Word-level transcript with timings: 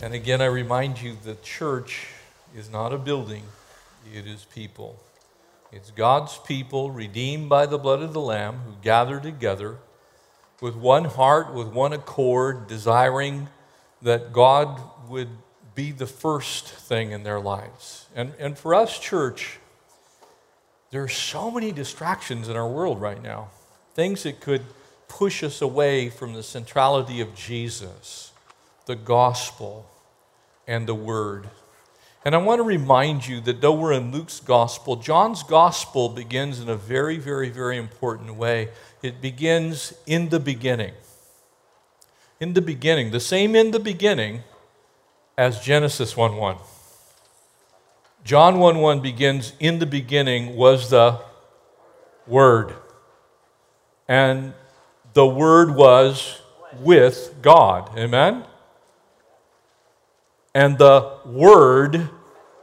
And 0.00 0.14
again, 0.14 0.40
I 0.40 0.46
remind 0.46 1.02
you 1.02 1.16
the 1.24 1.34
church 1.36 2.06
is 2.56 2.70
not 2.70 2.92
a 2.92 2.98
building, 2.98 3.42
it 4.14 4.26
is 4.26 4.44
people. 4.44 5.00
It's 5.72 5.90
God's 5.90 6.38
people 6.38 6.92
redeemed 6.92 7.48
by 7.48 7.66
the 7.66 7.78
blood 7.78 8.00
of 8.02 8.12
the 8.12 8.20
Lamb 8.20 8.60
who 8.64 8.72
gather 8.80 9.18
together 9.18 9.76
with 10.60 10.76
one 10.76 11.04
heart, 11.04 11.52
with 11.52 11.68
one 11.68 11.92
accord, 11.92 12.68
desiring 12.68 13.48
that 14.00 14.32
God 14.32 14.80
would 15.08 15.28
be 15.74 15.90
the 15.90 16.06
first 16.06 16.68
thing 16.68 17.10
in 17.10 17.24
their 17.24 17.40
lives. 17.40 18.06
And, 18.14 18.32
and 18.38 18.56
for 18.56 18.74
us, 18.74 18.98
church, 18.98 19.58
there 20.90 21.02
are 21.02 21.08
so 21.08 21.50
many 21.50 21.72
distractions 21.72 22.48
in 22.48 22.56
our 22.56 22.68
world 22.68 23.00
right 23.00 23.22
now, 23.22 23.48
things 23.94 24.22
that 24.22 24.40
could 24.40 24.62
push 25.08 25.42
us 25.42 25.60
away 25.60 26.08
from 26.08 26.34
the 26.34 26.42
centrality 26.42 27.20
of 27.20 27.34
Jesus, 27.34 28.27
the 28.88 28.96
gospel, 28.96 29.86
and 30.66 30.88
the 30.88 30.94
word. 30.94 31.48
And 32.24 32.34
I 32.34 32.38
want 32.38 32.58
to 32.58 32.62
remind 32.62 33.28
you 33.28 33.40
that 33.42 33.60
though 33.60 33.74
we're 33.74 33.92
in 33.92 34.10
Luke's 34.10 34.40
gospel, 34.40 34.96
John's 34.96 35.42
gospel 35.42 36.08
begins 36.08 36.58
in 36.58 36.70
a 36.70 36.74
very, 36.74 37.18
very, 37.18 37.50
very 37.50 37.76
important 37.76 38.34
way. 38.34 38.70
It 39.02 39.20
begins 39.20 39.92
in 40.06 40.30
the 40.30 40.40
beginning. 40.40 40.94
In 42.40 42.54
the 42.54 42.62
beginning, 42.62 43.10
the 43.10 43.20
same 43.20 43.54
in 43.54 43.72
the 43.72 43.78
beginning 43.78 44.42
as 45.36 45.60
Genesis 45.60 46.16
1 46.16 46.36
1. 46.36 46.56
John 48.24 48.58
1 48.58 48.78
1 48.78 49.00
begins, 49.00 49.52
In 49.60 49.80
the 49.80 49.86
beginning 49.86 50.56
was 50.56 50.88
the 50.88 51.20
Word. 52.26 52.74
And 54.08 54.54
the 55.12 55.26
Word 55.26 55.74
was 55.74 56.40
with 56.80 57.34
God. 57.42 57.98
Amen? 57.98 58.44
And 60.58 60.76
the 60.76 61.12
Word 61.24 62.10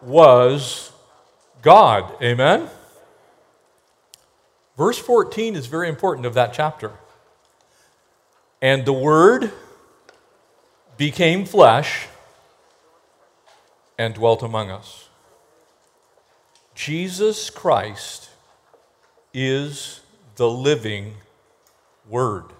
was 0.02 0.92
God. 1.62 2.22
Amen? 2.22 2.68
Verse 4.76 4.98
14 5.00 5.56
is 5.56 5.68
very 5.68 5.88
important 5.88 6.26
of 6.26 6.34
that 6.34 6.52
chapter. 6.52 6.92
And 8.62 8.84
the 8.84 8.92
Word 8.92 9.50
became 10.98 11.46
flesh 11.46 12.08
and 13.98 14.14
dwelt 14.14 14.44
among 14.44 14.72
us. 14.72 15.08
Jesus 16.74 17.50
Christ 17.50 18.30
is 19.34 20.02
the 20.36 20.50
living 20.50 21.14
Word. 22.09 22.52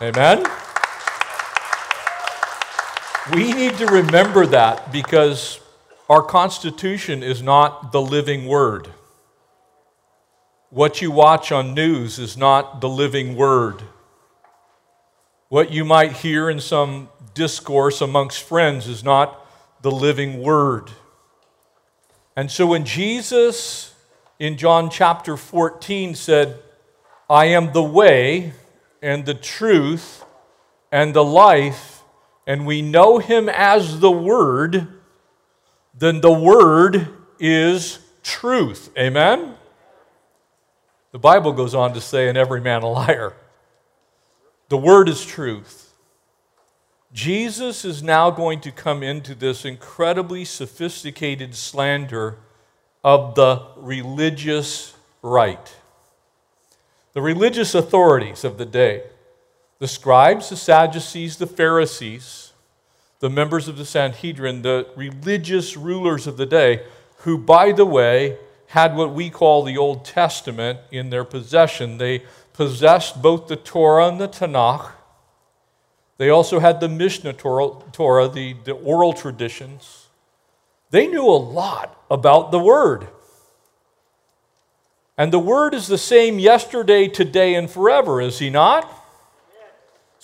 Amen? 0.00 0.46
We 3.34 3.52
need 3.52 3.76
to 3.78 3.86
remember 3.86 4.46
that 4.46 4.92
because 4.92 5.58
our 6.08 6.22
Constitution 6.22 7.24
is 7.24 7.42
not 7.42 7.90
the 7.90 8.00
living 8.00 8.46
Word. 8.46 8.88
What 10.70 11.02
you 11.02 11.10
watch 11.10 11.50
on 11.50 11.74
news 11.74 12.20
is 12.20 12.36
not 12.36 12.80
the 12.80 12.88
living 12.88 13.34
Word. 13.34 13.82
What 15.48 15.72
you 15.72 15.84
might 15.84 16.12
hear 16.12 16.48
in 16.48 16.60
some 16.60 17.08
discourse 17.34 18.00
amongst 18.00 18.42
friends 18.42 18.86
is 18.86 19.02
not 19.02 19.44
the 19.82 19.90
living 19.90 20.40
Word. 20.40 20.92
And 22.36 22.48
so 22.48 22.66
when 22.66 22.84
Jesus 22.84 23.92
in 24.38 24.56
John 24.56 24.88
chapter 24.88 25.36
14 25.36 26.14
said, 26.14 26.62
I 27.28 27.46
am 27.46 27.72
the 27.72 27.82
way 27.82 28.52
and 29.02 29.26
the 29.26 29.34
truth 29.34 30.24
and 30.92 31.12
the 31.12 31.24
life, 31.24 31.95
and 32.46 32.66
we 32.66 32.80
know 32.82 33.18
him 33.18 33.48
as 33.48 34.00
the 34.00 34.10
Word, 34.10 34.88
then 35.94 36.20
the 36.20 36.32
Word 36.32 37.08
is 37.38 37.98
truth. 38.22 38.90
Amen? 38.98 39.54
The 41.12 41.18
Bible 41.18 41.52
goes 41.52 41.74
on 41.74 41.94
to 41.94 42.00
say, 42.00 42.28
and 42.28 42.36
every 42.36 42.60
man 42.60 42.82
a 42.82 42.88
liar. 42.88 43.34
The 44.68 44.76
Word 44.76 45.08
is 45.08 45.24
truth. 45.24 45.94
Jesus 47.12 47.84
is 47.84 48.02
now 48.02 48.30
going 48.30 48.60
to 48.60 48.70
come 48.70 49.02
into 49.02 49.34
this 49.34 49.64
incredibly 49.64 50.44
sophisticated 50.44 51.54
slander 51.54 52.36
of 53.02 53.34
the 53.36 53.62
religious 53.76 54.94
right. 55.22 55.74
The 57.14 57.22
religious 57.22 57.74
authorities 57.74 58.44
of 58.44 58.58
the 58.58 58.66
day, 58.66 59.04
the 59.78 59.88
scribes, 59.88 60.48
the 60.48 60.56
Sadducees, 60.56 61.36
the 61.36 61.46
Pharisees, 61.46 62.52
the 63.20 63.30
members 63.30 63.68
of 63.68 63.76
the 63.76 63.84
Sanhedrin, 63.84 64.62
the 64.62 64.86
religious 64.96 65.76
rulers 65.76 66.26
of 66.26 66.36
the 66.36 66.46
day, 66.46 66.84
who, 67.18 67.38
by 67.38 67.72
the 67.72 67.86
way, 67.86 68.38
had 68.68 68.96
what 68.96 69.12
we 69.12 69.30
call 69.30 69.62
the 69.62 69.76
Old 69.76 70.04
Testament 70.04 70.80
in 70.90 71.10
their 71.10 71.24
possession. 71.24 71.98
They 71.98 72.22
possessed 72.52 73.22
both 73.22 73.48
the 73.48 73.56
Torah 73.56 74.08
and 74.08 74.20
the 74.20 74.28
Tanakh. 74.28 74.92
They 76.18 76.30
also 76.30 76.60
had 76.60 76.80
the 76.80 76.88
Mishnah 76.88 77.34
Torah, 77.34 78.28
the, 78.28 78.56
the 78.64 78.72
oral 78.72 79.12
traditions. 79.12 80.06
They 80.90 81.06
knew 81.06 81.26
a 81.26 81.36
lot 81.36 82.02
about 82.10 82.50
the 82.50 82.58
Word. 82.58 83.08
And 85.18 85.32
the 85.32 85.38
Word 85.38 85.74
is 85.74 85.86
the 85.86 85.98
same 85.98 86.38
yesterday, 86.38 87.08
today, 87.08 87.54
and 87.54 87.70
forever, 87.70 88.20
is 88.20 88.38
He 88.38 88.50
not? 88.50 88.90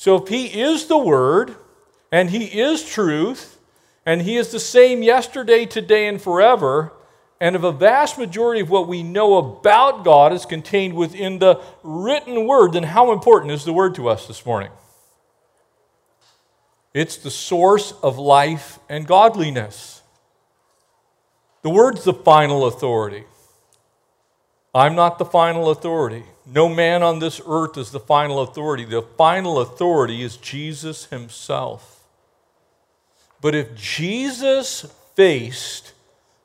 So 0.02 0.16
if 0.16 0.26
He 0.26 0.46
is 0.60 0.86
the 0.86 0.98
Word, 0.98 1.54
and 2.10 2.28
He 2.28 2.46
is 2.60 2.84
truth, 2.84 3.56
and 4.04 4.20
He 4.20 4.36
is 4.36 4.50
the 4.50 4.58
same 4.58 5.00
yesterday, 5.00 5.64
today, 5.64 6.08
and 6.08 6.20
forever, 6.20 6.92
and 7.40 7.54
if 7.54 7.62
a 7.62 7.70
vast 7.70 8.18
majority 8.18 8.60
of 8.60 8.68
what 8.68 8.88
we 8.88 9.04
know 9.04 9.36
about 9.36 10.02
God 10.02 10.32
is 10.32 10.44
contained 10.44 10.94
within 10.94 11.38
the 11.38 11.62
written 11.84 12.48
Word, 12.48 12.72
then 12.72 12.82
how 12.82 13.12
important 13.12 13.52
is 13.52 13.64
the 13.64 13.72
Word 13.72 13.94
to 13.94 14.08
us 14.08 14.26
this 14.26 14.44
morning? 14.44 14.72
It's 16.92 17.16
the 17.16 17.30
source 17.30 17.92
of 18.02 18.18
life 18.18 18.80
and 18.88 19.06
godliness. 19.06 20.02
The 21.62 21.70
Word's 21.70 22.02
the 22.02 22.12
final 22.12 22.66
authority. 22.66 23.22
I'm 24.74 24.96
not 24.96 25.20
the 25.20 25.24
final 25.24 25.70
authority. 25.70 26.24
No 26.44 26.68
man 26.68 27.02
on 27.02 27.18
this 27.18 27.40
earth 27.46 27.76
is 27.78 27.90
the 27.90 28.00
final 28.00 28.40
authority. 28.40 28.84
The 28.84 29.02
final 29.02 29.60
authority 29.60 30.22
is 30.22 30.36
Jesus 30.36 31.06
himself. 31.06 32.02
But 33.40 33.54
if 33.54 33.74
Jesus 33.76 34.86
faced 35.14 35.92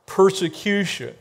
persecution, 0.06 1.16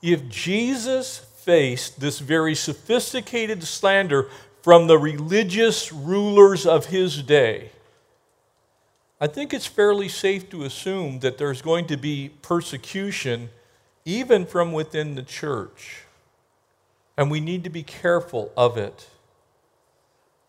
if 0.00 0.28
Jesus 0.28 1.18
faced 1.18 2.00
this 2.00 2.18
very 2.18 2.54
sophisticated 2.54 3.62
slander 3.64 4.28
from 4.62 4.86
the 4.86 4.98
religious 4.98 5.92
rulers 5.92 6.66
of 6.66 6.86
his 6.86 7.22
day, 7.22 7.70
I 9.20 9.28
think 9.28 9.54
it's 9.54 9.66
fairly 9.66 10.08
safe 10.08 10.50
to 10.50 10.64
assume 10.64 11.20
that 11.20 11.38
there's 11.38 11.62
going 11.62 11.86
to 11.86 11.96
be 11.96 12.30
persecution 12.42 13.50
even 14.04 14.46
from 14.46 14.72
within 14.72 15.14
the 15.14 15.22
church. 15.22 16.01
And 17.16 17.30
we 17.30 17.40
need 17.40 17.64
to 17.64 17.70
be 17.70 17.82
careful 17.82 18.52
of 18.56 18.76
it 18.76 19.08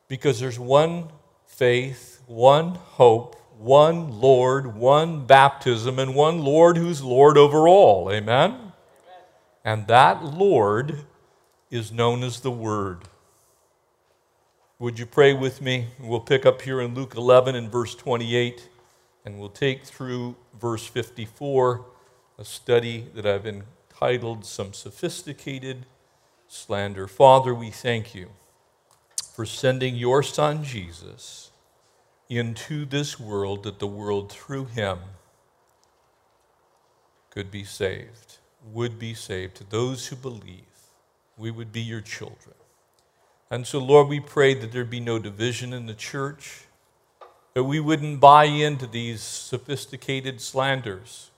because 0.08 0.40
there's 0.40 0.60
one 0.60 1.10
faith, 1.46 2.22
one 2.26 2.76
hope, 2.76 3.36
one 3.58 4.20
Lord, 4.20 4.76
one 4.76 5.26
baptism, 5.26 6.00
and 6.00 6.16
one 6.16 6.40
Lord 6.40 6.78
who's 6.78 7.02
Lord 7.02 7.38
over 7.38 7.68
all. 7.68 8.12
Amen? 8.12 8.52
Amen? 8.52 8.70
And 9.64 9.88
that 9.88 10.24
Lord 10.24 11.06
is 11.70 11.92
known 11.92 12.24
as 12.24 12.42
the 12.42 12.52
Word. 12.52 13.06
Would 14.80 15.00
you 15.00 15.06
pray 15.06 15.34
with 15.34 15.62
me? 15.62 15.88
We'll 16.00 16.20
pick 16.20 16.46
up 16.46 16.62
here 16.62 16.82
in 16.82 16.94
Luke 16.94 17.16
11 17.16 17.56
and 17.56 17.72
verse 17.72 17.96
28, 17.96 18.68
and 19.26 19.40
we'll 19.40 19.50
take 19.50 19.84
through 19.84 20.36
verse 20.60 20.86
54 20.86 21.86
a 22.38 22.44
study 22.44 23.08
that 23.16 23.26
I've 23.26 23.46
entitled 23.46 24.46
Some 24.46 24.74
Sophisticated 24.74 25.86
Slander. 26.48 27.08
Father, 27.08 27.54
we 27.54 27.72
thank 27.72 28.14
you 28.14 28.30
for 29.34 29.46
sending 29.46 29.96
your 29.96 30.22
Son 30.22 30.64
Jesus 30.64 31.52
into 32.30 32.86
this 32.86 33.20
world 33.20 33.64
that 33.64 33.80
the 33.80 33.88
world 33.88 34.32
through 34.32 34.66
him 34.66 35.00
could 37.30 37.50
be 37.50 37.64
saved, 37.64 38.38
would 38.72 39.00
be 39.00 39.14
saved, 39.14 39.56
to 39.56 39.64
those 39.64 40.08
who 40.08 40.16
believe. 40.16 40.66
We 41.36 41.50
would 41.50 41.72
be 41.72 41.82
your 41.82 42.02
children. 42.02 42.56
And 43.50 43.66
so, 43.66 43.80
Lord, 43.80 44.08
we 44.08 44.20
pray 44.20 44.54
that 44.54 44.72
there 44.72 44.86
be 44.86 45.00
no 45.00 45.20
division 45.20 45.74
in 45.74 45.88
the 45.88 45.94
church, 45.96 46.66
that 47.54 47.64
we 47.64 47.80
wouldn't 47.80 48.20
buy 48.20 48.46
into 48.46 48.88
these 48.88 49.22
sophisticated 49.22 50.42
slanders, 50.42 51.32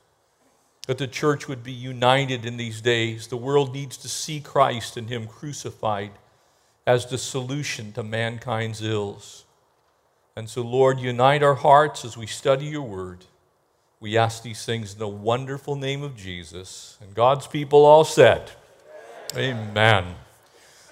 that 0.87 0.97
the 0.97 1.07
church 1.07 1.47
would 1.47 1.63
be 1.63 1.71
united 1.71 2.45
in 2.45 2.57
these 2.57 2.81
days. 2.81 3.27
The 3.27 3.37
world 3.37 3.73
needs 3.73 3.97
to 3.97 4.09
see 4.09 4.39
Christ 4.39 4.97
and 4.97 5.09
Him 5.09 5.27
crucified 5.27 6.11
as 6.85 7.07
the 7.07 7.17
solution 7.17 7.91
to 7.93 8.03
mankind's 8.03 8.81
ills. 8.81 9.45
And 10.35 10.49
so, 10.49 10.61
Lord, 10.61 10.99
unite 10.99 11.41
our 11.41 11.55
hearts 11.55 12.05
as 12.05 12.17
we 12.17 12.27
study 12.27 12.65
your 12.65 12.83
word. 12.83 13.25
We 13.99 14.17
ask 14.17 14.43
these 14.43 14.65
things 14.65 14.93
in 14.93 14.99
the 14.99 15.07
wonderful 15.07 15.75
name 15.75 16.03
of 16.03 16.15
Jesus. 16.15 16.97
And 17.01 17.15
God's 17.15 17.47
people 17.47 17.85
all 17.85 18.03
said, 18.03 18.51
Amen. 19.35 19.69
Amen. 19.69 20.15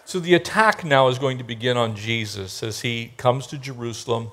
So 0.05 0.19
the 0.19 0.33
attack 0.33 0.83
now 0.83 1.07
is 1.07 1.19
going 1.19 1.37
to 1.37 1.43
begin 1.43 1.77
on 1.77 1.95
Jesus 1.95 2.63
as 2.63 2.81
he 2.81 3.13
comes 3.17 3.47
to 3.47 3.57
Jerusalem. 3.57 4.31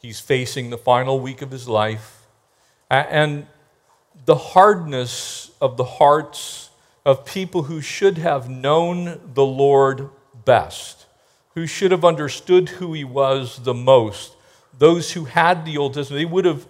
He's 0.00 0.20
facing 0.20 0.70
the 0.70 0.78
final 0.78 1.20
week 1.20 1.42
of 1.42 1.50
his 1.50 1.68
life. 1.68 2.26
And 2.90 3.46
the 4.24 4.34
hardness 4.34 5.50
of 5.60 5.76
the 5.76 5.84
hearts 5.84 6.70
of 7.04 7.24
people 7.24 7.64
who 7.64 7.80
should 7.80 8.18
have 8.18 8.48
known 8.50 9.20
the 9.34 9.44
Lord 9.44 10.10
best, 10.44 11.06
who 11.54 11.66
should 11.66 11.90
have 11.90 12.04
understood 12.04 12.68
who 12.68 12.92
he 12.92 13.04
was 13.04 13.60
the 13.64 13.74
most, 13.74 14.34
those 14.78 15.12
who 15.12 15.24
had 15.24 15.64
the 15.64 15.76
Old 15.76 15.94
Testament, 15.94 16.20
they 16.20 16.32
would 16.32 16.44
have 16.44 16.66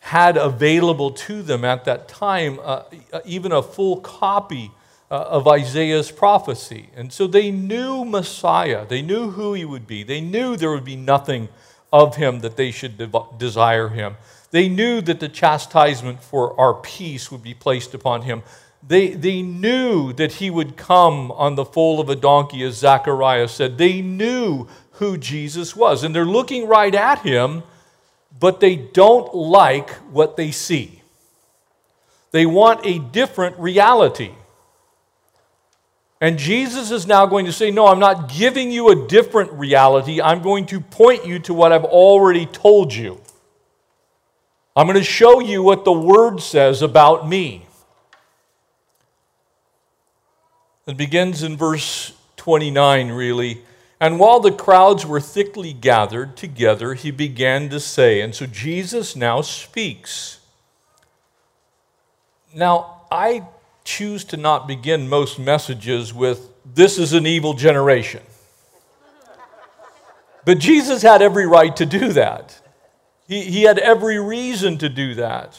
had 0.00 0.36
available 0.36 1.10
to 1.10 1.42
them 1.42 1.64
at 1.64 1.84
that 1.84 2.06
time 2.06 2.60
uh, 2.62 2.84
uh, 3.12 3.20
even 3.24 3.50
a 3.50 3.62
full 3.62 3.96
copy 3.96 4.70
uh, 5.10 5.14
of 5.14 5.48
Isaiah's 5.48 6.10
prophecy. 6.10 6.90
And 6.94 7.12
so 7.12 7.26
they 7.26 7.50
knew 7.50 8.04
Messiah, 8.04 8.86
they 8.86 9.02
knew 9.02 9.30
who 9.30 9.54
he 9.54 9.64
would 9.64 9.86
be, 9.86 10.04
they 10.04 10.20
knew 10.20 10.56
there 10.56 10.70
would 10.70 10.84
be 10.84 10.96
nothing 10.96 11.48
of 11.92 12.16
him 12.16 12.40
that 12.40 12.56
they 12.56 12.70
should 12.70 12.98
de- 12.98 13.26
desire 13.36 13.88
him. 13.88 14.16
They 14.50 14.68
knew 14.68 15.00
that 15.02 15.20
the 15.20 15.28
chastisement 15.28 16.22
for 16.22 16.58
our 16.58 16.74
peace 16.74 17.30
would 17.30 17.42
be 17.42 17.54
placed 17.54 17.94
upon 17.94 18.22
him. 18.22 18.42
They, 18.86 19.08
they 19.10 19.42
knew 19.42 20.12
that 20.12 20.34
he 20.34 20.50
would 20.50 20.76
come 20.76 21.32
on 21.32 21.56
the 21.56 21.64
foal 21.64 22.00
of 22.00 22.08
a 22.08 22.16
donkey, 22.16 22.62
as 22.62 22.76
Zechariah 22.76 23.48
said. 23.48 23.78
They 23.78 24.00
knew 24.00 24.68
who 24.92 25.18
Jesus 25.18 25.74
was. 25.74 26.04
And 26.04 26.14
they're 26.14 26.24
looking 26.24 26.68
right 26.68 26.94
at 26.94 27.20
him 27.20 27.64
but 28.38 28.60
they 28.60 28.76
don't 28.76 29.34
like 29.34 29.90
what 30.12 30.36
they 30.36 30.50
see. 30.50 31.02
They 32.32 32.46
want 32.46 32.84
a 32.84 32.98
different 32.98 33.58
reality. 33.58 34.32
And 36.20 36.38
Jesus 36.38 36.90
is 36.90 37.06
now 37.06 37.26
going 37.26 37.46
to 37.46 37.52
say, 37.52 37.70
No, 37.70 37.86
I'm 37.86 37.98
not 37.98 38.30
giving 38.30 38.70
you 38.70 38.88
a 38.90 39.06
different 39.06 39.52
reality. 39.52 40.20
I'm 40.20 40.42
going 40.42 40.66
to 40.66 40.80
point 40.80 41.26
you 41.26 41.38
to 41.40 41.54
what 41.54 41.72
I've 41.72 41.84
already 41.84 42.46
told 42.46 42.92
you. 42.92 43.20
I'm 44.76 44.86
going 44.86 44.98
to 44.98 45.02
show 45.02 45.40
you 45.40 45.62
what 45.62 45.86
the 45.86 45.92
Word 45.92 46.42
says 46.42 46.82
about 46.82 47.26
me. 47.26 47.66
It 50.86 50.98
begins 50.98 51.42
in 51.42 51.56
verse 51.56 52.12
29, 52.36 53.08
really. 53.10 53.62
And 53.98 54.20
while 54.20 54.40
the 54.40 54.52
crowds 54.52 55.06
were 55.06 55.20
thickly 55.20 55.72
gathered 55.72 56.36
together, 56.36 56.92
he 56.92 57.10
began 57.10 57.70
to 57.70 57.80
say, 57.80 58.20
and 58.20 58.34
so 58.34 58.44
Jesus 58.44 59.16
now 59.16 59.40
speaks. 59.40 60.40
Now, 62.54 63.02
I 63.10 63.44
choose 63.84 64.24
to 64.26 64.36
not 64.36 64.68
begin 64.68 65.08
most 65.08 65.38
messages 65.38 66.12
with, 66.12 66.50
This 66.66 66.98
is 66.98 67.14
an 67.14 67.26
evil 67.26 67.54
generation. 67.54 68.22
But 70.44 70.58
Jesus 70.58 71.02
had 71.02 71.22
every 71.22 71.46
right 71.46 71.74
to 71.76 71.86
do 71.86 72.12
that. 72.12 72.60
He, 73.26 73.42
he 73.42 73.62
had 73.62 73.78
every 73.78 74.18
reason 74.18 74.78
to 74.78 74.88
do 74.88 75.14
that. 75.14 75.58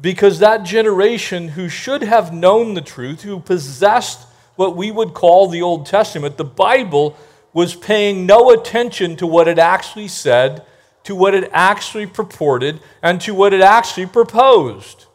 Because 0.00 0.38
that 0.38 0.64
generation 0.64 1.48
who 1.48 1.68
should 1.68 2.02
have 2.02 2.34
known 2.34 2.74
the 2.74 2.80
truth, 2.80 3.22
who 3.22 3.38
possessed 3.40 4.26
what 4.56 4.76
we 4.76 4.90
would 4.90 5.14
call 5.14 5.48
the 5.48 5.62
Old 5.62 5.86
Testament, 5.86 6.36
the 6.36 6.44
Bible 6.44 7.16
was 7.52 7.74
paying 7.74 8.26
no 8.26 8.50
attention 8.50 9.16
to 9.16 9.26
what 9.26 9.46
it 9.46 9.58
actually 9.58 10.08
said, 10.08 10.64
to 11.04 11.14
what 11.14 11.34
it 11.34 11.48
actually 11.52 12.06
purported, 12.06 12.80
and 13.02 13.20
to 13.20 13.34
what 13.34 13.54
it 13.54 13.60
actually 13.60 14.06
proposed. 14.06 15.06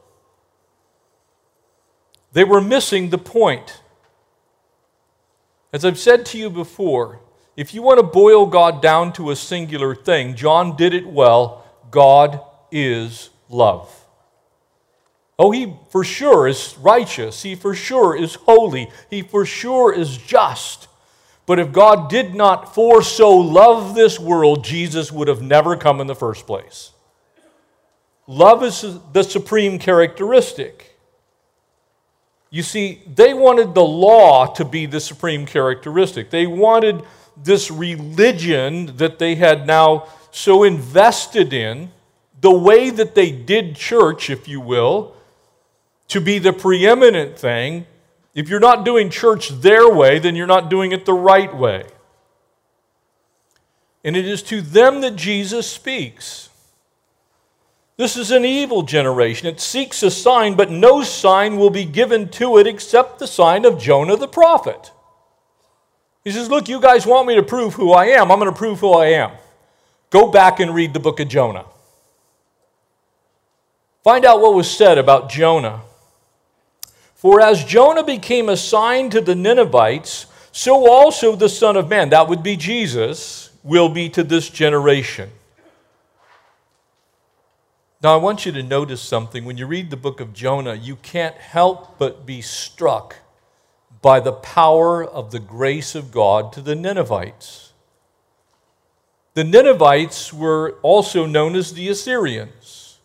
They 2.31 2.43
were 2.43 2.61
missing 2.61 3.09
the 3.09 3.17
point. 3.17 3.81
As 5.73 5.83
I've 5.83 5.99
said 5.99 6.25
to 6.27 6.37
you 6.37 6.49
before, 6.49 7.19
if 7.59 7.73
you 7.73 7.81
want 7.81 7.99
to 7.99 8.03
boil 8.03 8.45
God 8.45 8.81
down 8.81 9.11
to 9.13 9.31
a 9.31 9.35
singular 9.35 9.93
thing, 9.93 10.33
John 10.33 10.77
did 10.77 10.93
it 10.93 11.05
well 11.05 11.65
God 11.91 12.39
is 12.71 13.31
love. 13.49 13.93
Oh, 15.37 15.51
he 15.51 15.73
for 15.89 16.05
sure 16.05 16.47
is 16.47 16.77
righteous. 16.79 17.43
He 17.43 17.55
for 17.55 17.75
sure 17.75 18.15
is 18.15 18.35
holy. 18.35 18.89
He 19.09 19.23
for 19.23 19.45
sure 19.45 19.93
is 19.93 20.17
just. 20.17 20.87
But 21.45 21.59
if 21.59 21.73
God 21.73 22.09
did 22.09 22.33
not 22.33 22.73
for 22.73 23.03
so 23.03 23.35
love 23.35 23.93
this 23.93 24.17
world, 24.21 24.63
Jesus 24.63 25.11
would 25.11 25.27
have 25.27 25.41
never 25.41 25.75
come 25.75 25.99
in 25.99 26.07
the 26.07 26.15
first 26.15 26.47
place. 26.47 26.93
Love 28.25 28.63
is 28.63 28.85
the 29.11 29.23
supreme 29.23 29.79
characteristic. 29.79 30.97
You 32.51 32.63
see, 32.63 33.01
they 33.05 33.33
wanted 33.33 33.75
the 33.75 33.83
law 33.83 34.45
to 34.53 34.63
be 34.63 34.85
the 34.85 35.01
supreme 35.01 35.45
characteristic. 35.45 36.29
They 36.29 36.47
wanted 36.47 37.03
this 37.43 37.71
religion 37.71 38.97
that 38.97 39.19
they 39.19 39.35
had 39.35 39.65
now 39.65 40.07
so 40.31 40.63
invested 40.63 41.53
in, 41.53 41.91
the 42.41 42.51
way 42.51 42.89
that 42.89 43.15
they 43.15 43.31
did 43.31 43.75
church, 43.75 44.29
if 44.29 44.47
you 44.47 44.61
will, 44.61 45.15
to 46.07 46.21
be 46.21 46.39
the 46.39 46.53
preeminent 46.53 47.37
thing. 47.37 47.85
If 48.33 48.49
you're 48.49 48.59
not 48.59 48.85
doing 48.85 49.09
church 49.09 49.49
their 49.49 49.89
way, 49.89 50.19
then 50.19 50.35
you're 50.35 50.47
not 50.47 50.69
doing 50.69 50.91
it 50.91 51.05
the 51.05 51.13
right 51.13 51.53
way. 51.55 51.85
And 54.03 54.15
it 54.15 54.25
is 54.25 54.41
to 54.43 54.61
them 54.61 55.01
that 55.01 55.15
Jesus 55.15 55.69
speaks. 55.69 56.49
This 57.97 58.15
is 58.15 58.31
an 58.31 58.45
evil 58.45 58.83
generation. 58.83 59.47
It 59.47 59.59
seeks 59.59 60.01
a 60.03 60.09
sign, 60.09 60.55
but 60.55 60.71
no 60.71 61.03
sign 61.03 61.57
will 61.57 61.69
be 61.69 61.83
given 61.83 62.29
to 62.29 62.57
it 62.57 62.65
except 62.65 63.19
the 63.19 63.27
sign 63.27 63.65
of 63.65 63.77
Jonah 63.77 64.15
the 64.15 64.27
prophet. 64.27 64.91
He 66.29 66.33
says, 66.33 66.47
Look, 66.47 66.69
you 66.69 66.79
guys 66.79 67.07
want 67.07 67.27
me 67.27 67.33
to 67.33 67.41
prove 67.41 67.73
who 67.73 67.91
I 67.91 68.05
am. 68.09 68.31
I'm 68.31 68.37
going 68.37 68.53
to 68.53 68.55
prove 68.55 68.79
who 68.79 68.91
I 68.91 69.07
am. 69.07 69.31
Go 70.11 70.31
back 70.31 70.59
and 70.59 70.75
read 70.75 70.93
the 70.93 70.99
book 70.99 71.19
of 71.19 71.27
Jonah. 71.27 71.65
Find 74.03 74.23
out 74.25 74.39
what 74.39 74.53
was 74.53 74.69
said 74.69 74.99
about 74.99 75.31
Jonah. 75.31 75.81
For 77.15 77.41
as 77.41 77.63
Jonah 77.63 78.03
became 78.03 78.47
a 78.47 78.55
sign 78.55 79.09
to 79.09 79.21
the 79.21 79.33
Ninevites, 79.33 80.27
so 80.51 80.87
also 80.87 81.35
the 81.35 81.49
Son 81.49 81.75
of 81.75 81.89
Man, 81.89 82.09
that 82.09 82.27
would 82.27 82.43
be 82.43 82.55
Jesus, 82.55 83.49
will 83.63 83.89
be 83.89 84.07
to 84.09 84.23
this 84.23 84.51
generation. 84.51 85.31
Now, 88.03 88.13
I 88.13 88.17
want 88.17 88.45
you 88.45 88.51
to 88.51 88.61
notice 88.61 89.01
something. 89.01 89.45
When 89.45 89.57
you 89.57 89.65
read 89.65 89.89
the 89.89 89.97
book 89.97 90.19
of 90.19 90.35
Jonah, 90.35 90.75
you 90.75 90.95
can't 90.97 91.35
help 91.37 91.97
but 91.97 92.27
be 92.27 92.43
struck 92.43 93.15
by 94.01 94.19
the 94.19 94.33
power 94.33 95.03
of 95.03 95.31
the 95.31 95.39
grace 95.39 95.95
of 95.95 96.11
God 96.11 96.53
to 96.53 96.61
the 96.61 96.75
Ninevites. 96.75 97.73
The 99.33 99.43
Ninevites 99.43 100.33
were 100.33 100.77
also 100.81 101.25
known 101.25 101.55
as 101.55 101.73
the 101.73 101.89
Assyrians. 101.89 102.99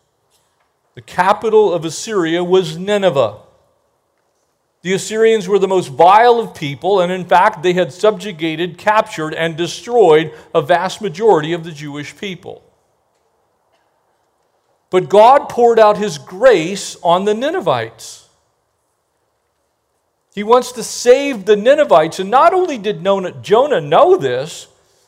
The 0.95 1.01
capital 1.01 1.73
of 1.73 1.85
Assyria 1.85 2.43
was 2.43 2.77
Nineveh. 2.77 3.39
The 4.81 4.93
Assyrians 4.93 5.47
were 5.47 5.59
the 5.59 5.67
most 5.67 5.87
vile 5.87 6.39
of 6.39 6.53
people, 6.53 7.01
and 7.01 7.11
in 7.11 7.25
fact, 7.25 7.63
they 7.63 7.73
had 7.73 7.91
subjugated, 7.91 8.77
captured, 8.77 9.33
and 9.33 9.57
destroyed 9.57 10.31
a 10.53 10.61
vast 10.61 11.01
majority 11.01 11.53
of 11.53 11.63
the 11.63 11.71
Jewish 11.71 12.15
people. 12.15 12.61
But 14.91 15.09
God 15.09 15.49
poured 15.49 15.79
out 15.79 15.97
his 15.97 16.17
grace 16.17 16.95
on 17.01 17.25
the 17.25 17.33
Ninevites. 17.33 18.24
He 20.35 20.43
wants 20.43 20.73
to 20.73 20.83
save 20.83 21.45
the 21.45 21.55
Ninevites, 21.55 22.19
and 22.19 22.29
not 22.29 22.53
only 22.53 22.77
did 22.77 23.01
Jonah 23.41 23.81
know 23.81 24.17
this, 24.17 24.67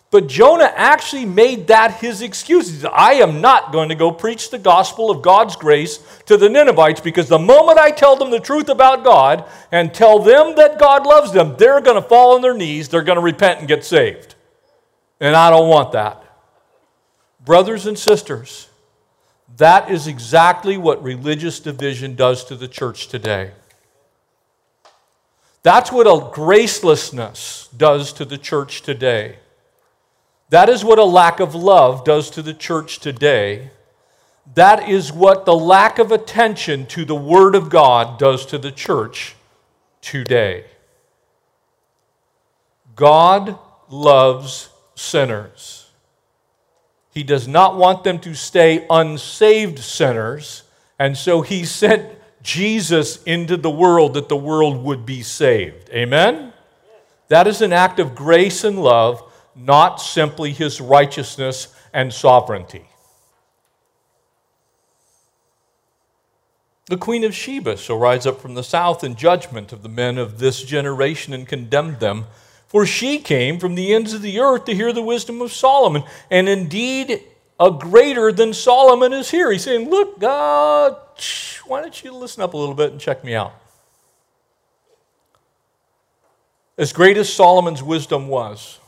but 0.10 0.28
Jonah 0.28 0.72
actually 0.74 1.26
made 1.26 1.68
that 1.68 1.96
his 1.96 2.22
excuse. 2.22 2.70
He 2.70 2.78
said, 2.78 2.92
I 2.94 3.16
am 3.16 3.42
not 3.42 3.74
going 3.74 3.90
to 3.90 3.96
go 3.96 4.10
preach 4.10 4.50
the 4.50 4.58
gospel 4.58 5.12
of 5.12 5.22
God's 5.22 5.58
grace 5.58 5.98
to 6.28 6.38
the 6.38 6.48
Ninevites 6.48 7.02
because 7.02 7.28
the 7.28 7.38
moment 7.38 7.78
I 7.78 7.92
tell 7.92 8.16
them 8.16 8.32
the 8.32 8.40
truth 8.40 8.70
about 8.70 9.04
God 9.04 9.44
and 9.70 9.94
tell 9.94 10.20
them 10.20 10.56
that 10.56 10.80
God 10.80 11.06
loves 11.06 11.34
them, 11.34 11.56
they're 11.58 11.82
going 11.82 12.02
to 12.02 12.08
fall 12.08 12.36
on 12.36 12.42
their 12.42 12.54
knees, 12.54 12.88
they're 12.88 13.04
going 13.04 13.18
to 13.18 13.22
repent 13.22 13.60
and 13.60 13.68
get 13.68 13.84
saved. 13.84 14.36
And 15.20 15.36
I 15.36 15.50
don't 15.50 15.68
want 15.68 15.92
that. 15.92 16.24
Brothers 17.44 17.86
and 17.86 18.00
sisters, 18.00 18.70
That 19.58 19.90
is 19.90 20.08
exactly 20.08 20.78
what 20.78 21.04
religious 21.04 21.60
division 21.60 22.16
does 22.16 22.46
to 22.46 22.56
the 22.56 22.68
church 22.68 23.08
today. 23.08 23.52
That's 25.64 25.92
what 25.92 26.08
a 26.08 26.32
gracelessness 26.34 27.68
does 27.76 28.14
to 28.14 28.26
the 28.26 28.38
church 28.38 28.82
today. 28.82 29.40
That 30.50 30.70
is 30.70 30.84
what 30.84 31.00
a 31.00 31.04
lack 31.04 31.40
of 31.40 31.56
love 31.56 32.06
does 32.06 32.30
to 32.32 32.42
the 32.42 32.54
church 32.54 33.00
today. 33.00 33.72
That 34.56 34.88
is 34.88 35.12
what 35.12 35.46
the 35.46 35.56
lack 35.56 36.00
of 36.00 36.12
attention 36.12 36.86
to 36.88 37.04
the 37.04 37.16
Word 37.16 37.54
of 37.54 37.70
God 37.70 38.18
does 38.18 38.46
to 38.48 38.58
the 38.58 38.72
church 38.72 39.36
today. 40.02 40.66
God 42.96 43.60
loves 43.90 44.70
sinners. 44.96 45.90
He 47.14 47.24
does 47.24 47.48
not 47.48 47.78
want 47.78 48.04
them 48.04 48.20
to 48.20 48.34
stay 48.34 48.86
unsaved 48.90 49.80
sinners, 49.80 50.64
and 50.98 51.18
so 51.18 51.42
He 51.42 51.66
sent 51.66 52.17
Jesus 52.48 53.22
into 53.24 53.58
the 53.58 53.70
world 53.70 54.14
that 54.14 54.30
the 54.30 54.38
world 54.38 54.82
would 54.82 55.06
be 55.06 55.22
saved. 55.22 55.90
Amen? 55.90 56.54
That 57.28 57.46
is 57.46 57.62
an 57.62 57.74
act 57.74 58.00
of 58.00 58.16
grace 58.16 58.64
and 58.64 58.82
love, 58.82 59.22
not 59.54 59.98
simply 59.98 60.54
His 60.54 60.80
righteousness 60.80 61.76
and 61.94 62.14
sovereignty. 62.14 62.88
The 66.86 66.96
Queen 66.96 67.26
of 67.26 67.36
Sheba 67.36 67.76
shall 67.76 68.00
rise 68.00 68.26
up 68.26 68.40
from 68.40 68.56
the 68.56 68.64
south 68.64 69.04
in 69.04 69.16
judgment 69.16 69.74
of 69.74 69.84
the 69.84 69.90
men 69.90 70.18
of 70.18 70.40
this 70.40 70.64
generation 70.64 71.34
and 71.34 71.46
condemn 71.46 72.00
them. 72.00 72.28
For 72.68 72.86
she 72.86 73.20
came 73.20 73.60
from 73.60 73.76
the 73.76 73.94
ends 73.94 74.14
of 74.14 74.22
the 74.22 74.40
earth 74.40 74.64
to 74.66 74.74
hear 74.74 74.94
the 74.94 75.04
wisdom 75.04 75.42
of 75.42 75.52
Solomon. 75.52 76.04
And 76.32 76.48
indeed, 76.48 77.24
a 77.60 77.72
greater 77.72 78.32
than 78.32 78.54
Solomon 78.54 79.12
is 79.12 79.32
here. 79.32 79.52
He's 79.52 79.66
saying, 79.66 79.90
Look, 79.90 80.20
God, 80.20 80.96
why 81.66 81.82
don't 81.82 82.04
you 82.04 82.14
listen 82.14 82.44
up 82.44 82.54
a 82.54 82.58
little 82.58 82.76
bit 82.76 82.92
and 82.92 83.02
check 83.02 83.24
me 83.24 83.36
out? 83.36 83.54
As 86.78 86.94
great 86.94 87.18
as 87.18 87.32
Solomon's 87.32 87.82
wisdom 87.82 88.28
was, 88.28 88.80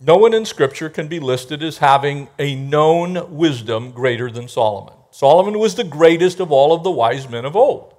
no 0.00 0.16
one 0.16 0.34
in 0.34 0.44
Scripture 0.44 0.88
can 0.88 1.08
be 1.08 1.20
listed 1.20 1.62
as 1.62 1.78
having 1.78 2.28
a 2.38 2.54
known 2.54 3.36
wisdom 3.36 3.92
greater 3.92 4.30
than 4.30 4.48
Solomon. 4.48 4.94
Solomon 5.10 5.58
was 5.58 5.74
the 5.74 5.84
greatest 5.84 6.40
of 6.40 6.50
all 6.50 6.72
of 6.72 6.82
the 6.82 6.90
wise 6.90 7.28
men 7.28 7.44
of 7.44 7.54
old. 7.54 7.94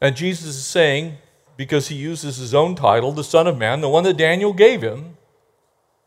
And 0.00 0.16
Jesus 0.16 0.56
is 0.56 0.66
saying, 0.66 1.18
because 1.56 1.88
he 1.88 1.94
uses 1.96 2.36
his 2.36 2.54
own 2.54 2.74
title, 2.74 3.12
the 3.12 3.24
Son 3.24 3.46
of 3.46 3.56
Man, 3.56 3.80
the 3.80 3.88
one 3.88 4.04
that 4.04 4.16
Daniel 4.16 4.52
gave 4.52 4.82
him, 4.82 5.16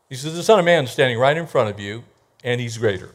he 0.08 0.14
says, 0.14 0.34
The 0.34 0.42
Son 0.42 0.58
of 0.58 0.64
Man 0.64 0.84
is 0.84 0.90
standing 0.90 1.18
right 1.18 1.36
in 1.36 1.46
front 1.46 1.70
of 1.70 1.80
you, 1.80 2.04
and 2.42 2.60
he's 2.60 2.78
greater. 2.78 3.14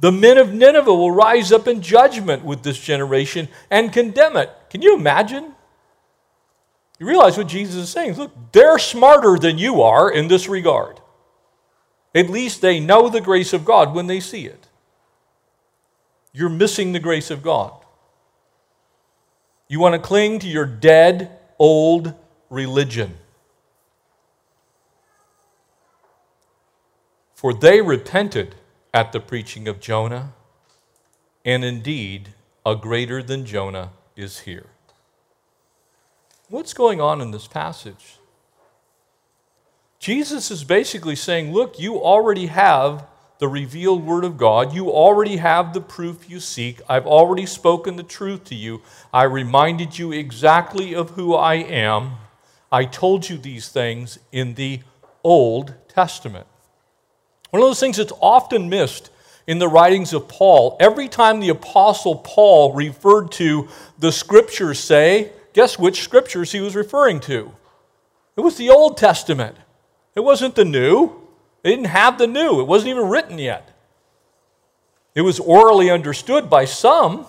The 0.00 0.12
men 0.12 0.38
of 0.38 0.52
Nineveh 0.52 0.94
will 0.94 1.10
rise 1.10 1.50
up 1.50 1.66
in 1.66 1.82
judgment 1.82 2.44
with 2.44 2.62
this 2.62 2.78
generation 2.78 3.48
and 3.70 3.92
condemn 3.92 4.36
it. 4.36 4.50
Can 4.70 4.80
you 4.80 4.94
imagine? 4.94 5.54
You 6.98 7.06
realize 7.06 7.36
what 7.36 7.48
Jesus 7.48 7.76
is 7.76 7.88
saying. 7.88 8.14
Look, 8.14 8.32
they're 8.52 8.78
smarter 8.78 9.38
than 9.38 9.58
you 9.58 9.82
are 9.82 10.10
in 10.10 10.28
this 10.28 10.48
regard. 10.48 11.00
At 12.14 12.30
least 12.30 12.60
they 12.60 12.80
know 12.80 13.08
the 13.08 13.20
grace 13.20 13.52
of 13.52 13.64
God 13.64 13.94
when 13.94 14.06
they 14.06 14.20
see 14.20 14.46
it. 14.46 14.68
You're 16.32 16.48
missing 16.48 16.92
the 16.92 17.00
grace 17.00 17.30
of 17.30 17.42
God. 17.42 17.72
You 19.68 19.80
want 19.80 19.94
to 19.94 20.00
cling 20.00 20.38
to 20.40 20.48
your 20.48 20.66
dead, 20.66 21.38
old 21.58 22.14
religion. 22.50 23.16
For 27.34 27.52
they 27.52 27.80
repented 27.80 28.54
at 28.92 29.12
the 29.12 29.20
preaching 29.20 29.68
of 29.68 29.80
Jonah, 29.80 30.32
and 31.44 31.64
indeed, 31.64 32.30
a 32.64 32.74
greater 32.76 33.22
than 33.22 33.44
Jonah 33.44 33.90
is 34.16 34.40
here. 34.40 34.66
What's 36.48 36.72
going 36.72 37.00
on 37.00 37.20
in 37.20 37.30
this 37.30 37.46
passage? 37.46 38.18
Jesus 39.98 40.50
is 40.50 40.64
basically 40.64 41.16
saying, 41.16 41.52
Look, 41.52 41.78
you 41.78 42.00
already 42.00 42.46
have 42.46 43.06
the 43.38 43.48
revealed 43.48 44.04
Word 44.04 44.24
of 44.24 44.36
God. 44.36 44.72
You 44.72 44.90
already 44.90 45.36
have 45.36 45.72
the 45.72 45.80
proof 45.80 46.28
you 46.28 46.40
seek. 46.40 46.80
I've 46.88 47.06
already 47.06 47.46
spoken 47.46 47.96
the 47.96 48.02
truth 48.02 48.44
to 48.44 48.54
you. 48.54 48.82
I 49.12 49.24
reminded 49.24 49.98
you 49.98 50.12
exactly 50.12 50.94
of 50.94 51.10
who 51.10 51.34
I 51.34 51.54
am. 51.54 52.12
I 52.70 52.84
told 52.84 53.28
you 53.28 53.38
these 53.38 53.68
things 53.68 54.18
in 54.32 54.54
the 54.54 54.80
Old 55.22 55.74
Testament. 55.88 56.46
One 57.50 57.62
of 57.62 57.68
those 57.68 57.80
things 57.80 57.96
that's 57.96 58.12
often 58.20 58.68
missed 58.68 59.10
in 59.46 59.58
the 59.58 59.68
writings 59.68 60.12
of 60.12 60.28
Paul, 60.28 60.76
every 60.78 61.08
time 61.08 61.40
the 61.40 61.48
Apostle 61.48 62.16
Paul 62.16 62.74
referred 62.74 63.32
to 63.32 63.68
the 63.98 64.12
Scriptures, 64.12 64.78
say, 64.78 65.32
guess 65.54 65.78
which 65.78 66.02
Scriptures 66.02 66.52
he 66.52 66.60
was 66.60 66.76
referring 66.76 67.20
to? 67.20 67.52
It 68.36 68.42
was 68.42 68.56
the 68.56 68.70
Old 68.70 68.98
Testament. 68.98 69.56
It 70.14 70.20
wasn't 70.20 70.54
the 70.54 70.64
new. 70.64 71.12
They 71.62 71.70
didn't 71.70 71.86
have 71.86 72.18
the 72.18 72.26
new. 72.26 72.60
It 72.60 72.66
wasn't 72.66 72.90
even 72.90 73.08
written 73.08 73.38
yet. 73.38 73.74
It 75.14 75.22
was 75.22 75.40
orally 75.40 75.90
understood 75.90 76.50
by 76.50 76.66
some. 76.66 77.26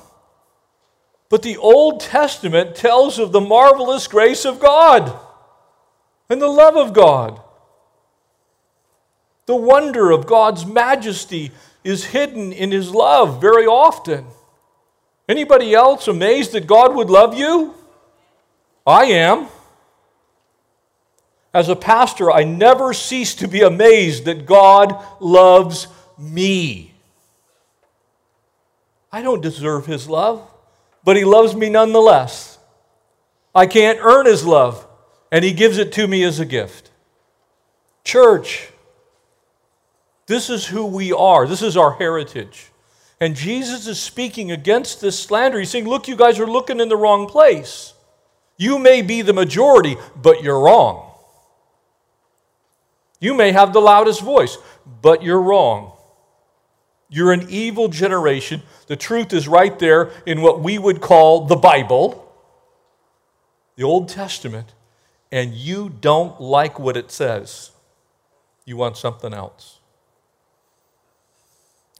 But 1.29 1.41
the 1.41 1.57
Old 1.57 2.01
Testament 2.01 2.75
tells 2.75 3.17
of 3.17 3.31
the 3.31 3.41
marvelous 3.41 4.07
grace 4.07 4.45
of 4.45 4.59
God 4.59 5.17
and 6.29 6.41
the 6.41 6.47
love 6.47 6.75
of 6.75 6.93
God. 6.93 7.41
The 9.49 9.55
wonder 9.55 10.11
of 10.11 10.27
God's 10.27 10.63
majesty 10.63 11.49
is 11.83 12.05
hidden 12.05 12.53
in 12.53 12.69
his 12.69 12.91
love 12.91 13.41
very 13.41 13.65
often. 13.65 14.27
Anybody 15.27 15.73
else 15.73 16.07
amazed 16.07 16.51
that 16.51 16.67
God 16.67 16.93
would 16.93 17.09
love 17.09 17.35
you? 17.35 17.73
I 18.85 19.05
am. 19.05 19.47
As 21.51 21.67
a 21.67 21.75
pastor, 21.75 22.31
I 22.31 22.43
never 22.43 22.93
cease 22.93 23.33
to 23.37 23.47
be 23.47 23.61
amazed 23.61 24.25
that 24.25 24.45
God 24.45 25.03
loves 25.19 25.87
me. 26.15 26.93
I 29.11 29.23
don't 29.23 29.41
deserve 29.41 29.87
his 29.87 30.07
love, 30.07 30.47
but 31.03 31.17
he 31.17 31.25
loves 31.25 31.55
me 31.55 31.71
nonetheless. 31.71 32.59
I 33.55 33.65
can't 33.65 33.97
earn 33.99 34.27
his 34.27 34.45
love, 34.45 34.85
and 35.31 35.43
he 35.43 35.53
gives 35.53 35.79
it 35.79 35.91
to 35.93 36.07
me 36.07 36.23
as 36.23 36.39
a 36.39 36.45
gift. 36.45 36.91
Church, 38.03 38.68
this 40.29 40.51
is 40.51 40.67
who 40.67 40.85
we 40.85 41.11
are, 41.11 41.47
this 41.47 41.63
is 41.63 41.75
our 41.75 41.93
heritage. 41.93 42.71
And 43.19 43.35
Jesus 43.35 43.87
is 43.87 43.99
speaking 43.99 44.51
against 44.51 45.01
this 45.01 45.19
slander. 45.19 45.57
He's 45.57 45.71
saying, 45.71 45.89
Look, 45.89 46.07
you 46.07 46.15
guys 46.15 46.39
are 46.39 46.45
looking 46.45 46.79
in 46.79 46.87
the 46.87 46.95
wrong 46.95 47.27
place. 47.27 47.95
You 48.55 48.77
may 48.77 49.01
be 49.01 49.23
the 49.23 49.33
majority, 49.33 49.97
but 50.15 50.43
you're 50.43 50.59
wrong. 50.59 51.11
You 53.19 53.33
may 53.33 53.51
have 53.53 53.73
the 53.73 53.81
loudest 53.81 54.21
voice, 54.21 54.59
but 55.01 55.23
you're 55.23 55.41
wrong. 55.41 55.93
You're 57.09 57.33
an 57.33 57.47
evil 57.49 57.87
generation. 57.87 58.61
The 58.85 58.95
truth 58.95 59.33
is 59.33 59.47
right 59.47 59.79
there 59.79 60.11
in 60.27 60.43
what 60.43 60.61
we 60.61 60.77
would 60.77 61.01
call 61.01 61.47
the 61.47 61.55
Bible, 61.55 62.31
the 63.77 63.83
Old 63.83 64.09
Testament, 64.09 64.75
and 65.31 65.55
you 65.55 65.89
don't 65.89 66.39
like 66.39 66.77
what 66.77 66.95
it 66.95 67.09
says. 67.09 67.71
You 68.63 68.77
want 68.77 68.95
something 68.95 69.33
else. 69.33 69.78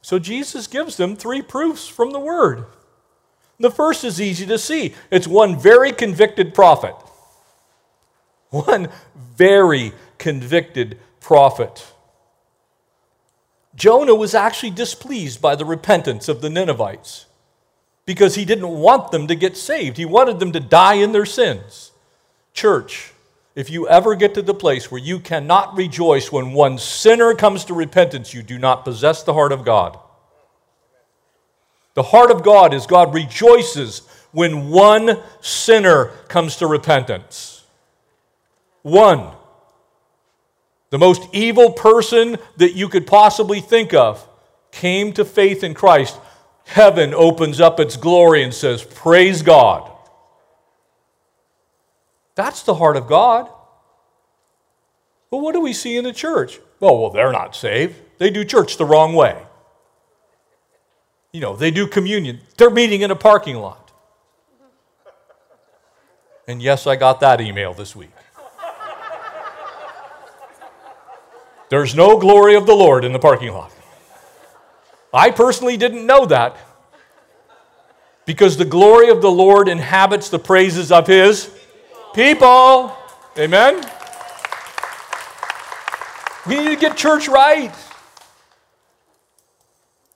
So 0.10 0.18
Jesus 0.18 0.66
gives 0.66 0.98
them 0.98 1.16
three 1.16 1.44
proofs 1.44 1.88
from 1.88 2.10
the 2.10 2.20
Word. 2.20 2.66
The 3.60 3.70
first 3.70 4.04
is 4.04 4.20
easy 4.20 4.48
to 4.48 4.58
see 4.58 4.96
it's 5.12 5.28
one 5.28 5.56
very 5.56 5.92
convicted 5.92 6.56
prophet. 6.56 6.96
One 8.50 8.90
very 9.38 9.92
convicted 10.18 10.98
prophet. 11.20 11.94
Jonah 13.76 14.16
was 14.16 14.34
actually 14.34 14.72
displeased 14.72 15.44
by 15.44 15.56
the 15.56 15.64
repentance 15.64 16.28
of 16.28 16.42
the 16.42 16.50
Ninevites 16.50 17.28
because 18.08 18.34
he 18.34 18.46
didn't 18.46 18.68
want 18.68 19.12
them 19.12 19.28
to 19.28 19.36
get 19.36 19.56
saved. 19.56 19.98
He 19.98 20.06
wanted 20.06 20.40
them 20.40 20.54
to 20.54 20.60
die 20.60 20.96
in 20.96 21.12
their 21.12 21.28
sins. 21.28 21.92
Church, 22.56 23.14
if 23.56 23.70
you 23.70 23.88
ever 23.88 24.16
get 24.16 24.34
to 24.36 24.42
the 24.42 24.54
place 24.54 24.92
where 24.92 25.02
you 25.02 25.20
cannot 25.20 25.76
rejoice 25.76 26.32
when 26.32 26.54
one 26.54 26.78
sinner 26.78 27.34
comes 27.34 27.66
to 27.66 27.74
repentance, 27.74 28.34
you 28.34 28.44
do 28.44 28.58
not 28.58 28.86
possess 28.86 29.24
the 29.24 29.34
heart 29.34 29.52
of 29.52 29.66
God. 29.66 29.98
The 31.96 32.04
heart 32.04 32.32
of 32.32 32.44
God 32.44 32.74
is 32.74 32.86
God 32.86 33.14
rejoices 33.14 34.04
when 34.32 34.70
one 34.70 35.20
sinner 35.42 36.06
comes 36.28 36.58
to 36.58 36.68
repentance. 36.68 37.66
One. 38.84 39.32
The 40.92 40.98
most 40.98 41.28
evil 41.34 41.72
person 41.72 42.38
that 42.58 42.74
you 42.74 42.88
could 42.88 43.06
possibly 43.06 43.60
think 43.60 43.94
of 43.94 44.28
came 44.72 45.12
to 45.14 45.26
faith 45.26 45.64
in 45.64 45.74
Christ. 45.74 46.18
Heaven 46.66 47.14
opens 47.14 47.60
up 47.60 47.80
its 47.80 47.98
glory 47.98 48.44
and 48.44 48.54
says, 48.54 48.84
Praise 48.84 49.42
God. 49.42 49.89
That's 52.40 52.64
the 52.64 52.76
heart 52.76 52.96
of 52.96 53.06
God. 53.06 53.50
But 55.30 55.40
what 55.40 55.52
do 55.52 55.60
we 55.60 55.74
see 55.74 55.98
in 55.98 56.06
the 56.06 56.14
church? 56.14 56.58
Oh, 56.82 57.02
well, 57.02 57.10
they're 57.10 57.34
not 57.34 57.54
saved. 57.54 57.96
They 58.18 58.30
do 58.30 58.46
church 58.46 58.78
the 58.78 58.86
wrong 58.86 59.14
way. 59.14 59.44
You 61.34 61.42
know, 61.42 61.58
they 61.58 61.70
do 61.70 61.86
communion. 61.86 62.40
They're 62.56 62.70
meeting 62.70 63.02
in 63.02 63.12
a 63.12 63.16
parking 63.16 63.58
lot. 63.58 63.92
And 66.48 66.62
yes, 66.62 66.88
I 66.88 66.96
got 66.96 67.20
that 67.20 67.42
email 67.42 67.74
this 67.74 67.94
week. 67.94 68.14
There's 71.68 71.94
no 71.94 72.18
glory 72.18 72.56
of 72.56 72.66
the 72.66 72.74
Lord 72.74 73.04
in 73.04 73.12
the 73.12 73.20
parking 73.20 73.52
lot. 73.52 73.74
I 75.14 75.32
personally 75.32 75.76
didn't 75.76 76.06
know 76.06 76.26
that 76.28 76.56
because 78.26 78.56
the 78.56 78.64
glory 78.64 79.10
of 79.10 79.22
the 79.22 79.30
Lord 79.30 79.68
inhabits 79.68 80.30
the 80.30 80.40
praises 80.40 80.90
of 80.90 81.06
his 81.06 81.59
people. 82.14 82.96
Amen? 83.38 83.84
We 86.48 86.58
need 86.58 86.70
to 86.70 86.76
get 86.76 86.98
church 86.98 87.28
right. 87.28 87.74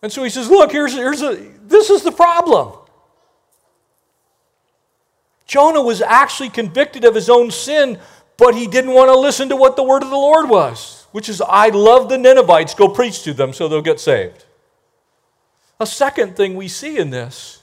And 0.02 0.12
so 0.12 0.24
he 0.24 0.30
says, 0.30 0.50
Look, 0.50 0.72
here's, 0.72 0.94
here's 0.94 1.22
a, 1.22 1.36
this 1.64 1.90
is 1.90 2.04
the 2.04 2.12
problem. 2.12 2.78
Jonah 5.46 5.82
was 5.82 6.02
actually 6.02 6.50
convicted 6.50 7.06
of 7.06 7.16
his 7.16 7.30
own 7.30 7.52
sin, 7.52 8.00
but 8.38 8.56
he 8.56 8.68
didn't 8.68 8.94
want 8.94 9.10
to 9.10 9.18
listen 9.18 9.50
to 9.50 9.56
what 9.56 9.76
the 9.76 9.84
word 9.84 10.04
of 10.04 10.10
the 10.10 10.16
Lord 10.16 10.50
was, 10.50 11.06
which 11.12 11.30
is, 11.30 11.42
I 11.42 11.70
love 11.70 12.10
the 12.10 12.18
Ninevites, 12.18 12.74
go 12.74 12.88
preach 12.88 13.24
to 13.24 13.34
them 13.34 13.54
so 13.54 13.68
they'll 13.68 13.82
get 13.82 14.00
saved. 14.00 14.46
A 15.80 15.86
second 15.86 16.36
thing 16.36 16.56
we 16.56 16.68
see 16.68 16.98
in 16.98 17.10
this 17.10 17.63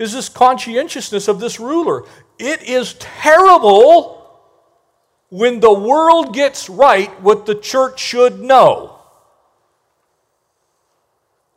is 0.00 0.14
this 0.14 0.30
conscientiousness 0.30 1.28
of 1.28 1.38
this 1.38 1.60
ruler. 1.60 2.04
It 2.38 2.62
is 2.62 2.94
terrible 2.94 4.16
when 5.28 5.60
the 5.60 5.72
world 5.72 6.34
gets 6.34 6.70
right 6.70 7.20
what 7.20 7.44
the 7.44 7.54
church 7.54 8.00
should 8.00 8.40
know. 8.40 8.98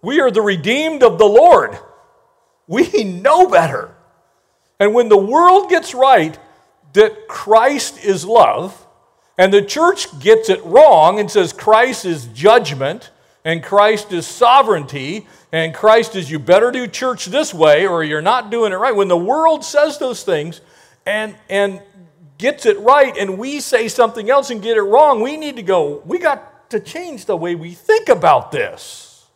We 0.01 0.19
are 0.19 0.29
the 0.29 0.41
redeemed 0.41 1.03
of 1.03 1.17
the 1.17 1.25
Lord. 1.25 1.79
We 2.67 3.05
know 3.05 3.47
better. 3.47 3.95
And 4.77 4.93
when 4.93 5.07
the 5.07 5.17
world 5.17 5.69
gets 5.69 5.93
right 5.93 6.37
that 6.91 7.29
Christ 7.29 8.03
is 8.03 8.25
love, 8.25 8.85
and 9.37 9.53
the 9.53 9.61
church 9.61 10.19
gets 10.19 10.49
it 10.49 10.63
wrong 10.65 11.17
and 11.17 11.31
says 11.31 11.53
Christ 11.53 12.03
is 12.03 12.25
judgment, 12.25 13.09
and 13.45 13.61
Christ 13.61 14.11
is 14.13 14.25
sovereignty, 14.25 15.27
and 15.51 15.73
Christ 15.73 16.15
is 16.15 16.31
you 16.31 16.39
better 16.39 16.71
do 16.71 16.87
church 16.87 17.25
this 17.25 17.53
way 17.53 17.85
or 17.85 18.03
you're 18.03 18.21
not 18.21 18.49
doing 18.49 18.71
it 18.71 18.77
right. 18.77 18.95
When 18.95 19.09
the 19.09 19.17
world 19.17 19.65
says 19.65 19.97
those 19.97 20.23
things 20.23 20.61
and, 21.05 21.35
and 21.49 21.81
gets 22.37 22.65
it 22.65 22.79
right, 22.79 23.15
and 23.17 23.37
we 23.37 23.59
say 23.59 23.87
something 23.87 24.29
else 24.29 24.49
and 24.49 24.61
get 24.61 24.77
it 24.77 24.81
wrong, 24.81 25.21
we 25.21 25.37
need 25.37 25.57
to 25.57 25.63
go, 25.63 26.01
we 26.05 26.19
got 26.19 26.69
to 26.69 26.79
change 26.79 27.25
the 27.25 27.35
way 27.35 27.55
we 27.55 27.73
think 27.73 28.09
about 28.09 28.51
this. 28.51 29.27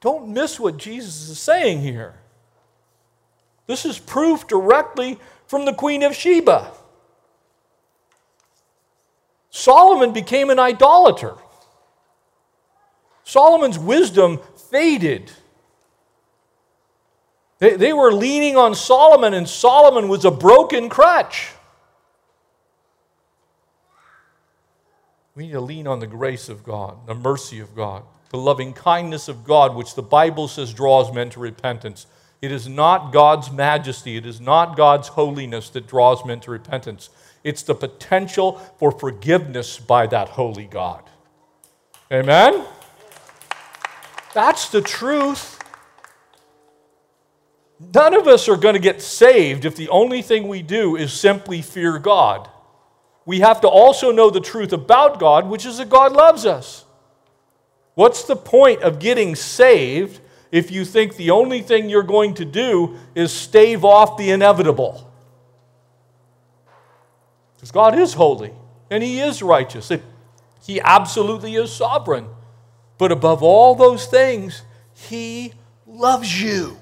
Don't 0.00 0.28
miss 0.28 0.60
what 0.60 0.76
Jesus 0.76 1.28
is 1.28 1.38
saying 1.38 1.80
here. 1.80 2.14
This 3.66 3.84
is 3.84 3.98
proof 3.98 4.46
directly 4.46 5.18
from 5.46 5.64
the 5.64 5.72
Queen 5.72 6.02
of 6.02 6.14
Sheba. 6.14 6.70
Solomon 9.56 10.12
became 10.12 10.50
an 10.50 10.58
idolater. 10.58 11.34
Solomon's 13.24 13.78
wisdom 13.78 14.40
faded. 14.70 15.32
They, 17.58 17.76
they 17.76 17.92
were 17.92 18.12
leaning 18.12 18.56
on 18.56 18.74
Solomon, 18.74 19.34
and 19.34 19.48
Solomon 19.48 20.08
was 20.08 20.24
a 20.24 20.30
broken 20.30 20.88
crutch. 20.88 21.52
We 25.34 25.46
need 25.46 25.52
to 25.52 25.60
lean 25.60 25.86
on 25.86 26.00
the 26.00 26.06
grace 26.06 26.48
of 26.48 26.62
God, 26.62 27.06
the 27.06 27.14
mercy 27.14 27.58
of 27.58 27.74
God 27.74 28.02
the 28.30 28.38
loving 28.38 28.72
kindness 28.72 29.28
of 29.28 29.44
God, 29.44 29.74
which 29.74 29.94
the 29.94 30.02
Bible 30.02 30.48
says 30.48 30.74
draws 30.74 31.12
men 31.12 31.30
to 31.30 31.40
repentance. 31.40 32.06
It 32.42 32.52
is 32.52 32.68
not 32.68 33.12
God's 33.12 33.50
majesty, 33.50 34.16
it 34.16 34.26
is 34.26 34.40
not 34.40 34.76
God's 34.76 35.08
holiness 35.08 35.70
that 35.70 35.86
draws 35.86 36.24
men 36.24 36.40
to 36.40 36.50
repentance. 36.50 37.08
It's 37.46 37.62
the 37.62 37.76
potential 37.76 38.54
for 38.76 38.90
forgiveness 38.90 39.78
by 39.78 40.08
that 40.08 40.30
holy 40.30 40.64
God. 40.64 41.04
Amen? 42.12 42.64
That's 44.34 44.68
the 44.70 44.80
truth. 44.80 45.56
None 47.94 48.14
of 48.14 48.26
us 48.26 48.48
are 48.48 48.56
going 48.56 48.74
to 48.74 48.80
get 48.80 49.00
saved 49.00 49.64
if 49.64 49.76
the 49.76 49.88
only 49.90 50.22
thing 50.22 50.48
we 50.48 50.60
do 50.60 50.96
is 50.96 51.12
simply 51.12 51.62
fear 51.62 52.00
God. 52.00 52.50
We 53.24 53.38
have 53.38 53.60
to 53.60 53.68
also 53.68 54.10
know 54.10 54.28
the 54.28 54.40
truth 54.40 54.72
about 54.72 55.20
God, 55.20 55.48
which 55.48 55.64
is 55.64 55.78
that 55.78 55.88
God 55.88 56.10
loves 56.10 56.46
us. 56.46 56.84
What's 57.94 58.24
the 58.24 58.34
point 58.34 58.82
of 58.82 58.98
getting 58.98 59.36
saved 59.36 60.18
if 60.50 60.72
you 60.72 60.84
think 60.84 61.14
the 61.14 61.30
only 61.30 61.62
thing 61.62 61.90
you're 61.90 62.02
going 62.02 62.34
to 62.34 62.44
do 62.44 62.96
is 63.14 63.30
stave 63.30 63.84
off 63.84 64.16
the 64.16 64.30
inevitable? 64.30 65.05
Because 67.66 67.72
God 67.72 67.98
is 67.98 68.14
holy 68.14 68.52
and 68.92 69.02
He 69.02 69.18
is 69.18 69.42
righteous. 69.42 69.90
He 70.64 70.80
absolutely 70.80 71.56
is 71.56 71.72
sovereign. 71.72 72.28
But 72.96 73.10
above 73.10 73.42
all 73.42 73.74
those 73.74 74.06
things, 74.06 74.62
He 74.94 75.52
loves 75.84 76.40
you. 76.40 76.76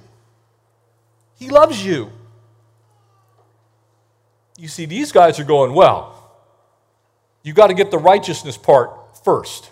He 1.38 1.48
loves 1.48 1.84
you. 1.84 2.10
You 4.58 4.68
see, 4.68 4.84
these 4.84 5.10
guys 5.10 5.40
are 5.40 5.44
going, 5.44 5.72
well, 5.72 6.30
you 7.42 7.54
got 7.54 7.68
to 7.68 7.74
get 7.74 7.90
the 7.90 7.98
righteousness 7.98 8.58
part 8.58 8.90
first. 9.24 9.70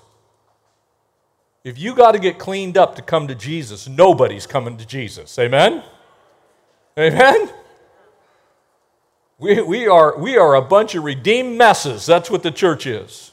If 1.63 1.79
you 1.79 1.95
got 1.95 2.13
to 2.13 2.19
get 2.19 2.39
cleaned 2.39 2.79
up 2.79 2.97
to 2.97 3.03
come 3.03 3.29
to 3.29 3.35
Jesus, 3.35 3.87
nobody's 3.87 4.47
coming 4.47 4.79
to 4.79 4.87
Jesus. 4.87 5.39
Amen? 5.39 5.83
Amen? 6.99 7.51
We, 9.43 9.61
we, 9.61 9.89
are, 9.89 10.17
we 10.17 10.37
are 10.37 10.55
a 10.55 10.63
bunch 10.63 10.95
of 10.95 11.03
redeemed 11.03 11.59
messes. 11.59 12.07
That's 12.07 12.31
what 12.31 12.45
the 12.45 12.53
church 12.53 12.87
is. 12.87 13.33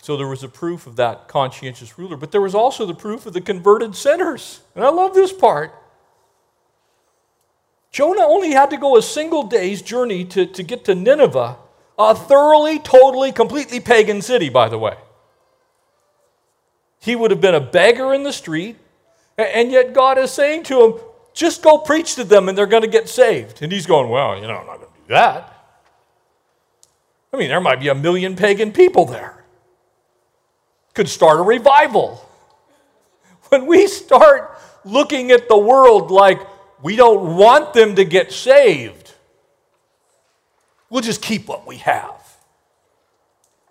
So 0.00 0.16
there 0.16 0.26
was 0.26 0.42
a 0.42 0.48
proof 0.48 0.86
of 0.86 0.96
that 0.96 1.28
conscientious 1.28 1.98
ruler, 1.98 2.16
but 2.16 2.32
there 2.32 2.40
was 2.40 2.54
also 2.54 2.86
the 2.86 2.94
proof 2.94 3.26
of 3.26 3.34
the 3.34 3.42
converted 3.42 3.94
sinners. 3.94 4.60
And 4.74 4.82
I 4.82 4.88
love 4.88 5.12
this 5.12 5.30
part. 5.30 5.74
Jonah 7.90 8.24
only 8.24 8.52
had 8.52 8.70
to 8.70 8.78
go 8.78 8.96
a 8.96 9.02
single 9.02 9.42
day's 9.42 9.82
journey 9.82 10.24
to, 10.24 10.46
to 10.46 10.62
get 10.62 10.86
to 10.86 10.94
Nineveh 10.94 11.56
a 11.98 12.14
thoroughly, 12.14 12.78
totally, 12.78 13.30
completely 13.30 13.78
pagan 13.78 14.22
city, 14.22 14.48
by 14.48 14.70
the 14.70 14.78
way. 14.78 14.96
He 16.98 17.14
would 17.14 17.30
have 17.30 17.42
been 17.42 17.54
a 17.54 17.60
beggar 17.60 18.14
in 18.14 18.22
the 18.22 18.32
street, 18.32 18.78
and 19.36 19.70
yet 19.70 19.92
God 19.92 20.16
is 20.16 20.30
saying 20.30 20.62
to 20.62 20.82
him, 20.82 20.94
just 21.34 21.62
go 21.62 21.78
preach 21.78 22.14
to 22.16 22.24
them 22.24 22.48
and 22.48 22.56
they're 22.56 22.66
going 22.66 22.82
to 22.82 22.88
get 22.88 23.08
saved. 23.08 23.62
And 23.62 23.72
he's 23.72 23.86
going, 23.86 24.08
well, 24.10 24.36
you 24.36 24.46
know, 24.46 24.56
I'm 24.56 24.66
not 24.66 24.76
going 24.76 24.92
to 24.92 24.98
do 25.08 25.14
that. 25.14 25.56
I 27.32 27.36
mean, 27.36 27.48
there 27.48 27.60
might 27.60 27.80
be 27.80 27.88
a 27.88 27.94
million 27.94 28.36
pagan 28.36 28.72
people 28.72 29.04
there. 29.04 29.44
Could 30.94 31.08
start 31.08 31.38
a 31.38 31.42
revival. 31.42 32.26
When 33.48 33.66
we 33.66 33.86
start 33.86 34.58
looking 34.84 35.30
at 35.30 35.48
the 35.48 35.58
world 35.58 36.10
like 36.10 36.40
we 36.82 36.96
don't 36.96 37.36
want 37.36 37.74
them 37.74 37.96
to 37.96 38.04
get 38.04 38.32
saved, 38.32 39.00
We'll 40.90 41.02
just 41.02 41.22
keep 41.22 41.46
what 41.46 41.66
we 41.66 41.76
have. 41.76 42.36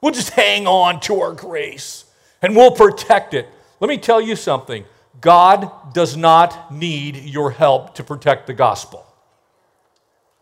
We'll 0.01 0.13
just 0.13 0.31
hang 0.31 0.65
on 0.65 1.01
to 1.01 1.19
our 1.19 1.33
grace 1.33 2.05
and 2.41 2.55
we'll 2.55 2.71
protect 2.71 3.33
it. 3.33 3.47
Let 3.81 3.89
me 3.89 3.97
tell 3.97 4.21
you 4.21 4.37
something 4.37 4.85
God 5.21 5.93
does 5.93 6.15
not 6.15 6.73
need 6.73 7.15
your 7.17 7.51
help 7.51 7.95
to 7.95 8.03
protect 8.03 8.47
the 8.47 8.53
gospel. 8.53 9.05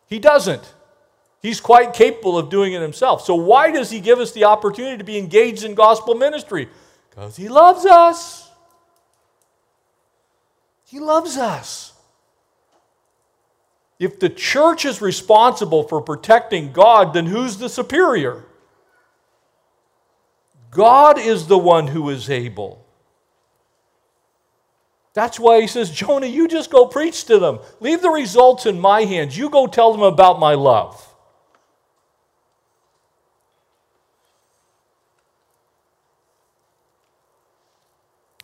He 0.07 0.19
doesn't. 0.19 0.73
He's 1.41 1.59
quite 1.59 1.93
capable 1.93 2.37
of 2.37 2.49
doing 2.49 2.73
it 2.73 2.81
himself. 2.81 3.23
So, 3.23 3.35
why 3.35 3.71
does 3.71 3.89
he 3.89 3.99
give 3.99 4.19
us 4.19 4.31
the 4.31 4.45
opportunity 4.45 4.97
to 4.97 5.03
be 5.03 5.17
engaged 5.17 5.63
in 5.63 5.75
gospel 5.75 6.15
ministry? 6.15 6.67
Because 7.09 7.35
he 7.35 7.49
loves 7.49 7.85
us. 7.85 8.49
He 10.85 10.99
loves 10.99 11.37
us. 11.37 11.93
If 13.99 14.19
the 14.19 14.29
church 14.29 14.85
is 14.85 15.01
responsible 15.01 15.83
for 15.83 16.01
protecting 16.01 16.71
God, 16.71 17.13
then 17.13 17.25
who's 17.25 17.57
the 17.57 17.69
superior? 17.69 18.45
God 20.69 21.17
is 21.17 21.47
the 21.47 21.57
one 21.57 21.87
who 21.87 22.09
is 22.09 22.29
able. 22.29 22.86
That's 25.17 25.39
why 25.39 25.61
he 25.61 25.65
says, 25.65 25.89
Jonah, 25.89 26.27
you 26.27 26.47
just 26.47 26.69
go 26.69 26.85
preach 26.85 27.25
to 27.25 27.39
them. 27.39 27.57
Leave 27.79 28.03
the 28.03 28.09
results 28.11 28.67
in 28.67 28.79
my 28.79 29.01
hands. 29.01 29.35
You 29.35 29.49
go 29.49 29.65
tell 29.65 29.91
them 29.91 30.03
about 30.03 30.39
my 30.39 30.53
love. 30.53 31.11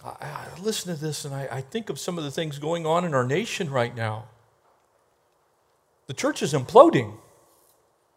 I, 0.03 0.15
I 0.19 0.47
listen 0.63 0.95
to 0.95 0.99
this 0.99 1.25
and 1.25 1.35
I, 1.35 1.47
I 1.51 1.61
think 1.61 1.91
of 1.91 1.99
some 1.99 2.17
of 2.17 2.23
the 2.23 2.31
things 2.31 2.57
going 2.57 2.87
on 2.87 3.05
in 3.05 3.13
our 3.13 3.27
nation 3.27 3.69
right 3.69 3.95
now. 3.95 4.25
The 6.07 6.15
church 6.15 6.41
is 6.41 6.53
imploding, 6.53 7.17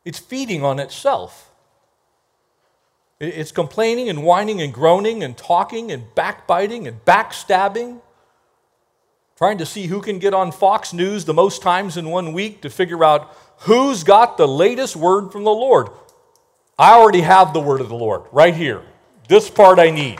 it's 0.03 0.19
feeding 0.19 0.64
on 0.64 0.79
itself. 0.79 1.51
It's 3.21 3.53
complaining 3.53 4.09
and 4.09 4.25
whining 4.25 4.62
and 4.62 4.73
groaning 4.73 5.23
and 5.23 5.37
talking 5.37 5.92
and 5.92 6.14
backbiting 6.14 6.87
and 6.87 7.05
backstabbing, 7.05 8.01
trying 9.37 9.59
to 9.59 9.66
see 9.66 9.87
who 9.87 10.01
can 10.01 10.18
get 10.18 10.33
on 10.33 10.51
Fox 10.51 10.92
News 10.92 11.25
the 11.25 11.35
most 11.35 11.62
times 11.62 11.96
in 11.96 12.09
one 12.09 12.33
week 12.33 12.62
to 12.62 12.70
figure 12.70 13.05
out 13.05 13.37
who's 13.61 14.03
got 14.03 14.37
the 14.37 14.49
latest 14.49 14.96
word 14.96 15.31
from 15.31 15.44
the 15.44 15.51
Lord. 15.51 15.88
I 16.79 16.94
already 16.94 17.20
have 17.20 17.53
the 17.53 17.61
word 17.61 17.81
of 17.81 17.88
the 17.88 17.96
Lord 17.96 18.22
right 18.33 18.55
here. 18.55 18.83
This 19.29 19.51
part 19.51 19.79
I 19.79 19.90
need. 19.90 20.18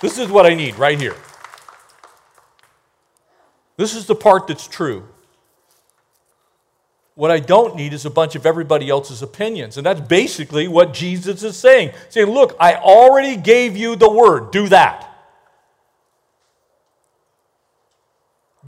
This 0.00 0.18
is 0.18 0.30
what 0.30 0.46
I 0.46 0.54
need 0.54 0.76
right 0.76 0.98
here. 0.98 1.16
This 3.76 3.94
is 3.94 4.06
the 4.06 4.14
part 4.14 4.46
that's 4.46 4.66
true. 4.66 5.06
What 7.14 7.30
I 7.30 7.40
don't 7.40 7.74
need 7.74 7.92
is 7.92 8.04
a 8.04 8.10
bunch 8.10 8.36
of 8.36 8.46
everybody 8.46 8.88
else's 8.88 9.22
opinions. 9.22 9.76
And 9.76 9.84
that's 9.84 10.00
basically 10.00 10.68
what 10.68 10.94
Jesus 10.94 11.42
is 11.42 11.56
saying. 11.56 11.90
Saying, 12.10 12.28
look, 12.28 12.56
I 12.60 12.74
already 12.74 13.36
gave 13.36 13.76
you 13.76 13.96
the 13.96 14.10
word. 14.10 14.52
Do 14.52 14.68
that. 14.68 15.17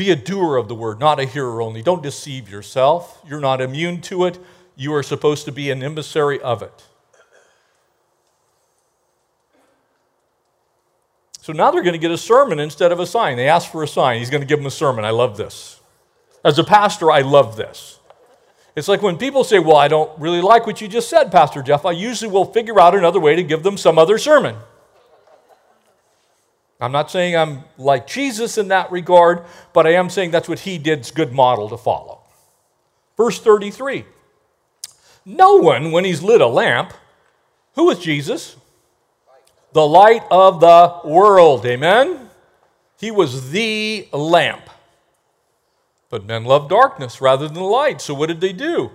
Be 0.00 0.10
a 0.10 0.16
doer 0.16 0.56
of 0.56 0.66
the 0.66 0.74
word, 0.74 0.98
not 0.98 1.20
a 1.20 1.26
hearer 1.26 1.60
only. 1.60 1.82
Don't 1.82 2.02
deceive 2.02 2.48
yourself. 2.48 3.20
You're 3.28 3.38
not 3.38 3.60
immune 3.60 4.00
to 4.00 4.24
it. 4.24 4.38
You 4.74 4.94
are 4.94 5.02
supposed 5.02 5.44
to 5.44 5.52
be 5.52 5.70
an 5.70 5.82
emissary 5.82 6.40
of 6.40 6.62
it. 6.62 6.86
So 11.42 11.52
now 11.52 11.70
they're 11.70 11.82
going 11.82 11.92
to 11.92 11.98
get 11.98 12.10
a 12.10 12.16
sermon 12.16 12.58
instead 12.58 12.92
of 12.92 12.98
a 12.98 13.04
sign. 13.04 13.36
They 13.36 13.46
ask 13.46 13.70
for 13.70 13.82
a 13.82 13.86
sign. 13.86 14.20
He's 14.20 14.30
going 14.30 14.40
to 14.40 14.46
give 14.46 14.58
them 14.58 14.64
a 14.64 14.70
sermon. 14.70 15.04
I 15.04 15.10
love 15.10 15.36
this. 15.36 15.80
As 16.42 16.58
a 16.58 16.64
pastor, 16.64 17.10
I 17.10 17.20
love 17.20 17.58
this. 17.58 17.98
It's 18.74 18.88
like 18.88 19.02
when 19.02 19.18
people 19.18 19.44
say, 19.44 19.58
Well, 19.58 19.76
I 19.76 19.88
don't 19.88 20.18
really 20.18 20.40
like 20.40 20.66
what 20.66 20.80
you 20.80 20.88
just 20.88 21.10
said, 21.10 21.30
Pastor 21.30 21.60
Jeff, 21.60 21.84
I 21.84 21.90
usually 21.90 22.30
will 22.30 22.46
figure 22.46 22.80
out 22.80 22.94
another 22.94 23.20
way 23.20 23.36
to 23.36 23.42
give 23.42 23.62
them 23.62 23.76
some 23.76 23.98
other 23.98 24.16
sermon. 24.16 24.56
I'm 26.80 26.92
not 26.92 27.10
saying 27.10 27.36
I'm 27.36 27.64
like 27.76 28.06
Jesus 28.06 28.56
in 28.56 28.68
that 28.68 28.90
regard, 28.90 29.44
but 29.72 29.86
I 29.86 29.94
am 29.94 30.08
saying 30.08 30.30
that's 30.30 30.48
what 30.48 30.60
he 30.60 30.78
did's 30.78 31.10
good 31.10 31.32
model 31.32 31.68
to 31.68 31.76
follow. 31.76 32.20
Verse 33.16 33.38
33 33.38 34.06
No 35.26 35.56
one, 35.56 35.92
when 35.92 36.04
he's 36.04 36.22
lit 36.22 36.40
a 36.40 36.46
lamp, 36.46 36.94
who 37.74 37.86
was 37.86 37.98
Jesus? 37.98 38.56
The 39.72 39.86
light 39.86 40.24
of 40.30 40.60
the 40.60 41.00
world. 41.04 41.64
Amen? 41.66 42.28
He 42.98 43.10
was 43.10 43.50
the 43.50 44.08
lamp. 44.12 44.68
But 46.08 46.26
men 46.26 46.44
love 46.44 46.68
darkness 46.68 47.20
rather 47.20 47.46
than 47.46 47.54
the 47.54 47.62
light. 47.62 48.00
So 48.00 48.14
what 48.14 48.26
did 48.26 48.40
they 48.40 48.52
do? 48.52 48.90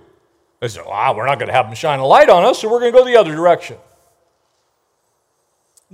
They 0.60 0.67
said, 0.67 0.86
wow, 0.86 1.15
we're 1.15 1.26
not 1.26 1.39
going 1.39 1.48
to 1.48 1.54
have 1.54 1.67
them 1.67 1.76
shine 1.76 2.00
a 2.00 2.06
light 2.06 2.30
on 2.30 2.43
us, 2.43 2.60
so 2.60 2.69
we're 2.69 2.80
going 2.80 2.91
to 2.91 2.98
go 2.98 3.06
the 3.06 3.17
other 3.17 3.34
direction. 3.34 3.78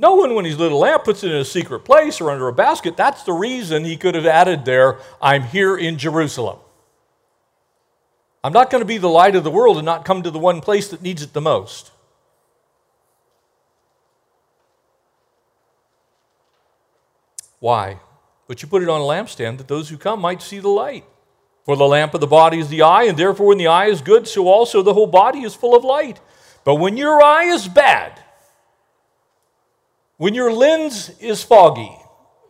No 0.02 0.16
one, 0.16 0.34
when 0.34 0.46
he's 0.46 0.58
lit 0.58 0.72
a 0.72 0.76
lamp, 0.76 1.04
puts 1.04 1.24
it 1.24 1.32
in 1.32 1.38
a 1.38 1.46
secret 1.46 1.82
place 1.82 2.20
or 2.20 2.32
under 2.32 2.48
a 2.48 2.54
basket. 2.54 2.98
That's 2.98 3.22
the 3.22 3.34
reason 3.34 3.86
he 3.86 3.98
could 3.98 4.16
have 4.16 4.26
added 4.26 4.66
there, 4.66 4.98
I'm 5.22 5.44
here 5.44 5.78
in 5.78 6.00
Jerusalem. 6.00 6.58
I'm 8.44 8.52
not 8.52 8.72
going 8.72 8.82
to 8.82 8.86
be 8.86 8.98
the 8.98 9.08
light 9.08 9.36
of 9.36 9.44
the 9.44 9.52
world 9.52 9.78
and 9.78 9.86
not 9.86 10.04
come 10.04 10.24
to 10.24 10.32
the 10.32 10.40
one 10.40 10.60
place 10.60 10.88
that 10.88 11.04
needs 11.04 11.22
it 11.22 11.34
the 11.34 11.42
most. 11.42 11.92
Why? 17.60 18.00
But 18.48 18.64
you 18.64 18.68
put 18.68 18.82
it 18.82 18.90
on 18.90 19.02
a 19.02 19.04
lampstand 19.04 19.60
that 19.60 19.68
those 19.68 19.90
who 19.90 19.98
come 19.98 20.20
might 20.20 20.42
see 20.42 20.58
the 20.58 20.68
light. 20.68 21.06
For 21.64 21.76
the 21.76 21.86
lamp 21.86 22.16
of 22.16 22.22
the 22.22 22.28
body 22.28 22.58
is 22.58 22.70
the 22.70 22.82
eye, 22.82 23.04
and 23.04 23.16
therefore, 23.16 23.46
when 23.46 23.60
the 23.60 23.68
eye 23.68 23.86
is 23.86 24.02
good, 24.02 24.28
so 24.28 24.48
also 24.48 24.82
the 24.82 24.96
whole 24.96 25.06
body 25.06 25.42
is 25.42 25.54
full 25.54 25.76
of 25.76 25.84
light. 25.84 26.20
But 26.64 26.76
when 26.76 26.98
your 26.98 27.22
eye 27.22 27.44
is 27.44 27.68
bad, 27.68 28.21
when 30.22 30.36
your 30.36 30.54
lens 30.54 31.10
is 31.20 31.42
foggy, 31.42 31.98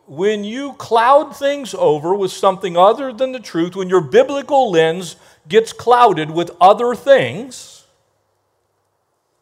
when 0.06 0.44
you 0.44 0.74
cloud 0.74 1.34
things 1.34 1.72
over 1.72 2.14
with 2.14 2.30
something 2.30 2.76
other 2.76 3.14
than 3.14 3.32
the 3.32 3.40
truth, 3.40 3.74
when 3.74 3.88
your 3.88 4.02
biblical 4.02 4.70
lens 4.70 5.16
gets 5.48 5.72
clouded 5.72 6.30
with 6.30 6.50
other 6.60 6.94
things, 6.94 7.86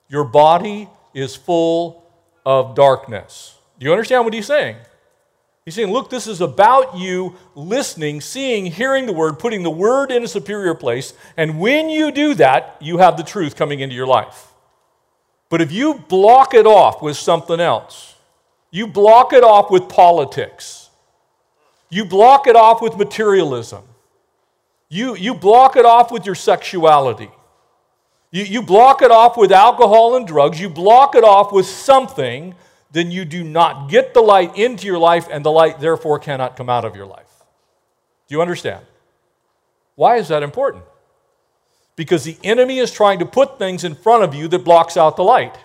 your 0.06 0.22
body 0.22 0.88
is 1.12 1.34
full 1.34 2.08
of 2.46 2.76
darkness. 2.76 3.56
Do 3.80 3.86
you 3.86 3.90
understand 3.90 4.24
what 4.24 4.32
he's 4.32 4.46
saying? 4.46 4.76
He's 5.64 5.74
saying, 5.74 5.90
look, 5.90 6.08
this 6.08 6.28
is 6.28 6.40
about 6.40 6.96
you 6.96 7.34
listening, 7.56 8.20
seeing, 8.20 8.66
hearing 8.66 9.06
the 9.06 9.12
word, 9.12 9.40
putting 9.40 9.64
the 9.64 9.70
word 9.70 10.12
in 10.12 10.22
a 10.22 10.28
superior 10.28 10.76
place. 10.76 11.14
And 11.36 11.58
when 11.58 11.90
you 11.90 12.12
do 12.12 12.34
that, 12.34 12.76
you 12.80 12.98
have 12.98 13.16
the 13.16 13.24
truth 13.24 13.56
coming 13.56 13.80
into 13.80 13.96
your 13.96 14.06
life. 14.06 14.52
But 15.48 15.60
if 15.60 15.72
you 15.72 15.94
block 15.94 16.54
it 16.54 16.64
off 16.64 17.02
with 17.02 17.16
something 17.16 17.58
else, 17.58 18.14
you 18.70 18.86
block 18.86 19.32
it 19.32 19.42
off 19.42 19.70
with 19.70 19.88
politics, 19.88 20.90
you 21.88 22.04
block 22.04 22.46
it 22.46 22.56
off 22.56 22.80
with 22.80 22.96
materialism, 22.96 23.82
you, 24.88 25.16
you 25.16 25.34
block 25.34 25.76
it 25.76 25.84
off 25.84 26.10
with 26.10 26.26
your 26.26 26.34
sexuality, 26.34 27.30
you, 28.30 28.44
you 28.44 28.62
block 28.62 29.02
it 29.02 29.10
off 29.10 29.36
with 29.36 29.52
alcohol 29.52 30.16
and 30.16 30.26
drugs, 30.26 30.60
you 30.60 30.68
block 30.68 31.14
it 31.14 31.24
off 31.24 31.52
with 31.52 31.66
something 31.66 32.54
then 32.92 33.10
you 33.10 33.24
do 33.24 33.44
not 33.44 33.88
get 33.88 34.14
the 34.14 34.20
light 34.20 34.56
into 34.56 34.86
your 34.86 34.98
life, 34.98 35.28
and 35.30 35.44
the 35.44 35.50
light 35.50 35.80
therefore 35.80 36.18
cannot 36.18 36.56
come 36.56 36.68
out 36.68 36.84
of 36.84 36.96
your 36.96 37.06
life. 37.06 37.28
Do 38.28 38.34
you 38.34 38.42
understand? 38.42 38.84
Why 39.94 40.16
is 40.16 40.28
that 40.28 40.42
important? 40.42 40.84
Because 41.94 42.24
the 42.24 42.36
enemy 42.42 42.78
is 42.78 42.90
trying 42.90 43.18
to 43.20 43.26
put 43.26 43.58
things 43.58 43.84
in 43.84 43.94
front 43.94 44.24
of 44.24 44.34
you 44.34 44.48
that 44.48 44.64
blocks 44.64 44.96
out 44.96 45.16
the 45.16 45.24
light. 45.24 45.56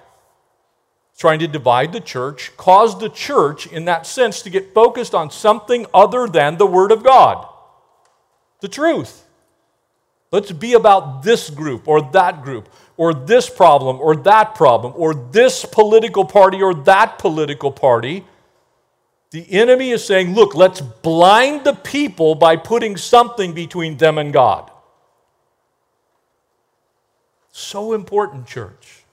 Trying 1.18 1.40
to 1.40 1.48
divide 1.48 1.94
the 1.94 2.02
church, 2.02 2.52
cause 2.58 3.00
the 3.00 3.10
church, 3.10 3.68
in 3.68 3.86
that 3.86 4.06
sense, 4.06 4.42
to 4.42 4.50
get 4.50 4.74
focused 4.74 5.16
on 5.16 5.32
something 5.32 5.86
other 5.94 6.28
than 6.28 6.58
the 6.58 6.66
Word 6.66 6.92
of 6.92 7.04
God, 7.04 7.48
the 8.60 8.68
truth. 8.68 9.24
Let's 10.32 10.52
be 10.52 10.74
about 10.74 11.24
this 11.24 11.50
group 11.50 11.88
or 11.88 12.02
that 12.12 12.44
group 12.44 12.68
or 12.98 13.14
this 13.14 13.50
problem 13.50 14.02
or 14.02 14.18
that 14.18 14.56
problem 14.56 14.92
or 14.98 15.14
this 15.14 15.64
political 15.64 16.26
party 16.26 16.62
or 16.62 16.74
that 16.74 17.18
political 17.18 17.72
party. 17.72 18.26
The 19.32 19.50
enemy 19.50 19.92
is 19.92 20.04
saying, 20.04 20.34
look, 20.34 20.54
let's 20.54 20.82
blind 20.82 21.64
the 21.64 21.74
people 21.74 22.36
by 22.36 22.58
putting 22.58 22.98
something 22.98 23.54
between 23.54 23.96
them 23.96 24.18
and 24.18 24.34
God. 24.34 24.70
So 27.54 27.94
important, 27.94 28.46
church, 28.46 29.05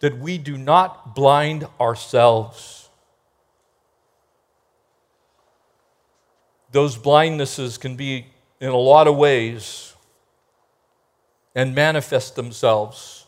that 0.00 0.18
we 0.18 0.38
do 0.38 0.56
not 0.56 1.14
blind 1.14 1.66
ourselves. 1.80 2.88
Those 6.72 6.96
blindnesses 6.96 7.80
can 7.80 7.96
be 7.96 8.26
in 8.60 8.68
a 8.68 8.76
lot 8.76 9.06
of 9.06 9.16
ways 9.16 9.94
and 11.54 11.74
manifest 11.74 12.36
themselves 12.36 13.26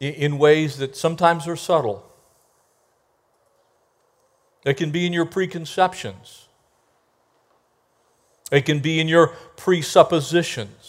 in 0.00 0.38
ways 0.38 0.76
that 0.78 0.96
sometimes 0.96 1.48
are 1.48 1.56
subtle. 1.56 2.04
It 4.64 4.76
can 4.76 4.90
be 4.90 5.06
in 5.06 5.12
your 5.12 5.26
preconceptions. 5.26 6.48
It 8.50 8.66
can 8.66 8.80
be 8.80 9.00
in 9.00 9.08
your 9.08 9.28
presuppositions. 9.56 10.83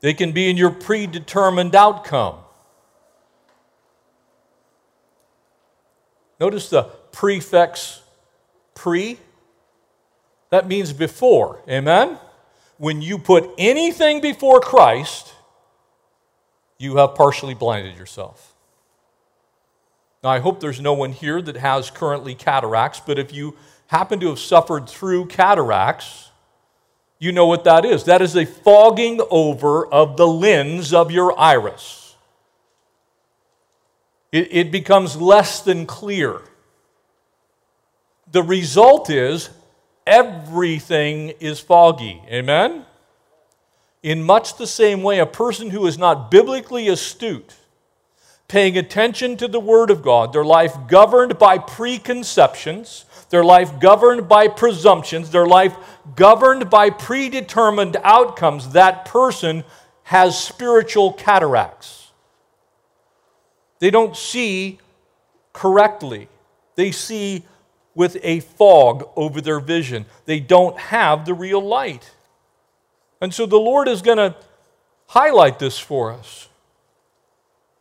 They 0.00 0.14
can 0.14 0.32
be 0.32 0.50
in 0.50 0.56
your 0.56 0.70
predetermined 0.70 1.74
outcome. 1.74 2.36
Notice 6.38 6.68
the 6.68 6.84
prefix 7.12 8.02
pre, 8.74 9.18
that 10.50 10.68
means 10.68 10.92
before. 10.92 11.62
Amen? 11.68 12.18
When 12.78 13.00
you 13.00 13.18
put 13.18 13.50
anything 13.56 14.20
before 14.20 14.60
Christ, 14.60 15.32
you 16.78 16.96
have 16.96 17.14
partially 17.14 17.54
blinded 17.54 17.96
yourself. 17.96 18.54
Now, 20.22 20.30
I 20.30 20.40
hope 20.40 20.60
there's 20.60 20.80
no 20.80 20.92
one 20.92 21.12
here 21.12 21.40
that 21.40 21.56
has 21.56 21.90
currently 21.90 22.34
cataracts, 22.34 23.00
but 23.00 23.18
if 23.18 23.32
you 23.32 23.56
happen 23.86 24.20
to 24.20 24.28
have 24.28 24.38
suffered 24.38 24.88
through 24.88 25.26
cataracts, 25.26 26.25
you 27.18 27.32
know 27.32 27.46
what 27.46 27.64
that 27.64 27.84
is. 27.84 28.04
That 28.04 28.22
is 28.22 28.36
a 28.36 28.44
fogging 28.44 29.20
over 29.30 29.86
of 29.86 30.16
the 30.16 30.26
lens 30.26 30.92
of 30.92 31.10
your 31.10 31.38
iris. 31.38 32.14
It, 34.32 34.48
it 34.50 34.72
becomes 34.72 35.16
less 35.16 35.60
than 35.60 35.86
clear. 35.86 36.42
The 38.30 38.42
result 38.42 39.08
is 39.08 39.50
everything 40.06 41.30
is 41.40 41.60
foggy. 41.60 42.22
Amen? 42.28 42.84
In 44.02 44.22
much 44.22 44.56
the 44.56 44.66
same 44.66 45.02
way, 45.02 45.18
a 45.18 45.26
person 45.26 45.70
who 45.70 45.86
is 45.86 45.96
not 45.96 46.30
biblically 46.30 46.88
astute, 46.88 47.54
paying 48.46 48.76
attention 48.76 49.36
to 49.38 49.48
the 49.48 49.58
Word 49.58 49.90
of 49.90 50.02
God, 50.02 50.32
their 50.32 50.44
life 50.44 50.76
governed 50.86 51.38
by 51.38 51.58
preconceptions, 51.58 53.04
their 53.30 53.44
life 53.44 53.80
governed 53.80 54.28
by 54.28 54.48
presumptions, 54.48 55.30
their 55.30 55.46
life 55.46 55.76
governed 56.14 56.70
by 56.70 56.90
predetermined 56.90 57.96
outcomes, 58.02 58.70
that 58.70 59.04
person 59.04 59.64
has 60.04 60.40
spiritual 60.40 61.12
cataracts. 61.12 62.12
They 63.78 63.90
don't 63.90 64.16
see 64.16 64.78
correctly, 65.52 66.28
they 66.76 66.92
see 66.92 67.44
with 67.94 68.18
a 68.22 68.40
fog 68.40 69.08
over 69.16 69.40
their 69.40 69.58
vision. 69.58 70.04
They 70.26 70.38
don't 70.38 70.78
have 70.78 71.24
the 71.24 71.32
real 71.32 71.62
light. 71.62 72.12
And 73.22 73.32
so 73.32 73.46
the 73.46 73.56
Lord 73.56 73.88
is 73.88 74.02
going 74.02 74.18
to 74.18 74.36
highlight 75.06 75.58
this 75.58 75.78
for 75.78 76.12
us. 76.12 76.48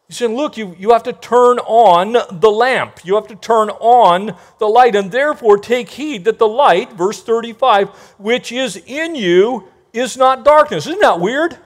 He 0.07 0.13
said, 0.13 0.31
Look, 0.31 0.57
you, 0.57 0.75
you 0.77 0.91
have 0.91 1.03
to 1.03 1.13
turn 1.13 1.59
on 1.59 2.13
the 2.39 2.51
lamp. 2.51 2.99
You 3.03 3.15
have 3.15 3.27
to 3.27 3.35
turn 3.35 3.69
on 3.69 4.35
the 4.59 4.67
light. 4.67 4.95
And 4.95 5.11
therefore, 5.11 5.57
take 5.57 5.89
heed 5.89 6.25
that 6.25 6.37
the 6.37 6.47
light, 6.47 6.93
verse 6.93 7.23
35, 7.23 7.89
which 8.17 8.51
is 8.51 8.75
in 8.85 9.15
you 9.15 9.67
is 9.93 10.15
not 10.15 10.45
darkness. 10.45 10.85
Isn't 10.85 11.01
that 11.01 11.19
weird? 11.19 11.57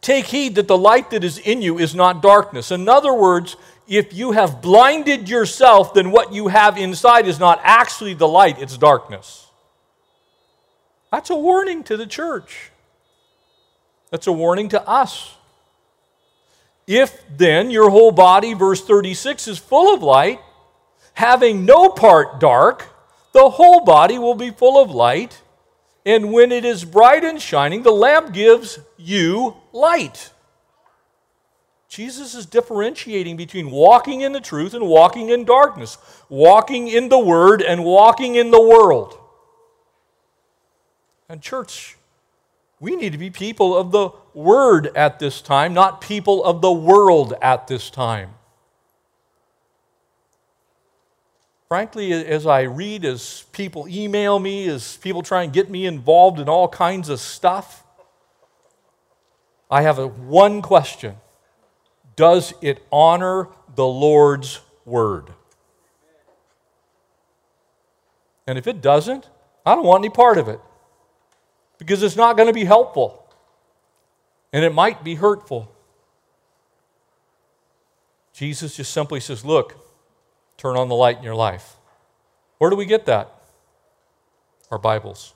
Take 0.00 0.26
heed 0.26 0.54
that 0.54 0.68
the 0.68 0.78
light 0.78 1.10
that 1.10 1.24
is 1.24 1.38
in 1.38 1.62
you 1.62 1.78
is 1.78 1.94
not 1.94 2.22
darkness. 2.22 2.70
In 2.70 2.88
other 2.88 3.12
words, 3.12 3.56
if 3.88 4.12
you 4.12 4.32
have 4.32 4.60
blinded 4.62 5.28
yourself, 5.28 5.94
then 5.94 6.10
what 6.10 6.32
you 6.32 6.48
have 6.48 6.76
inside 6.76 7.26
is 7.26 7.38
not 7.38 7.60
actually 7.62 8.14
the 8.14 8.28
light, 8.28 8.60
it's 8.60 8.76
darkness. 8.76 9.46
That's 11.10 11.30
a 11.30 11.36
warning 11.36 11.82
to 11.84 11.96
the 11.96 12.06
church. 12.06 12.70
That's 14.10 14.26
a 14.26 14.32
warning 14.32 14.68
to 14.70 14.88
us. 14.88 15.35
If 16.86 17.22
then 17.36 17.70
your 17.70 17.90
whole 17.90 18.12
body, 18.12 18.54
verse 18.54 18.84
36, 18.84 19.48
is 19.48 19.58
full 19.58 19.92
of 19.92 20.02
light, 20.02 20.40
having 21.14 21.64
no 21.64 21.88
part 21.88 22.38
dark, 22.38 22.88
the 23.32 23.50
whole 23.50 23.84
body 23.84 24.18
will 24.18 24.34
be 24.34 24.50
full 24.50 24.80
of 24.80 24.90
light. 24.90 25.42
And 26.04 26.32
when 26.32 26.52
it 26.52 26.64
is 26.64 26.84
bright 26.84 27.24
and 27.24 27.42
shining, 27.42 27.82
the 27.82 27.90
lamp 27.90 28.32
gives 28.32 28.78
you 28.96 29.56
light. 29.72 30.30
Jesus 31.88 32.34
is 32.34 32.46
differentiating 32.46 33.36
between 33.36 33.70
walking 33.70 34.20
in 34.20 34.32
the 34.32 34.40
truth 34.40 34.74
and 34.74 34.86
walking 34.86 35.30
in 35.30 35.44
darkness, 35.44 35.98
walking 36.28 36.88
in 36.88 37.08
the 37.08 37.18
Word 37.18 37.62
and 37.62 37.84
walking 37.84 38.34
in 38.36 38.50
the 38.50 38.60
world. 38.60 39.18
And, 41.28 41.42
church, 41.42 41.95
we 42.78 42.94
need 42.94 43.12
to 43.12 43.18
be 43.18 43.30
people 43.30 43.76
of 43.76 43.90
the 43.90 44.10
Word 44.34 44.94
at 44.94 45.18
this 45.18 45.40
time, 45.40 45.72
not 45.72 46.00
people 46.00 46.44
of 46.44 46.60
the 46.60 46.72
world 46.72 47.32
at 47.40 47.66
this 47.68 47.88
time. 47.88 48.30
Frankly, 51.68 52.12
as 52.12 52.46
I 52.46 52.62
read, 52.62 53.04
as 53.04 53.44
people 53.52 53.88
email 53.88 54.38
me, 54.38 54.68
as 54.68 54.98
people 54.98 55.22
try 55.22 55.42
and 55.42 55.52
get 55.52 55.70
me 55.70 55.86
involved 55.86 56.38
in 56.38 56.48
all 56.48 56.68
kinds 56.68 57.08
of 57.08 57.18
stuff, 57.18 57.82
I 59.70 59.82
have 59.82 59.98
a 59.98 60.06
one 60.06 60.62
question 60.62 61.16
Does 62.14 62.52
it 62.60 62.86
honor 62.92 63.48
the 63.74 63.86
Lord's 63.86 64.60
Word? 64.84 65.32
And 68.46 68.58
if 68.58 68.68
it 68.68 68.80
doesn't, 68.80 69.28
I 69.64 69.74
don't 69.74 69.84
want 69.84 70.04
any 70.04 70.10
part 70.10 70.38
of 70.38 70.46
it 70.46 70.60
because 71.78 72.02
it's 72.02 72.16
not 72.16 72.36
going 72.36 72.48
to 72.48 72.54
be 72.54 72.64
helpful 72.64 73.26
and 74.52 74.64
it 74.64 74.72
might 74.72 75.04
be 75.04 75.16
hurtful. 75.16 75.70
Jesus 78.32 78.76
just 78.76 78.92
simply 78.92 79.20
says, 79.20 79.44
Look, 79.44 79.76
turn 80.56 80.76
on 80.76 80.88
the 80.88 80.94
light 80.94 81.18
in 81.18 81.22
your 81.22 81.34
life. 81.34 81.76
Where 82.58 82.70
do 82.70 82.76
we 82.76 82.86
get 82.86 83.06
that? 83.06 83.32
Our 84.70 84.78
Bibles. 84.78 85.34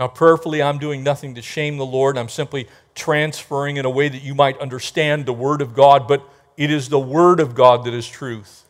Now, 0.00 0.08
prayerfully, 0.08 0.62
I'm 0.62 0.78
doing 0.78 1.02
nothing 1.02 1.34
to 1.36 1.42
shame 1.42 1.76
the 1.76 1.86
Lord. 1.86 2.18
I'm 2.18 2.28
simply 2.28 2.68
transferring 2.94 3.76
in 3.76 3.84
a 3.84 3.90
way 3.90 4.08
that 4.08 4.22
you 4.22 4.34
might 4.34 4.58
understand 4.58 5.26
the 5.26 5.32
Word 5.32 5.62
of 5.62 5.74
God, 5.74 6.08
but 6.08 6.28
it 6.56 6.70
is 6.70 6.88
the 6.88 6.98
Word 6.98 7.38
of 7.38 7.54
God 7.54 7.84
that 7.84 7.94
is 7.94 8.08
truth. 8.08 8.61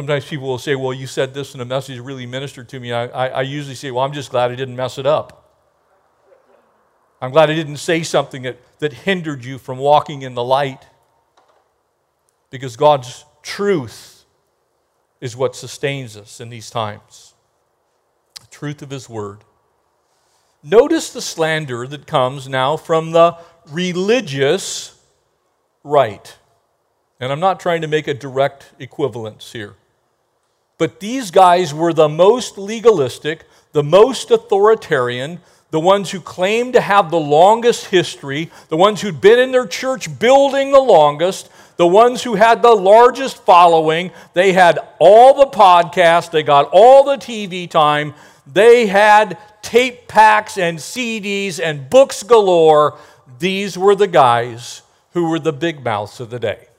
Sometimes 0.00 0.24
people 0.24 0.48
will 0.48 0.56
say, 0.56 0.76
Well, 0.76 0.94
you 0.94 1.06
said 1.06 1.34
this 1.34 1.52
and 1.52 1.60
the 1.60 1.66
message 1.66 1.98
really 1.98 2.24
ministered 2.24 2.70
to 2.70 2.80
me. 2.80 2.90
I, 2.90 3.04
I, 3.08 3.28
I, 3.28 3.42
usually 3.42 3.74
say, 3.74 3.90
Well, 3.90 4.02
I'm 4.02 4.14
just 4.14 4.30
glad 4.30 4.50
I 4.50 4.54
didn't 4.54 4.74
mess 4.74 4.96
it 4.96 5.04
up. 5.04 5.60
I'm 7.20 7.30
glad 7.30 7.50
I 7.50 7.54
didn't 7.54 7.76
say 7.76 8.02
something 8.02 8.40
that, 8.40 8.56
that 8.78 8.94
hindered 8.94 9.44
you 9.44 9.58
from 9.58 9.76
walking 9.76 10.22
in 10.22 10.32
the 10.32 10.42
light. 10.42 10.86
Because 12.48 12.76
God's 12.76 13.26
truth 13.42 14.24
is 15.20 15.36
what 15.36 15.54
sustains 15.54 16.16
us 16.16 16.40
in 16.40 16.48
these 16.48 16.70
times 16.70 17.34
the 18.40 18.46
truth 18.46 18.80
of 18.80 18.88
His 18.88 19.06
Word. 19.06 19.44
Notice 20.62 21.12
the 21.12 21.20
slander 21.20 21.86
that 21.86 22.06
comes 22.06 22.48
now 22.48 22.78
from 22.78 23.10
the 23.10 23.36
religious 23.68 24.98
right. 25.84 26.38
And 27.20 27.30
I'm 27.30 27.40
not 27.40 27.60
trying 27.60 27.82
to 27.82 27.86
make 27.86 28.08
a 28.08 28.14
direct 28.14 28.72
equivalence 28.78 29.52
here. 29.52 29.76
But 30.80 30.98
these 30.98 31.30
guys 31.30 31.74
were 31.74 31.92
the 31.92 32.08
most 32.08 32.56
legalistic, 32.56 33.44
the 33.72 33.82
most 33.82 34.30
authoritarian, 34.30 35.40
the 35.70 35.78
ones 35.78 36.10
who 36.10 36.20
claimed 36.22 36.72
to 36.72 36.80
have 36.80 37.10
the 37.10 37.20
longest 37.20 37.88
history, 37.88 38.50
the 38.70 38.78
ones 38.78 39.02
who'd 39.02 39.20
been 39.20 39.38
in 39.38 39.52
their 39.52 39.66
church 39.66 40.18
building 40.18 40.72
the 40.72 40.80
longest, 40.80 41.50
the 41.76 41.86
ones 41.86 42.22
who 42.22 42.34
had 42.34 42.62
the 42.62 42.74
largest 42.74 43.44
following. 43.44 44.10
They 44.32 44.54
had 44.54 44.78
all 44.98 45.34
the 45.34 45.54
podcasts, 45.54 46.30
they 46.30 46.42
got 46.42 46.70
all 46.72 47.04
the 47.04 47.18
TV 47.18 47.68
time, 47.68 48.14
they 48.50 48.86
had 48.86 49.36
tape 49.60 50.08
packs 50.08 50.56
and 50.56 50.78
CDs 50.78 51.60
and 51.62 51.90
books 51.90 52.22
galore. 52.22 52.96
These 53.38 53.76
were 53.76 53.94
the 53.94 54.06
guys 54.08 54.80
who 55.12 55.28
were 55.28 55.40
the 55.40 55.52
big 55.52 55.84
mouths 55.84 56.20
of 56.20 56.30
the 56.30 56.38
day. 56.38 56.69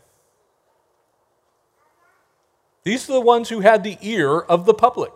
These 2.84 3.10
are 3.10 3.14
the 3.14 3.22
ones 3.22 3.50
who 3.50 3.60
had 3.60 3.84
the 3.84 3.98
ear 4.02 4.40
of 4.40 4.66
the 4.66 4.74
public. 4.74 5.12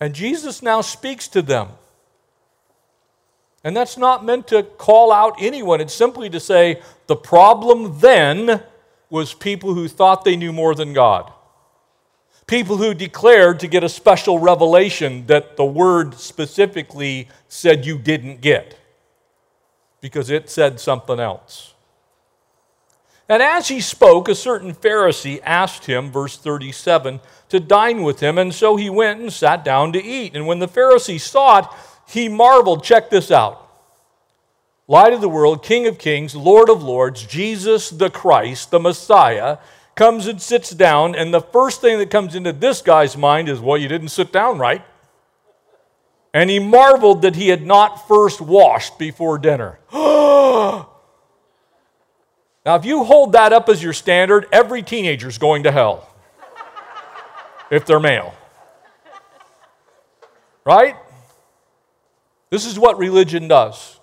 And 0.00 0.14
Jesus 0.14 0.62
now 0.62 0.80
speaks 0.80 1.28
to 1.28 1.42
them. 1.42 1.68
And 3.64 3.76
that's 3.76 3.96
not 3.96 4.24
meant 4.24 4.48
to 4.48 4.64
call 4.64 5.12
out 5.12 5.36
anyone, 5.38 5.80
it's 5.80 5.94
simply 5.94 6.28
to 6.30 6.40
say 6.40 6.82
the 7.06 7.16
problem 7.16 8.00
then 8.00 8.62
was 9.10 9.34
people 9.34 9.74
who 9.74 9.88
thought 9.88 10.24
they 10.24 10.36
knew 10.36 10.52
more 10.52 10.74
than 10.74 10.92
God. 10.92 11.32
People 12.46 12.78
who 12.78 12.92
declared 12.94 13.60
to 13.60 13.68
get 13.68 13.84
a 13.84 13.88
special 13.88 14.38
revelation 14.38 15.26
that 15.26 15.56
the 15.56 15.64
word 15.64 16.14
specifically 16.14 17.28
said 17.48 17.86
you 17.86 17.98
didn't 17.98 18.40
get 18.40 18.78
because 20.00 20.28
it 20.28 20.50
said 20.50 20.80
something 20.80 21.20
else. 21.20 21.71
And 23.28 23.42
as 23.42 23.68
he 23.68 23.80
spoke, 23.80 24.28
a 24.28 24.34
certain 24.34 24.74
Pharisee 24.74 25.40
asked 25.44 25.86
him, 25.86 26.10
verse 26.10 26.36
37, 26.36 27.20
to 27.48 27.60
dine 27.60 28.02
with 28.02 28.20
him. 28.20 28.38
And 28.38 28.52
so 28.52 28.76
he 28.76 28.90
went 28.90 29.20
and 29.20 29.32
sat 29.32 29.64
down 29.64 29.92
to 29.92 30.02
eat. 30.02 30.34
And 30.34 30.46
when 30.46 30.58
the 30.58 30.68
Pharisee 30.68 31.20
saw 31.20 31.58
it, 31.58 31.66
he 32.06 32.28
marveled. 32.28 32.84
Check 32.84 33.10
this 33.10 33.30
out 33.30 33.58
Light 34.88 35.12
of 35.12 35.20
the 35.20 35.28
world, 35.28 35.62
King 35.62 35.86
of 35.86 35.98
kings, 35.98 36.34
Lord 36.34 36.68
of 36.68 36.82
lords, 36.82 37.24
Jesus 37.24 37.88
the 37.88 38.10
Christ, 38.10 38.70
the 38.70 38.80
Messiah, 38.80 39.58
comes 39.94 40.26
and 40.26 40.42
sits 40.42 40.70
down. 40.70 41.14
And 41.14 41.32
the 41.32 41.40
first 41.40 41.80
thing 41.80 41.98
that 41.98 42.10
comes 42.10 42.34
into 42.34 42.52
this 42.52 42.82
guy's 42.82 43.16
mind 43.16 43.48
is, 43.48 43.60
well, 43.60 43.78
you 43.78 43.88
didn't 43.88 44.08
sit 44.08 44.32
down 44.32 44.58
right. 44.58 44.84
And 46.34 46.50
he 46.50 46.58
marveled 46.58 47.22
that 47.22 47.36
he 47.36 47.48
had 47.48 47.64
not 47.64 48.08
first 48.08 48.40
washed 48.40 48.98
before 48.98 49.38
dinner. 49.38 49.78
Now, 52.64 52.76
if 52.76 52.84
you 52.84 53.04
hold 53.04 53.32
that 53.32 53.52
up 53.52 53.68
as 53.68 53.82
your 53.82 53.92
standard, 53.92 54.46
every 54.52 54.82
teenager 54.82 55.28
is 55.28 55.38
going 55.38 55.64
to 55.64 55.72
hell 55.72 56.08
if 57.70 57.84
they're 57.86 58.00
male. 58.00 58.34
Right? 60.64 60.94
This 62.50 62.66
is 62.66 62.78
what 62.78 62.98
religion 62.98 63.48
does 63.48 63.98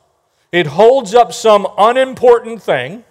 it 0.52 0.66
holds 0.66 1.14
up 1.14 1.32
some 1.32 1.68
unimportant 1.78 2.62
thing 2.62 3.04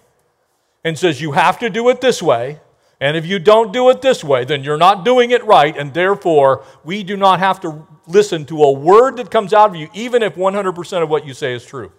and 0.84 0.98
says, 0.98 1.20
You 1.20 1.32
have 1.32 1.58
to 1.60 1.70
do 1.70 1.88
it 1.88 2.00
this 2.00 2.22
way. 2.22 2.60
And 3.00 3.16
if 3.16 3.24
you 3.24 3.38
don't 3.38 3.72
do 3.72 3.90
it 3.90 4.02
this 4.02 4.24
way, 4.24 4.44
then 4.44 4.64
you're 4.64 4.76
not 4.76 5.04
doing 5.04 5.30
it 5.30 5.44
right. 5.44 5.76
And 5.76 5.94
therefore, 5.94 6.64
we 6.82 7.04
do 7.04 7.16
not 7.16 7.38
have 7.38 7.60
to 7.60 7.86
listen 8.08 8.44
to 8.46 8.64
a 8.64 8.72
word 8.72 9.18
that 9.18 9.30
comes 9.30 9.52
out 9.52 9.70
of 9.70 9.76
you, 9.76 9.88
even 9.94 10.20
if 10.20 10.34
100% 10.34 11.02
of 11.02 11.08
what 11.08 11.24
you 11.24 11.32
say 11.32 11.54
is 11.54 11.64
true. 11.64 11.92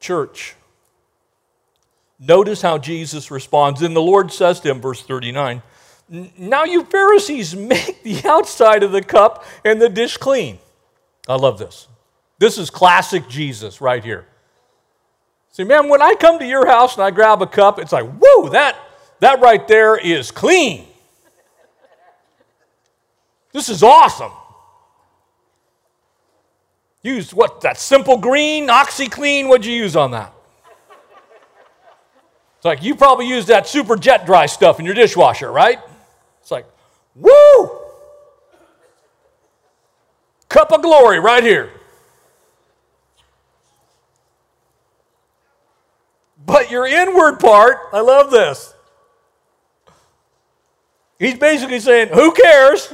Church, 0.00 0.54
Notice 2.18 2.62
how 2.62 2.78
Jesus 2.78 3.30
responds. 3.30 3.82
And 3.82 3.94
the 3.94 4.02
Lord 4.02 4.32
says 4.32 4.60
to 4.60 4.70
him, 4.70 4.80
verse 4.80 5.02
39, 5.02 5.62
Now 6.38 6.64
you 6.64 6.84
Pharisees 6.84 7.54
make 7.56 8.02
the 8.02 8.22
outside 8.24 8.82
of 8.82 8.92
the 8.92 9.02
cup 9.02 9.44
and 9.64 9.80
the 9.80 9.88
dish 9.88 10.16
clean. 10.16 10.58
I 11.28 11.36
love 11.36 11.58
this. 11.58 11.88
This 12.38 12.58
is 12.58 12.70
classic 12.70 13.28
Jesus 13.28 13.80
right 13.80 14.04
here. 14.04 14.26
See, 15.52 15.64
man, 15.64 15.88
when 15.88 16.02
I 16.02 16.14
come 16.14 16.38
to 16.38 16.46
your 16.46 16.66
house 16.66 16.94
and 16.94 17.02
I 17.02 17.10
grab 17.10 17.40
a 17.40 17.46
cup, 17.46 17.78
it's 17.78 17.92
like, 17.92 18.04
whoa, 18.04 18.50
that, 18.50 18.76
that 19.20 19.40
right 19.40 19.66
there 19.66 19.96
is 19.96 20.30
clean. 20.30 20.86
This 23.52 23.70
is 23.70 23.82
awesome. 23.82 24.32
Use 27.02 27.32
what? 27.32 27.62
That 27.62 27.78
simple 27.78 28.18
green, 28.18 28.68
OxiClean? 28.68 29.48
What'd 29.48 29.64
you 29.64 29.72
use 29.72 29.96
on 29.96 30.10
that? 30.10 30.35
Like 32.66 32.82
you 32.82 32.96
probably 32.96 33.28
use 33.28 33.46
that 33.46 33.68
super 33.68 33.96
jet 33.96 34.26
dry 34.26 34.46
stuff 34.46 34.80
in 34.80 34.84
your 34.84 34.94
dishwasher, 34.94 35.50
right? 35.50 35.78
It's 36.42 36.50
like, 36.50 36.66
woo! 37.14 37.70
Cup 40.48 40.72
of 40.72 40.82
glory 40.82 41.20
right 41.20 41.44
here. 41.44 41.70
But 46.44 46.70
your 46.70 46.86
inward 46.86 47.38
part, 47.38 47.78
I 47.92 48.00
love 48.00 48.30
this. 48.30 48.74
He's 51.18 51.38
basically 51.38 51.80
saying, 51.80 52.08
Who 52.08 52.32
cares? 52.32 52.92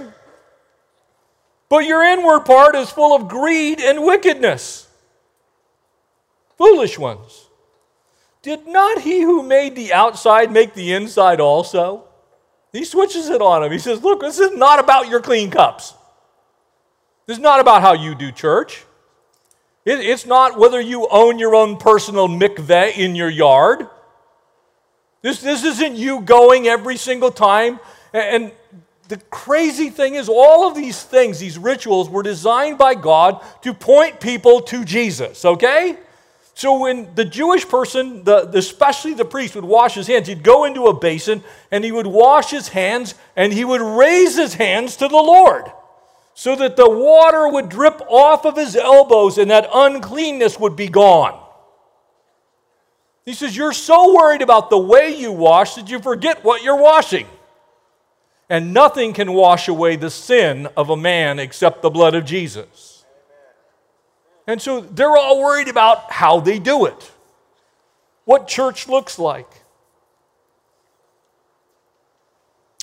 But 1.70 1.86
your 1.86 2.02
inward 2.02 2.40
part 2.40 2.76
is 2.76 2.90
full 2.90 3.16
of 3.16 3.28
greed 3.28 3.80
and 3.80 4.04
wickedness. 4.04 4.86
Foolish 6.58 6.98
ones. 6.98 7.41
Did 8.42 8.66
not 8.66 9.00
he 9.00 9.22
who 9.22 9.42
made 9.42 9.76
the 9.76 9.92
outside 9.92 10.50
make 10.50 10.74
the 10.74 10.92
inside 10.92 11.40
also? 11.40 12.04
He 12.72 12.84
switches 12.84 13.28
it 13.28 13.40
on 13.40 13.62
him. 13.62 13.70
He 13.70 13.78
says, 13.78 14.02
Look, 14.02 14.20
this 14.20 14.38
is 14.38 14.52
not 14.52 14.80
about 14.80 15.08
your 15.08 15.20
clean 15.20 15.50
cups. 15.50 15.94
This 17.26 17.36
is 17.36 17.42
not 17.42 17.60
about 17.60 17.82
how 17.82 17.92
you 17.92 18.14
do 18.14 18.32
church. 18.32 18.84
It, 19.84 20.00
it's 20.00 20.26
not 20.26 20.58
whether 20.58 20.80
you 20.80 21.06
own 21.08 21.38
your 21.38 21.54
own 21.54 21.76
personal 21.76 22.28
mikveh 22.28 22.96
in 22.96 23.14
your 23.14 23.30
yard. 23.30 23.88
This, 25.22 25.40
this 25.40 25.64
isn't 25.64 25.94
you 25.96 26.20
going 26.20 26.66
every 26.66 26.96
single 26.96 27.30
time. 27.30 27.78
And, 28.12 28.44
and 28.44 28.52
the 29.08 29.18
crazy 29.30 29.90
thing 29.90 30.14
is, 30.14 30.28
all 30.28 30.66
of 30.66 30.74
these 30.74 31.02
things, 31.02 31.38
these 31.38 31.58
rituals, 31.58 32.08
were 32.08 32.22
designed 32.22 32.78
by 32.78 32.94
God 32.94 33.44
to 33.62 33.72
point 33.72 34.20
people 34.20 34.60
to 34.62 34.84
Jesus, 34.84 35.44
okay? 35.44 35.98
So 36.54 36.78
when 36.78 37.14
the 37.14 37.24
Jewish 37.24 37.66
person, 37.66 38.24
the, 38.24 38.48
especially 38.54 39.14
the 39.14 39.24
priest, 39.24 39.54
would 39.54 39.64
wash 39.64 39.94
his 39.94 40.06
hands, 40.06 40.28
he'd 40.28 40.42
go 40.42 40.64
into 40.64 40.86
a 40.86 40.94
basin 40.94 41.42
and 41.70 41.82
he 41.82 41.92
would 41.92 42.06
wash 42.06 42.50
his 42.50 42.68
hands 42.68 43.14
and 43.36 43.52
he 43.52 43.64
would 43.64 43.80
raise 43.80 44.36
his 44.36 44.54
hands 44.54 44.96
to 44.96 45.08
the 45.08 45.16
Lord 45.16 45.64
so 46.34 46.56
that 46.56 46.76
the 46.76 46.88
water 46.88 47.48
would 47.48 47.68
drip 47.68 48.00
off 48.08 48.44
of 48.44 48.56
his 48.56 48.76
elbows 48.76 49.38
and 49.38 49.50
that 49.50 49.68
uncleanness 49.72 50.58
would 50.58 50.76
be 50.76 50.88
gone. 50.88 51.38
He 53.24 53.34
says, 53.34 53.56
You're 53.56 53.72
so 53.72 54.14
worried 54.14 54.42
about 54.42 54.68
the 54.68 54.78
way 54.78 55.16
you 55.16 55.32
wash 55.32 55.74
that 55.76 55.88
you 55.88 56.00
forget 56.00 56.44
what 56.44 56.62
you're 56.62 56.80
washing. 56.80 57.26
And 58.48 58.74
nothing 58.74 59.14
can 59.14 59.32
wash 59.32 59.68
away 59.68 59.96
the 59.96 60.10
sin 60.10 60.68
of 60.76 60.90
a 60.90 60.96
man 60.96 61.38
except 61.38 61.80
the 61.80 61.90
blood 61.90 62.14
of 62.14 62.24
Jesus. 62.24 62.91
And 64.46 64.60
so 64.60 64.80
they're 64.80 65.16
all 65.16 65.40
worried 65.40 65.68
about 65.68 66.10
how 66.10 66.40
they 66.40 66.58
do 66.58 66.86
it, 66.86 67.12
what 68.24 68.48
church 68.48 68.88
looks 68.88 69.18
like. 69.18 69.62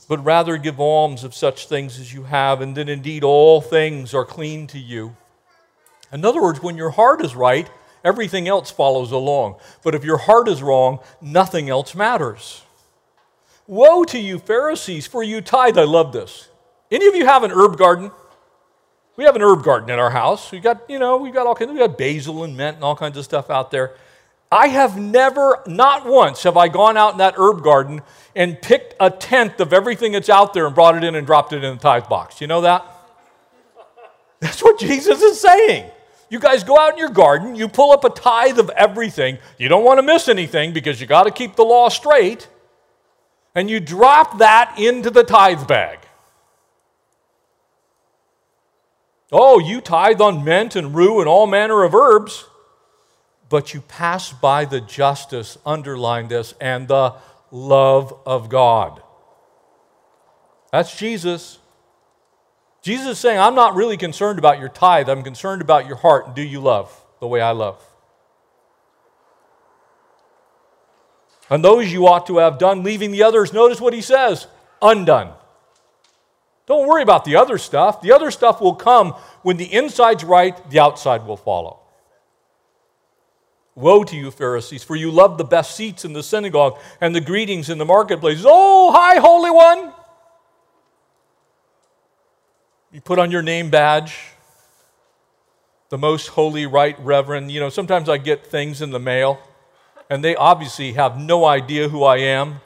but 0.09 0.25
rather 0.25 0.57
give 0.57 0.79
alms 0.79 1.23
of 1.23 1.35
such 1.35 1.67
things 1.67 1.99
as 1.99 2.11
you 2.11 2.23
have, 2.23 2.61
and 2.61 2.75
then 2.75 2.89
indeed 2.89 3.23
all 3.23 3.61
things 3.61 4.11
are 4.13 4.25
clean 4.25 4.65
to 4.65 4.79
you. 4.79 5.15
In 6.11 6.25
other 6.25 6.41
words, 6.41 6.63
when 6.63 6.75
your 6.75 6.89
heart 6.89 7.23
is 7.23 7.35
right, 7.35 7.69
everything 8.03 8.47
else 8.47 8.71
follows 8.71 9.11
along. 9.11 9.57
But 9.83 9.93
if 9.93 10.03
your 10.03 10.17
heart 10.17 10.47
is 10.47 10.63
wrong, 10.63 10.97
nothing 11.21 11.69
else 11.69 11.93
matters. 11.93 12.63
Woe 13.67 14.03
to 14.05 14.17
you, 14.19 14.39
Pharisees, 14.39 15.05
for 15.05 15.21
you 15.21 15.41
tithe. 15.41 15.77
I 15.77 15.83
love 15.83 16.11
this. 16.11 16.49
Any 16.89 17.05
of 17.05 17.15
you 17.15 17.27
have 17.27 17.43
an 17.43 17.51
herb 17.51 17.77
garden? 17.77 18.09
We 19.19 19.25
have 19.25 19.35
an 19.35 19.41
herb 19.41 19.63
garden 19.63 19.89
in 19.89 19.99
our 19.99 20.11
house. 20.11 20.49
We 20.49 20.61
got, 20.61 20.89
you 20.89 20.97
know, 20.97 21.17
we 21.17 21.29
got 21.29 21.45
all 21.45 21.53
kinds. 21.53 21.73
We 21.73 21.77
got 21.77 21.97
basil 21.97 22.45
and 22.45 22.55
mint 22.55 22.75
and 22.75 22.85
all 22.85 22.95
kinds 22.95 23.17
of 23.17 23.25
stuff 23.25 23.49
out 23.49 23.69
there. 23.69 23.95
I 24.49 24.69
have 24.69 24.97
never, 24.97 25.61
not 25.67 26.05
once, 26.05 26.43
have 26.43 26.55
I 26.55 26.69
gone 26.69 26.95
out 26.95 27.11
in 27.11 27.17
that 27.17 27.33
herb 27.37 27.61
garden 27.61 28.01
and 28.33 28.61
picked 28.61 28.93
a 28.97 29.09
tenth 29.09 29.59
of 29.59 29.73
everything 29.73 30.13
that's 30.13 30.29
out 30.29 30.53
there 30.53 30.65
and 30.65 30.73
brought 30.73 30.95
it 30.95 31.03
in 31.03 31.15
and 31.15 31.27
dropped 31.27 31.51
it 31.51 31.65
in 31.65 31.75
the 31.75 31.81
tithe 31.81 32.07
box. 32.07 32.39
You 32.39 32.47
know 32.47 32.61
that? 32.61 32.85
That's 34.39 34.63
what 34.63 34.79
Jesus 34.79 35.21
is 35.21 35.41
saying. 35.41 35.91
You 36.29 36.39
guys 36.39 36.63
go 36.63 36.79
out 36.79 36.93
in 36.93 36.97
your 36.97 37.09
garden, 37.09 37.57
you 37.57 37.67
pull 37.67 37.91
up 37.91 38.05
a 38.05 38.09
tithe 38.09 38.57
of 38.57 38.69
everything. 38.69 39.37
You 39.57 39.67
don't 39.67 39.83
want 39.83 39.97
to 39.97 40.01
miss 40.01 40.29
anything 40.29 40.71
because 40.71 41.01
you 41.01 41.07
got 41.07 41.23
to 41.23 41.31
keep 41.31 41.57
the 41.57 41.63
law 41.63 41.89
straight. 41.89 42.47
And 43.53 43.69
you 43.69 43.81
drop 43.81 44.37
that 44.37 44.79
into 44.79 45.09
the 45.09 45.25
tithe 45.25 45.67
bag. 45.67 45.98
Oh, 49.31 49.59
you 49.59 49.81
tithe 49.81 50.21
on 50.21 50.43
mint 50.43 50.75
and 50.75 50.95
rue 50.95 51.19
and 51.19 51.29
all 51.29 51.47
manner 51.47 51.83
of 51.83 51.93
herbs 51.93 52.45
but 53.49 53.73
you 53.73 53.81
pass 53.81 54.31
by 54.31 54.63
the 54.65 54.79
justice, 54.79 55.57
underline 55.65 56.27
this, 56.27 56.53
and 56.61 56.87
the 56.87 57.15
love 57.51 58.15
of 58.25 58.47
God. 58.47 59.01
That's 60.71 60.95
Jesus. 60.95 61.57
Jesus 62.83 63.07
is 63.07 63.19
saying, 63.19 63.39
I'm 63.39 63.55
not 63.55 63.75
really 63.75 63.97
concerned 63.97 64.37
about 64.37 64.59
your 64.59 64.69
tithe, 64.69 65.09
I'm 65.09 65.23
concerned 65.23 65.61
about 65.61 65.87
your 65.87 65.97
heart, 65.97 66.27
and 66.27 66.35
do 66.35 66.43
you 66.43 66.61
love 66.61 66.95
the 67.19 67.27
way 67.27 67.41
I 67.41 67.51
love? 67.51 67.83
And 71.49 71.65
those 71.65 71.91
you 71.91 72.07
ought 72.07 72.27
to 72.27 72.37
have 72.37 72.59
done, 72.59 72.83
leaving 72.83 73.09
the 73.09 73.23
others, 73.23 73.51
notice 73.51 73.81
what 73.81 73.93
he 73.93 74.01
says 74.01 74.45
undone. 74.81 75.33
Don't 76.69 76.87
worry 76.87 77.01
about 77.01 77.25
the 77.25 77.35
other 77.35 77.57
stuff. 77.57 77.99
The 77.99 78.11
other 78.11 78.29
stuff 78.29 78.61
will 78.61 78.75
come 78.75 79.15
when 79.41 79.57
the 79.57 79.65
inside's 79.65 80.23
right, 80.23 80.55
the 80.69 80.79
outside 80.79 81.25
will 81.25 81.35
follow. 81.35 81.79
Woe 83.73 84.03
to 84.03 84.15
you, 84.15 84.29
Pharisees, 84.29 84.83
for 84.83 84.95
you 84.95 85.09
love 85.09 85.39
the 85.39 85.43
best 85.43 85.75
seats 85.75 86.05
in 86.05 86.13
the 86.13 86.21
synagogue 86.21 86.77
and 87.01 87.15
the 87.15 87.21
greetings 87.21 87.71
in 87.71 87.79
the 87.79 87.85
marketplaces. 87.85 88.45
Oh, 88.47 88.91
hi, 88.91 89.19
Holy 89.19 89.49
One! 89.49 89.93
You 92.91 93.01
put 93.01 93.17
on 93.17 93.31
your 93.31 93.41
name 93.41 93.71
badge, 93.71 94.19
the 95.89 95.97
most 95.97 96.27
holy, 96.27 96.67
right, 96.67 96.99
reverend. 96.99 97.51
You 97.51 97.61
know, 97.61 97.69
sometimes 97.69 98.09
I 98.09 98.17
get 98.17 98.45
things 98.45 98.79
in 98.81 98.91
the 98.91 98.99
mail, 98.99 99.39
and 100.07 100.23
they 100.23 100.35
obviously 100.35 100.93
have 100.93 101.19
no 101.19 101.45
idea 101.45 101.89
who 101.89 102.03
I 102.03 102.17
am 102.17 102.61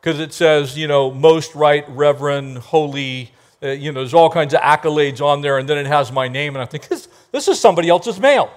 because 0.00 0.20
it 0.20 0.34
says, 0.34 0.76
you 0.76 0.86
know, 0.86 1.10
most 1.10 1.54
right, 1.54 1.88
reverend, 1.88 2.58
holy. 2.58 3.32
Uh, 3.62 3.68
you 3.68 3.90
know, 3.90 4.00
there's 4.00 4.14
all 4.14 4.28
kinds 4.28 4.52
of 4.52 4.60
accolades 4.60 5.20
on 5.20 5.40
there, 5.40 5.58
and 5.58 5.68
then 5.68 5.78
it 5.78 5.86
has 5.86 6.12
my 6.12 6.28
name, 6.28 6.54
and 6.54 6.62
I 6.62 6.66
think, 6.66 6.88
this, 6.88 7.08
this 7.32 7.48
is 7.48 7.58
somebody 7.58 7.88
else's 7.88 8.20
mail. 8.20 8.50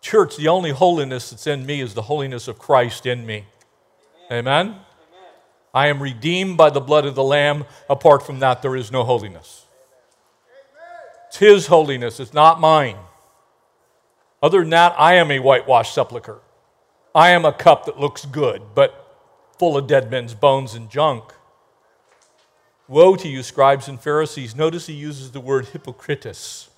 Church, 0.00 0.36
the 0.36 0.48
only 0.48 0.70
holiness 0.70 1.30
that's 1.30 1.46
in 1.46 1.66
me 1.66 1.80
is 1.80 1.94
the 1.94 2.02
holiness 2.02 2.48
of 2.48 2.58
Christ 2.58 3.06
in 3.06 3.26
me. 3.26 3.44
Amen? 4.30 4.66
Amen? 4.68 4.80
I 5.74 5.88
am 5.88 6.00
redeemed 6.02 6.56
by 6.56 6.70
the 6.70 6.80
blood 6.80 7.06
of 7.06 7.14
the 7.14 7.24
Lamb. 7.24 7.64
Apart 7.90 8.24
from 8.24 8.38
that, 8.40 8.62
there 8.62 8.76
is 8.76 8.92
no 8.92 9.04
holiness. 9.04 9.64
It's 11.28 11.38
His 11.38 11.66
holiness, 11.66 12.20
it's 12.20 12.32
not 12.32 12.60
mine. 12.60 12.96
Other 14.42 14.60
than 14.60 14.70
that, 14.70 14.94
I 14.98 15.14
am 15.14 15.30
a 15.30 15.38
whitewashed 15.38 15.94
sepulchre. 15.94 16.40
I 17.14 17.30
am 17.30 17.44
a 17.44 17.52
cup 17.52 17.86
that 17.86 17.98
looks 17.98 18.24
good, 18.26 18.62
but 18.74 19.05
full 19.58 19.76
of 19.76 19.86
dead 19.86 20.10
men's 20.10 20.34
bones 20.34 20.74
and 20.74 20.90
junk. 20.90 21.32
Woe 22.88 23.16
to 23.16 23.28
you, 23.28 23.42
scribes 23.42 23.88
and 23.88 24.00
Pharisees. 24.00 24.54
Notice 24.54 24.86
he 24.86 24.92
uses 24.92 25.32
the 25.32 25.40
word 25.40 25.66
hypocritus. 25.66 26.70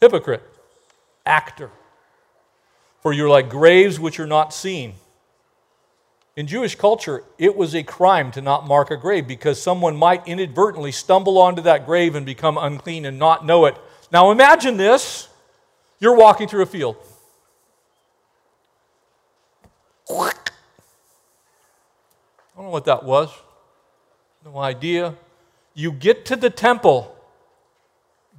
Hypocrite, 0.00 0.42
actor 1.24 1.70
for 3.06 3.12
you're 3.12 3.28
like 3.28 3.48
graves 3.48 4.00
which 4.00 4.18
are 4.18 4.26
not 4.26 4.52
seen. 4.52 4.92
In 6.34 6.48
Jewish 6.48 6.74
culture, 6.74 7.22
it 7.38 7.54
was 7.54 7.72
a 7.72 7.84
crime 7.84 8.32
to 8.32 8.40
not 8.40 8.66
mark 8.66 8.90
a 8.90 8.96
grave 8.96 9.28
because 9.28 9.62
someone 9.62 9.96
might 9.96 10.26
inadvertently 10.26 10.90
stumble 10.90 11.38
onto 11.38 11.62
that 11.62 11.86
grave 11.86 12.16
and 12.16 12.26
become 12.26 12.58
unclean 12.58 13.04
and 13.04 13.16
not 13.16 13.46
know 13.46 13.64
it. 13.66 13.76
Now 14.10 14.32
imagine 14.32 14.76
this 14.76 15.28
you're 16.00 16.16
walking 16.16 16.48
through 16.48 16.62
a 16.62 16.66
field. 16.66 16.96
I 22.56 22.60
don't 22.60 22.66
know 22.66 22.72
what 22.72 22.86
that 22.86 23.04
was. 23.04 23.30
No 24.44 24.56
idea. 24.58 25.14
You 25.74 25.92
get 25.92 26.24
to 26.26 26.36
the 26.36 26.48
temple 26.48 27.16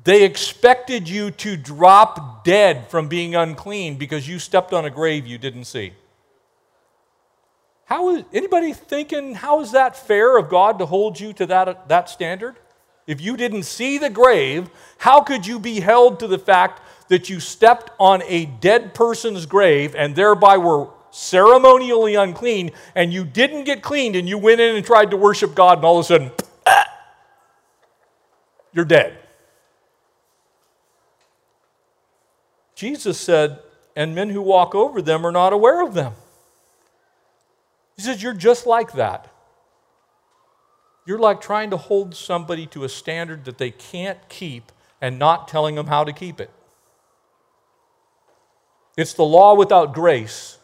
they 0.08 0.24
expected 0.24 1.10
you 1.10 1.32
to 1.32 1.58
drop 1.58 2.46
dead 2.46 2.90
from 2.90 3.10
being 3.10 3.36
unclean 3.36 3.98
because 3.98 4.26
you 4.26 4.40
stepped 4.40 4.72
on 4.72 4.86
a 4.86 4.90
grave 4.90 5.28
you 5.28 5.38
didn't 5.38 5.66
see. 5.66 5.92
How 7.84 8.16
is 8.16 8.24
anybody 8.32 8.72
thinking 8.72 9.36
how 9.36 9.60
is 9.60 9.74
that 9.74 9.98
fair 9.98 10.38
of 10.38 10.48
God 10.48 10.80
to 10.80 10.86
hold 10.86 11.20
you 11.20 11.34
to 11.34 11.46
that, 11.48 11.90
that 11.90 12.10
standard? 12.10 12.56
If 13.06 13.20
you 13.20 13.36
didn't 13.36 13.64
see 13.64 13.98
the 13.98 14.10
grave, 14.10 14.70
how 14.98 15.20
could 15.20 15.46
you 15.46 15.60
be 15.60 15.82
held 15.82 16.22
to 16.22 16.28
the 16.28 16.40
fact 16.40 16.82
that 17.10 17.30
you 17.30 17.42
stepped 17.42 17.92
on 18.00 18.24
a 18.28 18.46
dead 18.46 18.94
person's 18.94 19.46
grave 19.46 19.94
and 19.94 20.16
thereby 20.16 20.56
were 20.56 20.88
ceremonially 21.12 22.16
unclean 22.16 22.72
and 22.96 23.14
you 23.14 23.26
didn't 23.26 23.64
get 23.64 23.82
cleaned 23.82 24.16
and 24.16 24.28
you 24.28 24.38
went 24.38 24.62
in 24.62 24.76
and 24.76 24.86
tried 24.86 25.12
to 25.12 25.18
worship 25.18 25.56
God 25.56 25.80
and 25.80 25.86
all 25.86 25.98
of 26.00 26.06
a 26.06 26.08
sudden, 26.08 26.32
you're 28.74 28.86
dead? 28.86 29.18
Jesus 32.76 33.20
said, 33.20 33.60
and 33.96 34.14
men 34.14 34.30
who 34.30 34.44
walk 34.44 34.76
over 34.76 35.02
them 35.02 35.26
are 35.26 35.32
not 35.32 35.54
aware 35.54 35.84
of 35.84 35.96
them. 35.96 36.14
He 37.96 38.04
says, 38.04 38.22
You're 38.22 38.34
just 38.34 38.68
like 38.68 38.94
that. 38.94 39.28
You're 41.04 41.18
like 41.18 41.42
trying 41.42 41.72
to 41.72 41.78
hold 41.78 42.14
somebody 42.14 42.68
to 42.68 42.84
a 42.84 42.90
standard 42.90 43.46
that 43.46 43.58
they 43.58 43.72
can't 43.72 44.20
keep 44.30 44.72
and 45.02 45.18
not 45.18 45.48
telling 45.48 45.74
them 45.74 45.88
how 45.88 46.04
to 46.04 46.14
keep 46.14 46.40
it. 46.40 46.52
It's 48.96 49.14
the 49.14 49.24
law 49.24 49.56
without 49.56 49.94
grace, 49.94 50.57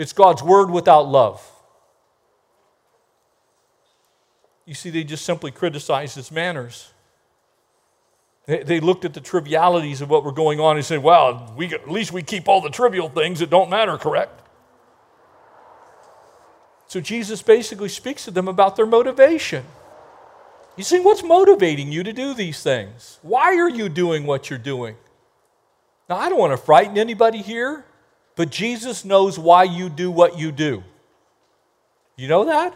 it's 0.00 0.14
God's 0.14 0.42
word 0.42 0.70
without 0.70 1.02
love. 1.02 1.46
You 4.64 4.72
see, 4.72 4.88
they 4.88 5.04
just 5.04 5.26
simply 5.26 5.50
criticized 5.50 6.16
his 6.16 6.32
manners. 6.32 6.90
They, 8.46 8.80
looked 8.80 9.04
at 9.04 9.12
the 9.12 9.20
trivialities 9.20 10.00
of 10.00 10.08
what 10.08 10.24
were 10.24 10.32
going 10.32 10.58
on 10.58 10.76
and 10.76 10.84
said, 10.84 11.02
well, 11.02 11.52
we, 11.54 11.66
at 11.74 11.90
least 11.90 12.12
we 12.12 12.22
keep 12.22 12.48
all 12.48 12.62
the 12.62 12.70
trivial 12.70 13.10
things 13.10 13.40
that 13.40 13.50
don't 13.50 13.68
matter, 13.68 13.98
correct? 13.98 14.40
So 16.86 17.02
Jesus 17.02 17.42
basically 17.42 17.90
speaks 17.90 18.24
to 18.24 18.30
them 18.30 18.48
about 18.48 18.76
their 18.76 18.86
motivation. 18.86 19.66
He's 20.76 20.86
saying, 20.86 21.04
What's 21.04 21.22
motivating 21.22 21.92
you 21.92 22.02
to 22.02 22.12
do 22.12 22.32
these 22.32 22.62
things? 22.62 23.18
Why 23.20 23.56
are 23.56 23.68
you 23.68 23.90
doing 23.90 24.24
what 24.24 24.48
you're 24.48 24.58
doing? 24.58 24.96
Now, 26.08 26.16
I 26.16 26.30
don't 26.30 26.38
want 26.38 26.52
to 26.52 26.56
frighten 26.56 26.96
anybody 26.96 27.42
here, 27.42 27.84
but 28.40 28.48
Jesus 28.48 29.04
knows 29.04 29.38
why 29.38 29.64
you 29.64 29.90
do 29.90 30.10
what 30.10 30.38
you 30.38 30.50
do. 30.50 30.82
You 32.16 32.26
know 32.26 32.46
that? 32.46 32.74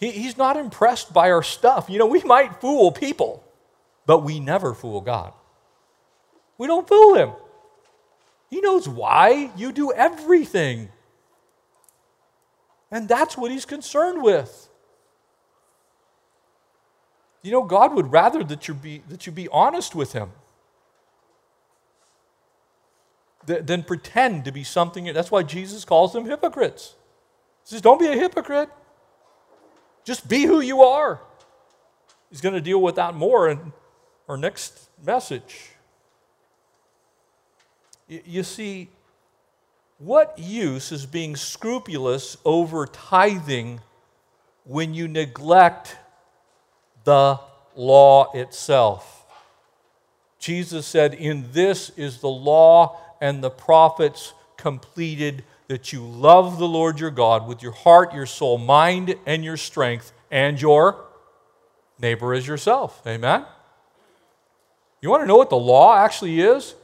He, 0.00 0.10
he's 0.10 0.36
not 0.36 0.56
impressed 0.56 1.12
by 1.12 1.30
our 1.30 1.44
stuff. 1.44 1.88
You 1.88 2.00
know, 2.00 2.06
we 2.06 2.20
might 2.24 2.60
fool 2.60 2.90
people, 2.90 3.44
but 4.06 4.24
we 4.24 4.40
never 4.40 4.74
fool 4.74 5.00
God. 5.00 5.32
We 6.58 6.66
don't 6.66 6.88
fool 6.88 7.14
him. 7.14 7.30
He 8.50 8.60
knows 8.60 8.88
why 8.88 9.52
you 9.56 9.70
do 9.70 9.92
everything. 9.92 10.88
And 12.90 13.08
that's 13.08 13.38
what 13.38 13.52
he's 13.52 13.64
concerned 13.64 14.20
with. 14.20 14.68
You 17.42 17.52
know, 17.52 17.62
God 17.62 17.94
would 17.94 18.10
rather 18.10 18.42
that 18.42 18.66
you 18.66 18.74
be, 18.74 19.04
that 19.08 19.26
you 19.26 19.32
be 19.32 19.46
honest 19.52 19.94
with 19.94 20.12
him 20.12 20.32
than 23.48 23.82
pretend 23.82 24.44
to 24.44 24.52
be 24.52 24.62
something. 24.62 25.04
That's 25.06 25.30
why 25.30 25.42
Jesus 25.42 25.84
calls 25.84 26.12
them 26.12 26.26
hypocrites. 26.26 26.94
He 27.64 27.70
says, 27.70 27.80
Don't 27.80 27.98
be 27.98 28.06
a 28.06 28.14
hypocrite. 28.14 28.68
Just 30.04 30.28
be 30.28 30.44
who 30.44 30.60
you 30.60 30.82
are. 30.82 31.20
He's 32.30 32.40
going 32.40 32.54
to 32.54 32.60
deal 32.60 32.80
with 32.80 32.96
that 32.96 33.14
more 33.14 33.48
in 33.48 33.72
our 34.28 34.36
next 34.36 34.90
message. 35.04 35.70
You 38.06 38.42
see, 38.42 38.88
what 39.98 40.38
use 40.38 40.92
is 40.92 41.04
being 41.06 41.36
scrupulous 41.36 42.36
over 42.44 42.86
tithing 42.86 43.80
when 44.64 44.94
you 44.94 45.08
neglect 45.08 45.96
the 47.04 47.40
law 47.74 48.30
itself? 48.32 49.17
Jesus 50.38 50.86
said, 50.86 51.14
In 51.14 51.50
this 51.52 51.90
is 51.90 52.20
the 52.20 52.28
law 52.28 53.00
and 53.20 53.42
the 53.42 53.50
prophets 53.50 54.34
completed 54.56 55.44
that 55.68 55.92
you 55.92 56.02
love 56.02 56.58
the 56.58 56.68
Lord 56.68 56.98
your 56.98 57.10
God 57.10 57.46
with 57.46 57.62
your 57.62 57.72
heart, 57.72 58.14
your 58.14 58.26
soul, 58.26 58.58
mind, 58.58 59.14
and 59.26 59.44
your 59.44 59.56
strength, 59.56 60.12
and 60.30 60.60
your 60.60 61.04
neighbor 61.98 62.32
as 62.32 62.46
yourself. 62.46 63.02
Amen? 63.06 63.44
You 65.00 65.10
want 65.10 65.22
to 65.22 65.26
know 65.26 65.36
what 65.36 65.50
the 65.50 65.56
law 65.56 65.96
actually 65.96 66.40
is? 66.40 66.74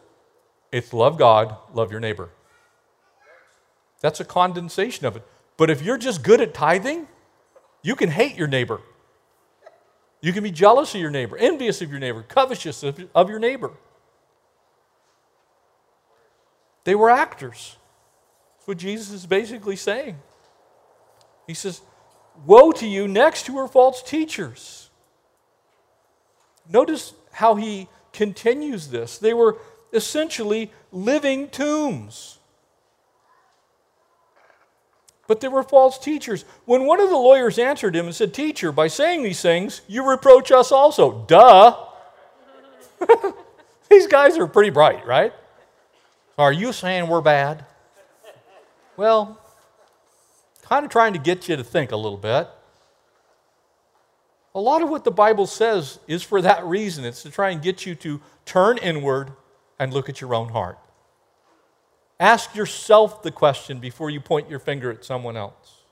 It's 0.71 0.93
love 0.93 1.19
God, 1.19 1.57
love 1.73 1.91
your 1.91 2.01
neighbor. 2.01 2.31
That's 4.01 4.21
a 4.21 4.25
condensation 4.25 5.07
of 5.07 5.17
it. 5.17 5.23
But 5.57 5.71
if 5.71 5.83
you're 5.83 5.97
just 5.97 6.23
good 6.23 6.41
at 6.41 6.53
tithing, 6.53 7.07
you 7.83 7.97
can 7.97 8.11
hate 8.11 8.37
your 8.37 8.49
neighbor. 8.49 8.81
You 10.25 10.33
can 10.33 10.43
be 10.43 10.51
jealous 10.51 10.95
of 10.95 11.03
your 11.03 11.11
neighbor, 11.11 11.37
envious 11.37 11.83
of 11.83 11.91
your 11.91 12.01
neighbor, 12.01 12.25
covetous 12.27 12.83
of 12.83 13.29
your 13.29 13.39
neighbor. 13.39 13.73
They 16.85 16.95
were 16.95 17.11
actors. 17.11 17.77
That's 18.57 18.67
what 18.67 18.79
Jesus 18.79 19.11
is 19.11 19.27
basically 19.27 19.77
saying. 19.77 20.17
He 21.47 21.53
says, 21.53 21.83
Woe 22.47 22.73
to 22.73 22.87
you 22.87 23.07
next 23.07 23.49
who 23.49 23.59
are 23.59 23.69
false 23.69 24.03
teachers. 24.03 24.89
Notice 26.71 27.13
how 27.33 27.57
he 27.57 27.89
continues 28.15 28.89
this. 28.89 29.19
They 29.19 29.35
were 29.35 29.59
essentially 29.93 30.73
living 30.91 31.51
tombs 31.51 32.39
but 35.27 35.41
they 35.41 35.49
were 35.49 35.63
false 35.63 35.99
teachers. 35.99 36.45
When 36.65 36.85
one 36.85 37.01
of 37.01 37.09
the 37.09 37.17
lawyers 37.17 37.59
answered 37.59 37.97
him 37.97 38.07
and 38.07 38.15
said, 38.15 38.35
Teacher, 38.35 38.73
by 38.73 38.89
saying 38.89 39.23
these 39.23 39.41
things, 39.41 39.81
you 39.87 40.09
reproach 40.09 40.53
us 40.53 40.71
also. 40.71 41.25
Duh. 41.27 41.87
these 43.91 44.07
guys 44.07 44.37
are 44.37 44.47
pretty 44.47 44.71
bright, 44.71 45.07
right? 45.07 45.33
Are 46.37 46.53
you 46.53 46.73
saying 46.73 47.09
we're 47.09 47.21
bad? 47.21 47.65
Well, 48.97 49.41
kind 50.63 50.85
of 50.85 50.91
trying 50.91 51.13
to 51.15 51.19
get 51.19 51.49
you 51.49 51.57
to 51.57 51.65
think 51.65 51.93
a 51.93 51.97
little 51.97 52.19
bit. 52.19 52.49
A 54.55 54.61
lot 54.61 54.83
of 54.83 54.89
what 54.89 55.05
the 55.05 55.11
Bible 55.11 55.47
says 55.47 55.99
is 56.07 56.23
for 56.23 56.41
that 56.43 56.65
reason. 56.65 57.05
It's 57.05 57.23
to 57.23 57.31
try 57.31 57.51
and 57.51 57.61
get 57.61 57.87
you 57.87 57.95
to 57.97 58.21
turn 58.45 58.79
inward 58.79 59.33
and 59.79 59.93
look 59.93 60.09
at 60.09 60.21
your 60.21 60.35
own 60.35 60.51
heart. 60.51 60.79
Ask 62.21 62.55
yourself 62.55 63.23
the 63.23 63.31
question 63.31 63.81
before 63.81 64.11
you 64.11 64.21
point 64.21 64.49
your 64.49 64.59
finger 64.59 64.91
at 64.91 65.05
someone 65.05 65.37
else. 65.37 65.83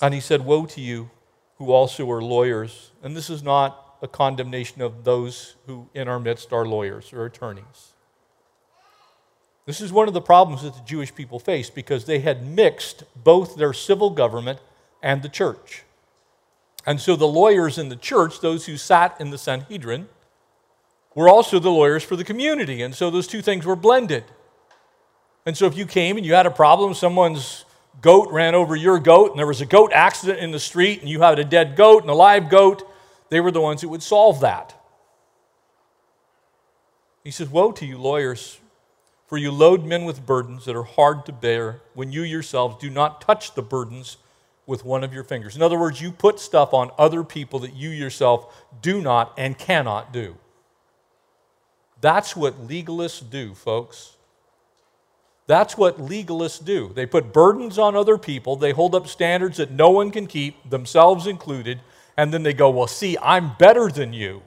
And 0.00 0.14
he 0.14 0.20
said, 0.20 0.44
Woe 0.44 0.66
to 0.66 0.80
you 0.80 1.10
who 1.56 1.72
also 1.72 2.10
are 2.10 2.22
lawyers. 2.22 2.90
And 3.02 3.16
this 3.16 3.30
is 3.30 3.42
not 3.42 3.96
a 4.02 4.08
condemnation 4.08 4.82
of 4.82 5.04
those 5.04 5.56
who 5.66 5.88
in 5.94 6.08
our 6.08 6.20
midst 6.20 6.52
are 6.52 6.66
lawyers 6.66 7.12
or 7.12 7.24
attorneys. 7.24 7.94
This 9.66 9.80
is 9.80 9.92
one 9.92 10.08
of 10.08 10.14
the 10.14 10.20
problems 10.20 10.62
that 10.62 10.74
the 10.74 10.82
Jewish 10.84 11.14
people 11.14 11.38
faced 11.38 11.74
because 11.74 12.04
they 12.04 12.18
had 12.18 12.46
mixed 12.46 13.04
both 13.16 13.56
their 13.56 13.72
civil 13.72 14.10
government 14.10 14.58
and 15.02 15.22
the 15.22 15.28
church. 15.28 15.84
And 16.86 17.00
so 17.00 17.16
the 17.16 17.26
lawyers 17.26 17.78
in 17.78 17.88
the 17.88 17.96
church, 17.96 18.40
those 18.40 18.66
who 18.66 18.76
sat 18.76 19.18
in 19.18 19.30
the 19.30 19.38
Sanhedrin, 19.38 20.08
were 21.14 21.28
also 21.28 21.58
the 21.58 21.70
lawyers 21.70 22.02
for 22.02 22.16
the 22.16 22.24
community. 22.24 22.82
And 22.82 22.94
so 22.94 23.10
those 23.10 23.26
two 23.26 23.42
things 23.42 23.64
were 23.64 23.76
blended. 23.76 24.24
And 25.46 25.56
so 25.56 25.66
if 25.66 25.76
you 25.76 25.86
came 25.86 26.16
and 26.16 26.24
you 26.24 26.34
had 26.34 26.46
a 26.46 26.50
problem, 26.50 26.94
someone's 26.94 27.64
goat 28.00 28.30
ran 28.30 28.54
over 28.54 28.74
your 28.74 28.98
goat, 28.98 29.30
and 29.30 29.38
there 29.38 29.46
was 29.46 29.60
a 29.60 29.66
goat 29.66 29.92
accident 29.94 30.40
in 30.40 30.50
the 30.50 30.58
street, 30.58 31.00
and 31.00 31.08
you 31.08 31.20
had 31.20 31.38
a 31.38 31.44
dead 31.44 31.76
goat 31.76 32.02
and 32.02 32.10
a 32.10 32.14
live 32.14 32.48
goat, 32.48 32.88
they 33.30 33.40
were 33.40 33.50
the 33.50 33.60
ones 33.60 33.82
who 33.82 33.88
would 33.88 34.02
solve 34.02 34.40
that. 34.40 34.74
He 37.22 37.30
says, 37.30 37.48
Woe 37.48 37.72
to 37.72 37.86
you, 37.86 37.98
lawyers, 37.98 38.58
for 39.26 39.38
you 39.38 39.50
load 39.50 39.84
men 39.84 40.04
with 40.04 40.26
burdens 40.26 40.64
that 40.66 40.76
are 40.76 40.82
hard 40.82 41.24
to 41.26 41.32
bear 41.32 41.80
when 41.94 42.12
you 42.12 42.22
yourselves 42.22 42.76
do 42.78 42.90
not 42.90 43.20
touch 43.20 43.54
the 43.54 43.62
burdens 43.62 44.18
with 44.66 44.84
one 44.84 45.04
of 45.04 45.12
your 45.12 45.24
fingers. 45.24 45.56
In 45.56 45.62
other 45.62 45.78
words, 45.78 46.00
you 46.00 46.12
put 46.12 46.38
stuff 46.38 46.72
on 46.72 46.90
other 46.98 47.24
people 47.24 47.58
that 47.60 47.74
you 47.74 47.90
yourself 47.90 48.64
do 48.80 49.00
not 49.00 49.32
and 49.36 49.58
cannot 49.58 50.12
do. 50.12 50.36
That's 52.04 52.36
what 52.36 52.68
legalists 52.68 53.22
do, 53.30 53.54
folks. 53.54 54.16
That's 55.46 55.78
what 55.78 55.96
legalists 55.96 56.62
do. 56.62 56.92
They 56.94 57.06
put 57.06 57.32
burdens 57.32 57.78
on 57.78 57.96
other 57.96 58.18
people, 58.18 58.56
they 58.56 58.72
hold 58.72 58.94
up 58.94 59.08
standards 59.08 59.56
that 59.56 59.70
no 59.70 59.88
one 59.88 60.10
can 60.10 60.26
keep, 60.26 60.68
themselves 60.68 61.26
included, 61.26 61.80
and 62.18 62.30
then 62.30 62.42
they 62.42 62.52
go, 62.52 62.68
Well, 62.68 62.88
see, 62.88 63.16
I'm 63.22 63.54
better 63.56 63.88
than 63.88 64.12
you. 64.12 64.42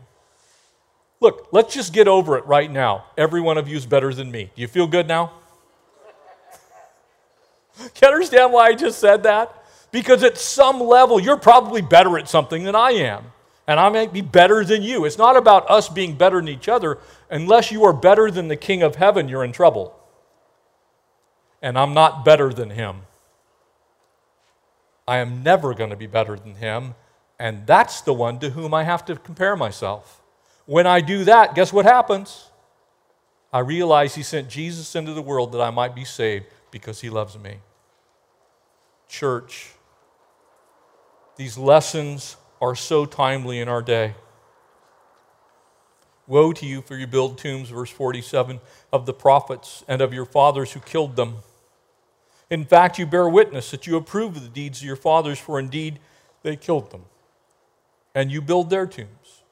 Look, 1.19 1.47
let's 1.51 1.73
just 1.73 1.93
get 1.93 2.07
over 2.07 2.37
it 2.37 2.45
right 2.45 2.71
now. 2.71 3.05
Every 3.17 3.41
one 3.41 3.57
of 3.57 3.67
you 3.67 3.75
is 3.75 3.87
better 3.87 4.13
than 4.13 4.29
me. 4.29 4.51
Do 4.55 4.61
you 4.61 4.67
feel 4.67 4.85
good 4.85 5.07
now? 5.07 5.31
Can 7.79 7.89
you 8.03 8.07
understand 8.09 8.53
why 8.53 8.67
I 8.67 8.75
just 8.75 8.99
said 8.99 9.23
that? 9.23 9.65
Because 9.91 10.23
at 10.23 10.37
some 10.37 10.79
level, 10.79 11.19
you're 11.19 11.37
probably 11.37 11.81
better 11.81 12.19
at 12.19 12.29
something 12.29 12.65
than 12.65 12.75
I 12.75 12.91
am 12.91 13.31
and 13.67 13.79
I 13.79 13.89
might 13.89 14.13
be 14.13 14.21
better 14.21 14.63
than 14.63 14.81
you. 14.81 15.05
It's 15.05 15.17
not 15.17 15.35
about 15.35 15.69
us 15.69 15.89
being 15.89 16.15
better 16.15 16.37
than 16.37 16.47
each 16.47 16.69
other. 16.69 16.99
Unless 17.29 17.71
you 17.71 17.83
are 17.83 17.93
better 17.93 18.31
than 18.31 18.47
the 18.47 18.55
King 18.55 18.83
of 18.83 18.95
heaven, 18.95 19.27
you're 19.27 19.43
in 19.43 19.51
trouble. 19.51 19.97
And 21.61 21.77
I'm 21.77 21.93
not 21.93 22.23
better 22.23 22.53
than 22.53 22.69
him. 22.69 23.01
I 25.07 25.17
am 25.17 25.41
never 25.41 25.73
going 25.73 25.89
to 25.89 25.95
be 25.95 26.07
better 26.07 26.35
than 26.35 26.55
him, 26.55 26.95
and 27.39 27.65
that's 27.65 28.01
the 28.01 28.13
one 28.13 28.39
to 28.39 28.49
whom 28.49 28.73
I 28.73 28.83
have 28.83 29.05
to 29.05 29.15
compare 29.15 29.55
myself. 29.55 30.21
When 30.65 30.85
I 30.85 30.99
do 30.99 31.23
that, 31.23 31.55
guess 31.55 31.71
what 31.71 31.85
happens? 31.85 32.49
I 33.53 33.59
realize 33.59 34.15
he 34.15 34.23
sent 34.23 34.49
Jesus 34.49 34.95
into 34.95 35.13
the 35.13 35.21
world 35.21 35.53
that 35.53 35.61
I 35.61 35.69
might 35.69 35.95
be 35.95 36.03
saved 36.03 36.45
because 36.71 36.99
he 36.99 37.09
loves 37.09 37.39
me. 37.39 37.59
Church, 39.07 39.71
these 41.37 41.57
lessons 41.57 42.35
are 42.59 42.75
so 42.75 43.05
timely 43.05 43.59
in 43.59 43.69
our 43.69 43.81
day. 43.81 44.15
Woe 46.27 46.51
to 46.51 46.65
you, 46.65 46.81
for 46.81 46.97
you 46.97 47.07
build 47.07 47.37
tombs, 47.37 47.69
verse 47.69 47.89
47, 47.89 48.59
of 48.91 49.05
the 49.05 49.13
prophets 49.13 49.83
and 49.87 50.01
of 50.01 50.13
your 50.13 50.25
fathers 50.25 50.73
who 50.73 50.81
killed 50.81 51.15
them. 51.15 51.37
In 52.49 52.65
fact, 52.65 52.99
you 52.99 53.05
bear 53.05 53.27
witness 53.27 53.71
that 53.71 53.87
you 53.87 53.95
approve 53.97 54.35
of 54.35 54.43
the 54.43 54.49
deeds 54.49 54.79
of 54.79 54.85
your 54.85 54.95
fathers, 54.95 55.39
for 55.39 55.59
indeed 55.59 55.99
they 56.43 56.55
killed 56.55 56.91
them. 56.91 57.05
And 58.13 58.31
you 58.31 58.41
build 58.41 58.69
their 58.69 58.85
tombs. 58.85 59.43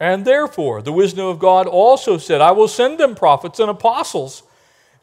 And 0.00 0.24
therefore, 0.24 0.82
the 0.82 0.92
wisdom 0.92 1.26
of 1.26 1.38
God 1.38 1.66
also 1.66 2.18
said, 2.18 2.40
I 2.40 2.52
will 2.52 2.68
send 2.68 2.98
them 2.98 3.14
prophets 3.14 3.60
and 3.60 3.70
apostles. 3.70 4.42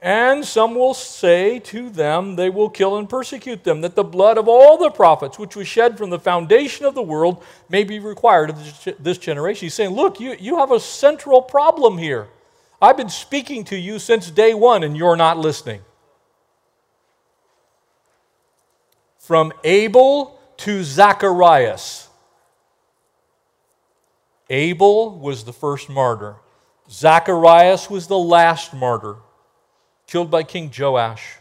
And 0.02 0.44
some 0.44 0.74
will 0.74 0.96
say 0.96 1.60
to 1.60 1.90
them, 1.92 2.36
They 2.36 2.50
will 2.50 2.70
kill 2.70 2.98
and 2.98 3.08
persecute 3.08 3.64
them, 3.64 3.82
that 3.82 3.96
the 3.96 4.04
blood 4.04 4.40
of 4.40 4.48
all 4.48 4.78
the 4.78 4.90
prophets, 4.90 5.38
which 5.38 5.56
was 5.56 5.68
shed 5.68 5.98
from 5.98 6.10
the 6.10 6.18
foundation 6.18 6.86
of 6.86 6.96
the 6.96 7.04
world, 7.04 7.44
may 7.70 7.84
be 7.84 8.00
required 8.00 8.50
of 8.50 8.96
this 9.00 9.20
generation. 9.20 9.68
He's 9.68 9.76
saying, 9.76 9.92
Look, 9.92 10.20
you, 10.20 10.36
you 10.40 10.58
have 10.58 10.72
a 10.72 10.80
central 10.80 11.42
problem 11.42 12.00
here. 12.00 12.28
I've 12.82 12.98
been 12.98 13.10
speaking 13.10 13.64
to 13.66 13.78
you 13.78 14.00
since 14.00 14.32
day 14.32 14.56
one, 14.56 14.84
and 14.84 14.98
you're 14.98 15.16
not 15.16 15.38
listening. 15.38 15.82
From 19.20 19.54
Abel 19.64 20.40
to 20.58 20.84
Zacharias. 20.84 22.08
Abel 24.50 25.18
was 25.18 25.44
the 25.44 25.54
first 25.54 25.90
martyr, 25.90 26.38
Zacharias 26.90 27.90
was 27.90 28.08
the 28.08 28.18
last 28.18 28.74
martyr, 28.74 29.18
killed 30.12 30.30
by 30.30 30.44
King 30.44 30.70
Joash. 30.78 31.38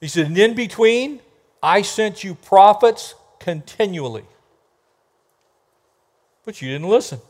He 0.00 0.08
said, 0.08 0.26
And 0.26 0.36
in 0.36 0.54
between, 0.54 1.20
I 1.62 1.82
sent 1.82 2.24
you 2.24 2.34
prophets 2.34 3.14
continually. 3.38 4.24
But 6.44 6.60
you 6.60 6.72
didn't 6.72 6.88
listen. 6.88 7.20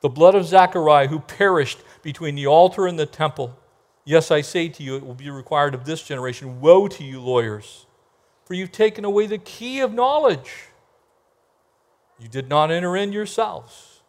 The 0.00 0.08
blood 0.08 0.36
of 0.36 0.46
Zechariah, 0.46 1.08
who 1.08 1.18
perished 1.18 1.78
between 2.02 2.36
the 2.36 2.46
altar 2.46 2.86
and 2.86 2.96
the 2.96 3.04
temple. 3.04 3.58
Yes, 4.04 4.30
I 4.30 4.42
say 4.42 4.68
to 4.68 4.82
you, 4.84 4.94
it 4.94 5.04
will 5.04 5.14
be 5.14 5.28
required 5.28 5.74
of 5.74 5.84
this 5.84 6.04
generation. 6.04 6.60
Woe 6.60 6.86
to 6.86 7.02
you, 7.02 7.20
lawyers, 7.20 7.86
for 8.44 8.54
you've 8.54 8.70
taken 8.70 9.04
away 9.04 9.26
the 9.26 9.38
key 9.38 9.80
of 9.80 9.92
knowledge. 9.92 10.68
You 12.20 12.28
did 12.28 12.48
not 12.48 12.70
enter 12.70 12.96
in 12.96 13.12
yourselves. 13.12 14.02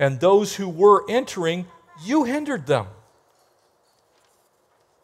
And 0.00 0.18
those 0.18 0.56
who 0.56 0.68
were 0.68 1.08
entering, 1.08 1.68
you 2.02 2.24
hindered 2.24 2.66
them. 2.66 2.88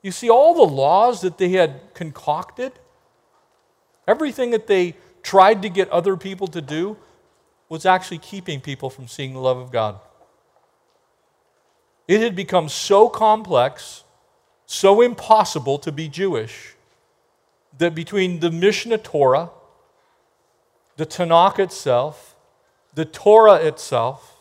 You 0.06 0.12
see, 0.12 0.30
all 0.30 0.54
the 0.54 0.72
laws 0.72 1.22
that 1.22 1.36
they 1.36 1.48
had 1.48 1.92
concocted, 1.92 2.70
everything 4.06 4.52
that 4.52 4.68
they 4.68 4.94
tried 5.24 5.62
to 5.62 5.68
get 5.68 5.90
other 5.90 6.16
people 6.16 6.46
to 6.46 6.62
do, 6.62 6.96
was 7.68 7.84
actually 7.84 8.18
keeping 8.18 8.60
people 8.60 8.88
from 8.88 9.08
seeing 9.08 9.32
the 9.32 9.40
love 9.40 9.58
of 9.58 9.72
God. 9.72 9.98
It 12.06 12.20
had 12.20 12.36
become 12.36 12.68
so 12.68 13.08
complex, 13.08 14.04
so 14.64 15.00
impossible 15.00 15.76
to 15.80 15.90
be 15.90 16.06
Jewish, 16.06 16.76
that 17.76 17.92
between 17.92 18.38
the 18.38 18.52
Mishnah 18.52 18.98
Torah 18.98 19.50
the 20.96 21.04
Tanakh 21.04 21.58
itself, 21.58 22.36
the 22.94 23.04
Torah 23.04 23.56
itself. 23.56 24.36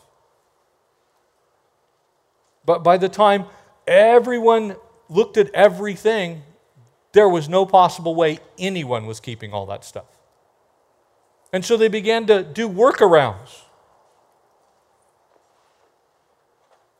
But 2.64 2.84
by 2.84 2.98
the 2.98 3.08
time 3.08 3.46
everyone 3.88 4.76
looked 5.08 5.36
at 5.36 5.52
everything, 5.54 6.42
there 7.12 7.28
was 7.28 7.48
no 7.48 7.64
possible 7.64 8.14
way 8.14 8.38
anyone 8.58 9.06
was 9.06 9.20
keeping 9.20 9.52
all 9.52 9.66
that 9.66 9.84
stuff. 9.84 10.06
And 11.52 11.64
so 11.64 11.76
they 11.76 11.88
began 11.88 12.26
to 12.26 12.42
do 12.42 12.68
workarounds. 12.68 13.62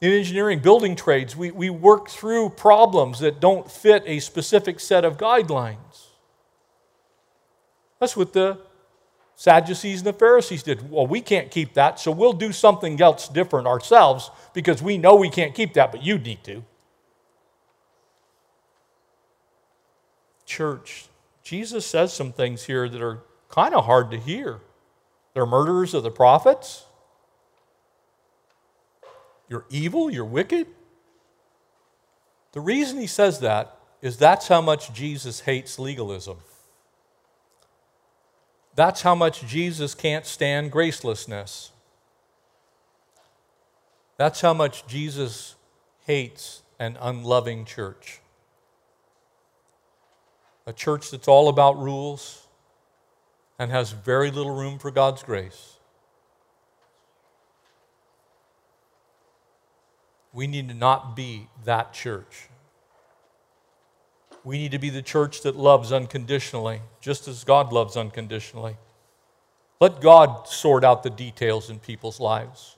In 0.00 0.12
engineering, 0.12 0.60
building 0.60 0.94
trades, 0.94 1.34
we, 1.34 1.50
we 1.50 1.70
work 1.70 2.08
through 2.08 2.50
problems 2.50 3.18
that 3.20 3.40
don't 3.40 3.70
fit 3.70 4.02
a 4.06 4.20
specific 4.20 4.78
set 4.78 5.04
of 5.04 5.16
guidelines. 5.16 6.06
That's 7.98 8.16
what 8.16 8.32
the 8.32 8.58
Sadducees 9.36 9.98
and 10.00 10.06
the 10.06 10.12
Pharisees 10.12 10.62
did. 10.62 10.90
Well, 10.90 11.06
we 11.06 11.20
can't 11.20 11.50
keep 11.50 11.74
that, 11.74 12.00
so 12.00 12.10
we'll 12.10 12.32
do 12.32 12.52
something 12.52 13.00
else 13.00 13.28
different 13.28 13.66
ourselves 13.66 14.30
because 14.54 14.82
we 14.82 14.96
know 14.96 15.14
we 15.14 15.28
can't 15.28 15.54
keep 15.54 15.74
that, 15.74 15.92
but 15.92 16.02
you 16.02 16.18
need 16.18 16.42
to. 16.44 16.64
Church, 20.46 21.08
Jesus 21.42 21.84
says 21.84 22.12
some 22.12 22.32
things 22.32 22.64
here 22.64 22.88
that 22.88 23.02
are 23.02 23.20
kind 23.50 23.74
of 23.74 23.84
hard 23.84 24.10
to 24.12 24.18
hear. 24.18 24.60
They're 25.34 25.46
murderers 25.46 25.92
of 25.92 26.02
the 26.02 26.10
prophets. 26.10 26.86
You're 29.48 29.66
evil, 29.68 30.10
you're 30.10 30.24
wicked. 30.24 30.66
The 32.52 32.60
reason 32.60 32.98
he 32.98 33.06
says 33.06 33.40
that 33.40 33.76
is 34.00 34.16
that's 34.16 34.48
how 34.48 34.60
much 34.60 34.92
Jesus 34.92 35.40
hates 35.40 35.78
legalism. 35.78 36.38
That's 38.74 39.02
how 39.02 39.14
much 39.14 39.46
Jesus 39.46 39.94
can't 39.94 40.26
stand 40.26 40.72
gracelessness. 40.72 41.70
That's 44.16 44.40
how 44.40 44.54
much 44.54 44.86
Jesus 44.86 45.56
hates 46.06 46.62
an 46.78 46.96
unloving 47.00 47.64
church. 47.64 48.20
A 50.66 50.72
church 50.72 51.10
that's 51.10 51.28
all 51.28 51.48
about 51.48 51.78
rules 51.78 52.46
and 53.58 53.70
has 53.70 53.92
very 53.92 54.30
little 54.30 54.54
room 54.54 54.78
for 54.78 54.90
God's 54.90 55.22
grace. 55.22 55.74
We 60.32 60.46
need 60.46 60.68
to 60.68 60.74
not 60.74 61.16
be 61.16 61.48
that 61.64 61.94
church. 61.94 62.48
We 64.44 64.58
need 64.58 64.72
to 64.72 64.78
be 64.78 64.90
the 64.90 65.02
church 65.02 65.42
that 65.42 65.56
loves 65.56 65.92
unconditionally, 65.92 66.82
just 67.00 67.26
as 67.26 67.42
God 67.42 67.72
loves 67.72 67.96
unconditionally. 67.96 68.76
Let 69.80 70.00
God 70.00 70.46
sort 70.46 70.84
out 70.84 71.02
the 71.02 71.10
details 71.10 71.70
in 71.70 71.78
people's 71.78 72.20
lives. 72.20 72.76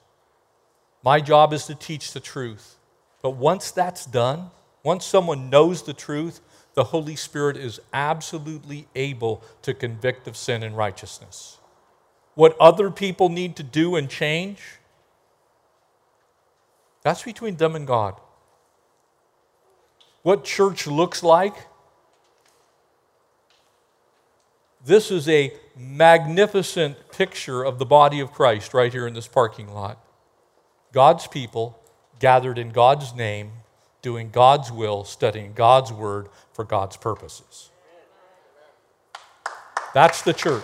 My 1.02 1.20
job 1.20 1.52
is 1.52 1.66
to 1.66 1.74
teach 1.74 2.12
the 2.12 2.20
truth. 2.20 2.76
But 3.22 3.30
once 3.30 3.70
that's 3.70 4.06
done, 4.06 4.50
once 4.82 5.04
someone 5.04 5.50
knows 5.50 5.82
the 5.82 5.92
truth, 5.92 6.40
the 6.78 6.84
Holy 6.84 7.16
Spirit 7.16 7.56
is 7.56 7.80
absolutely 7.92 8.86
able 8.94 9.42
to 9.62 9.74
convict 9.74 10.28
of 10.28 10.36
sin 10.36 10.62
and 10.62 10.76
righteousness. 10.76 11.58
What 12.36 12.56
other 12.60 12.88
people 12.88 13.30
need 13.30 13.56
to 13.56 13.64
do 13.64 13.96
and 13.96 14.08
change, 14.08 14.60
that's 17.02 17.24
between 17.24 17.56
them 17.56 17.74
and 17.74 17.84
God 17.84 18.14
what 20.22 20.44
church 20.44 20.86
looks 20.86 21.24
like. 21.24 21.56
This 24.84 25.10
is 25.10 25.28
a 25.28 25.52
magnificent 25.76 27.10
picture 27.10 27.64
of 27.64 27.80
the 27.80 27.86
body 27.86 28.20
of 28.20 28.30
Christ 28.30 28.72
right 28.72 28.92
here 28.92 29.08
in 29.08 29.14
this 29.14 29.26
parking 29.26 29.74
lot. 29.74 29.98
God's 30.92 31.26
people 31.26 31.80
gathered 32.20 32.56
in 32.56 32.68
God's 32.70 33.16
name, 33.16 33.50
doing 34.02 34.30
God's 34.30 34.70
will, 34.70 35.04
studying 35.04 35.52
God's 35.52 35.92
word 35.92 36.28
for 36.52 36.64
God's 36.64 36.96
purposes. 36.96 37.70
That's 39.94 40.22
the 40.22 40.32
church. 40.32 40.62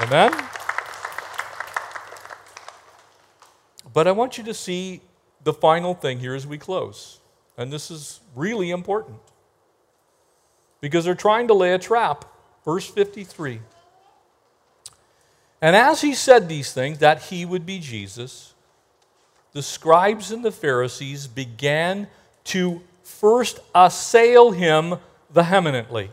Amen? 0.00 0.32
But 3.92 4.06
I 4.06 4.12
want 4.12 4.38
you 4.38 4.44
to 4.44 4.54
see 4.54 5.02
the 5.44 5.52
final 5.52 5.94
thing 5.94 6.18
here 6.18 6.34
as 6.34 6.46
we 6.46 6.58
close. 6.58 7.20
And 7.56 7.72
this 7.72 7.90
is 7.90 8.20
really 8.34 8.70
important 8.70 9.18
because 10.80 11.04
they're 11.04 11.14
trying 11.14 11.48
to 11.48 11.54
lay 11.54 11.72
a 11.72 11.78
trap. 11.78 12.24
Verse 12.64 12.88
53. 12.88 13.60
And 15.60 15.76
as 15.76 16.00
he 16.00 16.14
said 16.14 16.48
these 16.48 16.72
things, 16.72 16.98
that 16.98 17.22
he 17.22 17.44
would 17.44 17.64
be 17.64 17.78
Jesus, 17.78 18.54
the 19.52 19.62
scribes 19.62 20.32
and 20.32 20.44
the 20.44 20.52
Pharisees 20.52 21.26
began 21.26 22.08
to 22.44 22.82
first 23.02 23.60
assail 23.74 24.50
him 24.50 24.94
vehemently, 25.30 26.10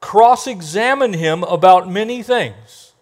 cross 0.00 0.46
examine 0.46 1.12
him 1.12 1.42
about 1.44 1.90
many 1.90 2.22
things. 2.22 2.92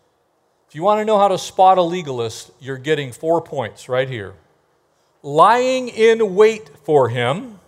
If 0.68 0.74
you 0.74 0.82
want 0.82 1.00
to 1.00 1.04
know 1.04 1.18
how 1.18 1.28
to 1.28 1.38
spot 1.38 1.78
a 1.78 1.82
legalist, 1.82 2.50
you're 2.60 2.78
getting 2.78 3.12
four 3.12 3.40
points 3.40 3.88
right 3.88 4.08
here 4.08 4.34
lying 5.26 5.88
in 5.88 6.36
wait 6.36 6.70
for 6.84 7.08
him, 7.08 7.58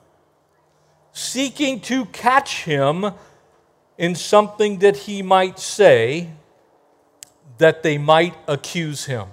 seeking 1.12 1.80
to 1.80 2.04
catch 2.06 2.62
him 2.62 3.04
in 3.98 4.14
something 4.14 4.78
that 4.78 4.96
he 4.96 5.22
might 5.22 5.58
say 5.58 6.30
that 7.58 7.82
they 7.82 7.98
might 7.98 8.36
accuse 8.46 9.06
him. 9.06 9.26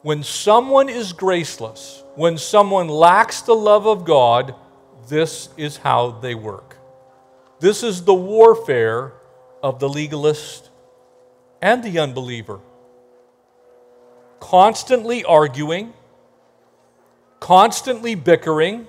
When 0.00 0.22
someone 0.22 0.88
is 0.88 1.12
graceless, 1.12 2.02
when 2.20 2.36
someone 2.36 2.86
lacks 2.86 3.40
the 3.40 3.54
love 3.54 3.86
of 3.86 4.04
God, 4.04 4.54
this 5.08 5.48
is 5.56 5.78
how 5.78 6.10
they 6.10 6.34
work. 6.34 6.76
This 7.60 7.82
is 7.82 8.04
the 8.04 8.12
warfare 8.12 9.14
of 9.62 9.80
the 9.80 9.88
legalist 9.88 10.68
and 11.62 11.82
the 11.82 11.98
unbeliever. 11.98 12.60
Constantly 14.38 15.24
arguing, 15.24 15.94
constantly 17.40 18.14
bickering, 18.14 18.86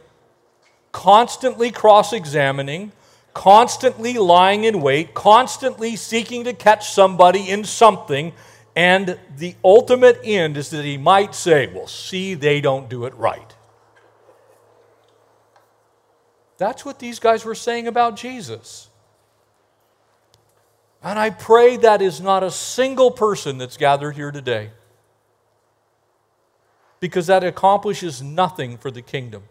constantly 0.92 1.72
cross 1.72 2.12
examining, 2.12 2.92
constantly 3.34 4.16
lying 4.16 4.66
in 4.66 4.82
wait, 4.82 5.14
constantly 5.14 5.96
seeking 5.96 6.44
to 6.44 6.52
catch 6.52 6.90
somebody 6.92 7.50
in 7.50 7.64
something. 7.64 8.34
And 8.76 9.20
the 9.38 9.56
ultimate 9.64 10.20
end 10.24 10.56
is 10.58 10.70
that 10.70 10.86
he 10.86 10.98
might 10.98 11.36
say, 11.36 11.68
Well, 11.68 11.88
see, 11.88 12.34
they 12.34 12.62
don't 12.62 12.90
do 12.90 13.06
it 13.06 13.14
right. 13.16 13.56
That's 16.58 16.86
what 16.86 17.00
these 17.00 17.20
guys 17.20 17.44
were 17.44 17.56
saying 17.56 17.88
about 17.88 18.16
Jesus. 18.16 18.88
And 21.04 21.18
I 21.18 21.32
pray 21.32 21.78
that 21.78 22.02
is 22.02 22.22
not 22.22 22.44
a 22.44 22.52
single 22.52 23.10
person 23.10 23.58
that's 23.58 23.78
gathered 23.78 24.12
here 24.12 24.32
today. 24.32 24.70
Because 27.00 27.26
that 27.28 27.44
accomplishes 27.44 28.22
nothing 28.22 28.78
for 28.78 28.92
the 28.92 29.02
kingdom. 29.02 29.44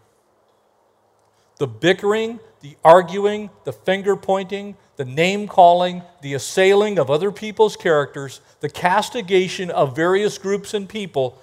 The 1.57 1.67
bickering, 1.67 2.39
the 2.61 2.77
arguing, 2.83 3.49
the 3.65 3.73
finger 3.73 4.15
pointing, 4.15 4.77
the 5.01 5.05
name 5.05 5.47
calling, 5.47 6.03
the 6.21 6.35
assailing 6.35 6.99
of 6.99 7.09
other 7.09 7.31
people's 7.31 7.75
characters, 7.75 8.39
the 8.59 8.69
castigation 8.69 9.71
of 9.71 9.95
various 9.95 10.37
groups 10.37 10.75
and 10.75 10.87
people, 10.87 11.41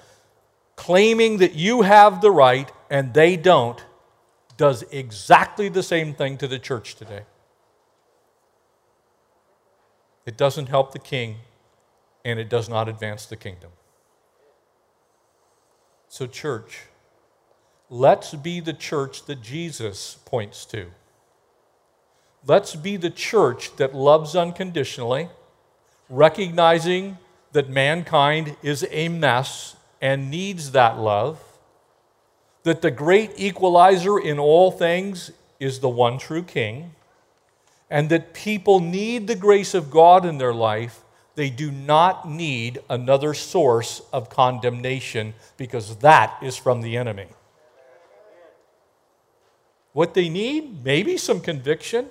claiming 0.77 1.39
that 1.39 1.57
you 1.57 1.83
have 1.83 2.21
the 2.21 2.31
right 2.31 2.71
and 2.89 3.13
they 3.15 3.37
don't, 3.37 3.85
does 4.57 4.85
exactly 4.93 5.69
the 5.69 5.83
same 5.83 6.15
thing 6.15 6.39
to 6.39 6.47
the 6.47 6.61
church 6.61 6.95
today. 6.95 7.23
It 10.25 10.37
doesn't 10.37 10.69
help 10.69 10.93
the 10.93 11.01
king, 11.01 11.39
and 12.25 12.39
it 12.39 12.49
does 12.49 12.69
not 12.69 12.89
advance 12.89 13.27
the 13.27 13.35
kingdom. 13.35 13.73
So, 16.09 16.29
church, 16.29 16.83
let's 17.91 18.35
be 18.35 18.61
the 18.61 18.73
church 18.73 19.25
that 19.25 19.43
Jesus 19.43 20.17
points 20.27 20.65
to. 20.67 20.93
Let's 22.49 22.75
be 22.75 22.97
the 22.97 23.11
church 23.11 23.77
that 23.77 23.95
loves 23.95 24.35
unconditionally, 24.35 25.29
recognizing 26.09 27.19
that 27.53 27.71
mankind 27.71 28.57
is 28.63 28.85
a 28.91 29.09
mess 29.09 29.77
and 30.01 30.31
needs 30.31 30.73
that 30.73 30.99
love 30.99 31.39
that 32.69 32.83
the 32.83 32.91
great 32.91 33.33
equalizer 33.39 34.19
in 34.19 34.39
all 34.39 34.71
things 34.71 35.31
is 35.59 35.81
the 35.81 35.89
one 35.89 36.19
true 36.19 36.43
King, 36.43 36.95
and 37.89 38.11
that 38.11 38.35
people 38.35 38.79
need 38.79 39.27
the 39.27 39.35
grace 39.35 39.73
of 39.73 39.91
God 39.91 40.27
in 40.27 40.37
their 40.37 40.53
life. 40.53 41.01
They 41.35 41.49
do 41.49 41.71
not 41.71 42.29
need 42.29 42.81
another 42.91 43.33
source 43.33 44.03
of 44.13 44.29
condemnation 44.29 45.33
because 45.57 45.97
that 45.97 46.37
is 46.43 46.59
from 46.59 46.83
the 46.83 46.99
enemy. 46.99 47.29
What 49.95 50.13
they 50.13 50.29
need, 50.29 50.85
maybe 50.85 51.17
some 51.17 51.41
conviction. 51.41 52.09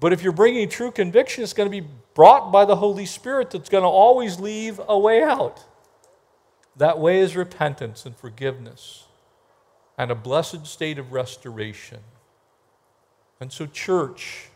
But 0.00 0.12
if 0.12 0.22
you're 0.22 0.32
bringing 0.32 0.68
true 0.68 0.90
conviction, 0.90 1.42
it's 1.42 1.52
going 1.52 1.70
to 1.70 1.80
be 1.80 1.86
brought 2.14 2.52
by 2.52 2.64
the 2.64 2.76
Holy 2.76 3.06
Spirit 3.06 3.50
that's 3.50 3.68
going 3.68 3.82
to 3.82 3.88
always 3.88 4.38
leave 4.38 4.80
a 4.86 4.98
way 4.98 5.22
out. 5.22 5.64
That 6.76 6.98
way 6.98 7.18
is 7.18 7.34
repentance 7.34 8.06
and 8.06 8.16
forgiveness 8.16 9.04
and 9.96 10.12
a 10.12 10.14
blessed 10.14 10.64
state 10.66 10.98
of 10.98 11.12
restoration. 11.12 11.98
And 13.40 13.52
so, 13.52 13.66
church, 13.66 14.48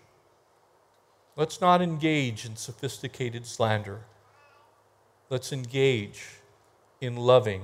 let's 1.37 1.61
not 1.61 1.83
engage 1.83 2.47
in 2.47 2.55
sophisticated 2.55 3.45
slander. 3.45 4.03
Let's 5.29 5.53
engage 5.53 6.25
in 7.01 7.17
loving 7.17 7.63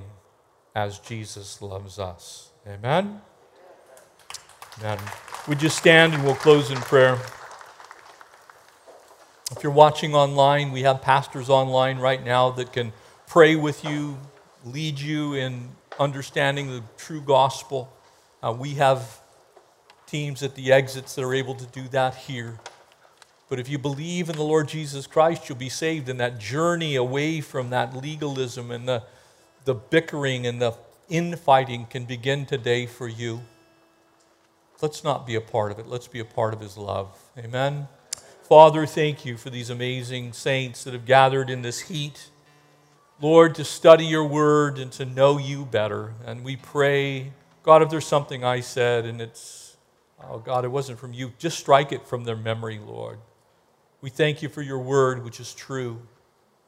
as 0.75 0.99
Jesus 0.99 1.61
loves 1.61 1.97
us. 1.97 2.49
Amen? 2.67 3.21
Amen. 4.79 4.99
Would 5.47 5.61
you 5.61 5.69
stand 5.69 6.13
and 6.13 6.23
we'll 6.23 6.35
close 6.35 6.71
in 6.71 6.77
prayer? 6.77 7.17
If 9.51 9.63
you're 9.63 9.71
watching 9.71 10.13
online, 10.13 10.71
we 10.71 10.83
have 10.83 11.01
pastors 11.01 11.49
online 11.49 11.97
right 11.97 12.23
now 12.23 12.51
that 12.51 12.71
can 12.71 12.93
pray 13.27 13.55
with 13.55 13.83
you, 13.83 14.19
lead 14.63 14.99
you 14.99 15.33
in 15.33 15.69
understanding 15.99 16.67
the 16.67 16.83
true 16.97 17.21
gospel. 17.21 17.91
Uh, 18.43 18.55
we 18.57 18.75
have 18.75 19.19
teams 20.05 20.43
at 20.43 20.53
the 20.53 20.71
exits 20.71 21.15
that 21.15 21.23
are 21.23 21.33
able 21.33 21.55
to 21.55 21.65
do 21.65 21.87
that 21.89 22.13
here. 22.15 22.59
But 23.49 23.59
if 23.59 23.67
you 23.67 23.79
believe 23.79 24.29
in 24.29 24.35
the 24.35 24.43
Lord 24.43 24.67
Jesus 24.67 25.07
Christ, 25.07 25.49
you'll 25.49 25.57
be 25.57 25.69
saved. 25.69 26.09
And 26.09 26.19
that 26.19 26.39
journey 26.39 26.95
away 26.95 27.41
from 27.41 27.71
that 27.71 27.95
legalism 27.95 28.69
and 28.69 28.87
the, 28.87 29.03
the 29.65 29.73
bickering 29.73 30.45
and 30.45 30.61
the 30.61 30.73
infighting 31.09 31.87
can 31.87 32.05
begin 32.05 32.45
today 32.45 32.85
for 32.85 33.07
you. 33.07 33.41
Let's 34.79 35.03
not 35.03 35.25
be 35.25 35.33
a 35.33 35.41
part 35.41 35.71
of 35.71 35.79
it. 35.79 35.87
Let's 35.87 36.07
be 36.07 36.19
a 36.19 36.25
part 36.25 36.53
of 36.53 36.59
His 36.59 36.77
love. 36.77 37.17
Amen. 37.35 37.87
Father, 38.49 38.87
thank 38.87 39.25
you 39.25 39.37
for 39.37 39.51
these 39.51 39.69
amazing 39.69 40.33
saints 40.33 40.83
that 40.83 40.93
have 40.93 41.05
gathered 41.05 41.51
in 41.51 41.61
this 41.61 41.81
heat. 41.81 42.31
Lord, 43.21 43.53
to 43.53 43.63
study 43.63 44.05
your 44.05 44.23
word 44.23 44.79
and 44.79 44.91
to 44.93 45.05
know 45.05 45.37
you 45.37 45.65
better. 45.65 46.15
And 46.25 46.43
we 46.43 46.55
pray, 46.55 47.31
God, 47.61 47.83
if 47.83 47.91
there's 47.91 48.07
something 48.07 48.43
I 48.43 48.61
said 48.61 49.05
and 49.05 49.21
it's, 49.21 49.77
oh 50.23 50.39
God, 50.39 50.65
it 50.65 50.69
wasn't 50.69 50.97
from 50.97 51.13
you, 51.13 51.31
just 51.37 51.59
strike 51.59 51.91
it 51.91 52.07
from 52.07 52.23
their 52.23 52.35
memory, 52.35 52.79
Lord. 52.83 53.19
We 54.01 54.09
thank 54.09 54.41
you 54.41 54.49
for 54.49 54.63
your 54.63 54.79
word, 54.79 55.23
which 55.23 55.39
is 55.39 55.53
true. 55.53 56.01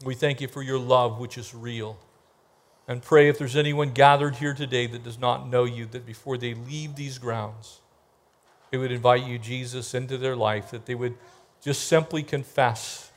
We 0.05 0.13
thank 0.13 0.39
you 0.39 0.47
for 0.47 0.61
your 0.61 0.77
love, 0.77 1.19
which 1.19 1.36
is 1.36 1.55
real. 1.55 1.97
And 2.88 3.01
pray 3.01 3.27
if 3.27 3.39
there's 3.39 3.55
anyone 3.55 3.89
gathered 3.89 4.36
here 4.36 4.53
today 4.53 4.86
that 4.86 5.03
does 5.03 5.17
not 5.17 5.49
know 5.49 5.63
you, 5.63 5.88
that 5.88 6.05
before 6.05 6.38
they 6.38 6.53
leave 6.53 6.95
these 6.95 7.17
grounds, 7.17 7.82
they 8.69 8.77
would 8.77 8.91
invite 8.91 9.25
you, 9.25 9.39
Jesus, 9.39 9.95
into 9.95 10.19
their 10.19 10.36
life, 10.36 10.69
that 10.69 10.86
they 10.86 10.93
would 10.95 11.15
just 11.62 11.88
simply 11.88 12.24
confess 12.24 13.12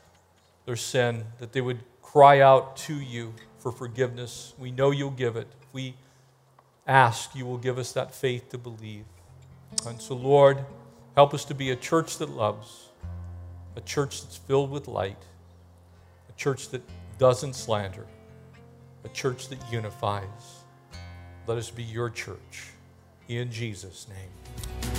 their 0.65 0.75
sin, 0.75 1.25
that 1.39 1.53
they 1.53 1.61
would 1.61 1.79
cry 2.01 2.39
out 2.39 2.77
to 2.77 2.95
you 2.95 3.33
for 3.59 3.71
forgiveness. 3.71 4.53
We 4.57 4.71
know 4.71 4.91
you'll 4.91 5.11
give 5.11 5.35
it. 5.35 5.47
We 5.73 5.95
ask, 6.87 7.35
you 7.35 7.45
will 7.45 7.57
give 7.57 7.77
us 7.77 7.91
that 7.93 8.13
faith 8.13 8.49
to 8.49 8.57
believe. 8.57 9.05
And 9.87 9.99
so, 9.99 10.15
Lord, 10.15 10.63
help 11.15 11.33
us 11.33 11.45
to 11.45 11.53
be 11.53 11.71
a 11.71 11.75
church 11.75 12.17
that 12.19 12.29
loves, 12.29 12.89
a 13.75 13.81
church 13.81 14.21
that's 14.21 14.37
filled 14.37 14.71
with 14.71 14.87
light, 14.87 15.21
a 16.29 16.33
church 16.33 16.69
that 16.69 16.81
doesn't 17.17 17.55
slander, 17.55 18.05
a 19.03 19.09
church 19.09 19.49
that 19.49 19.59
unifies. 19.71 20.63
Let 21.47 21.57
us 21.57 21.69
be 21.69 21.83
your 21.83 22.09
church. 22.09 22.69
In 23.27 23.51
Jesus' 23.51 24.07
name. 24.07 24.93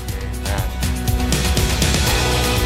Amen. 0.44 0.75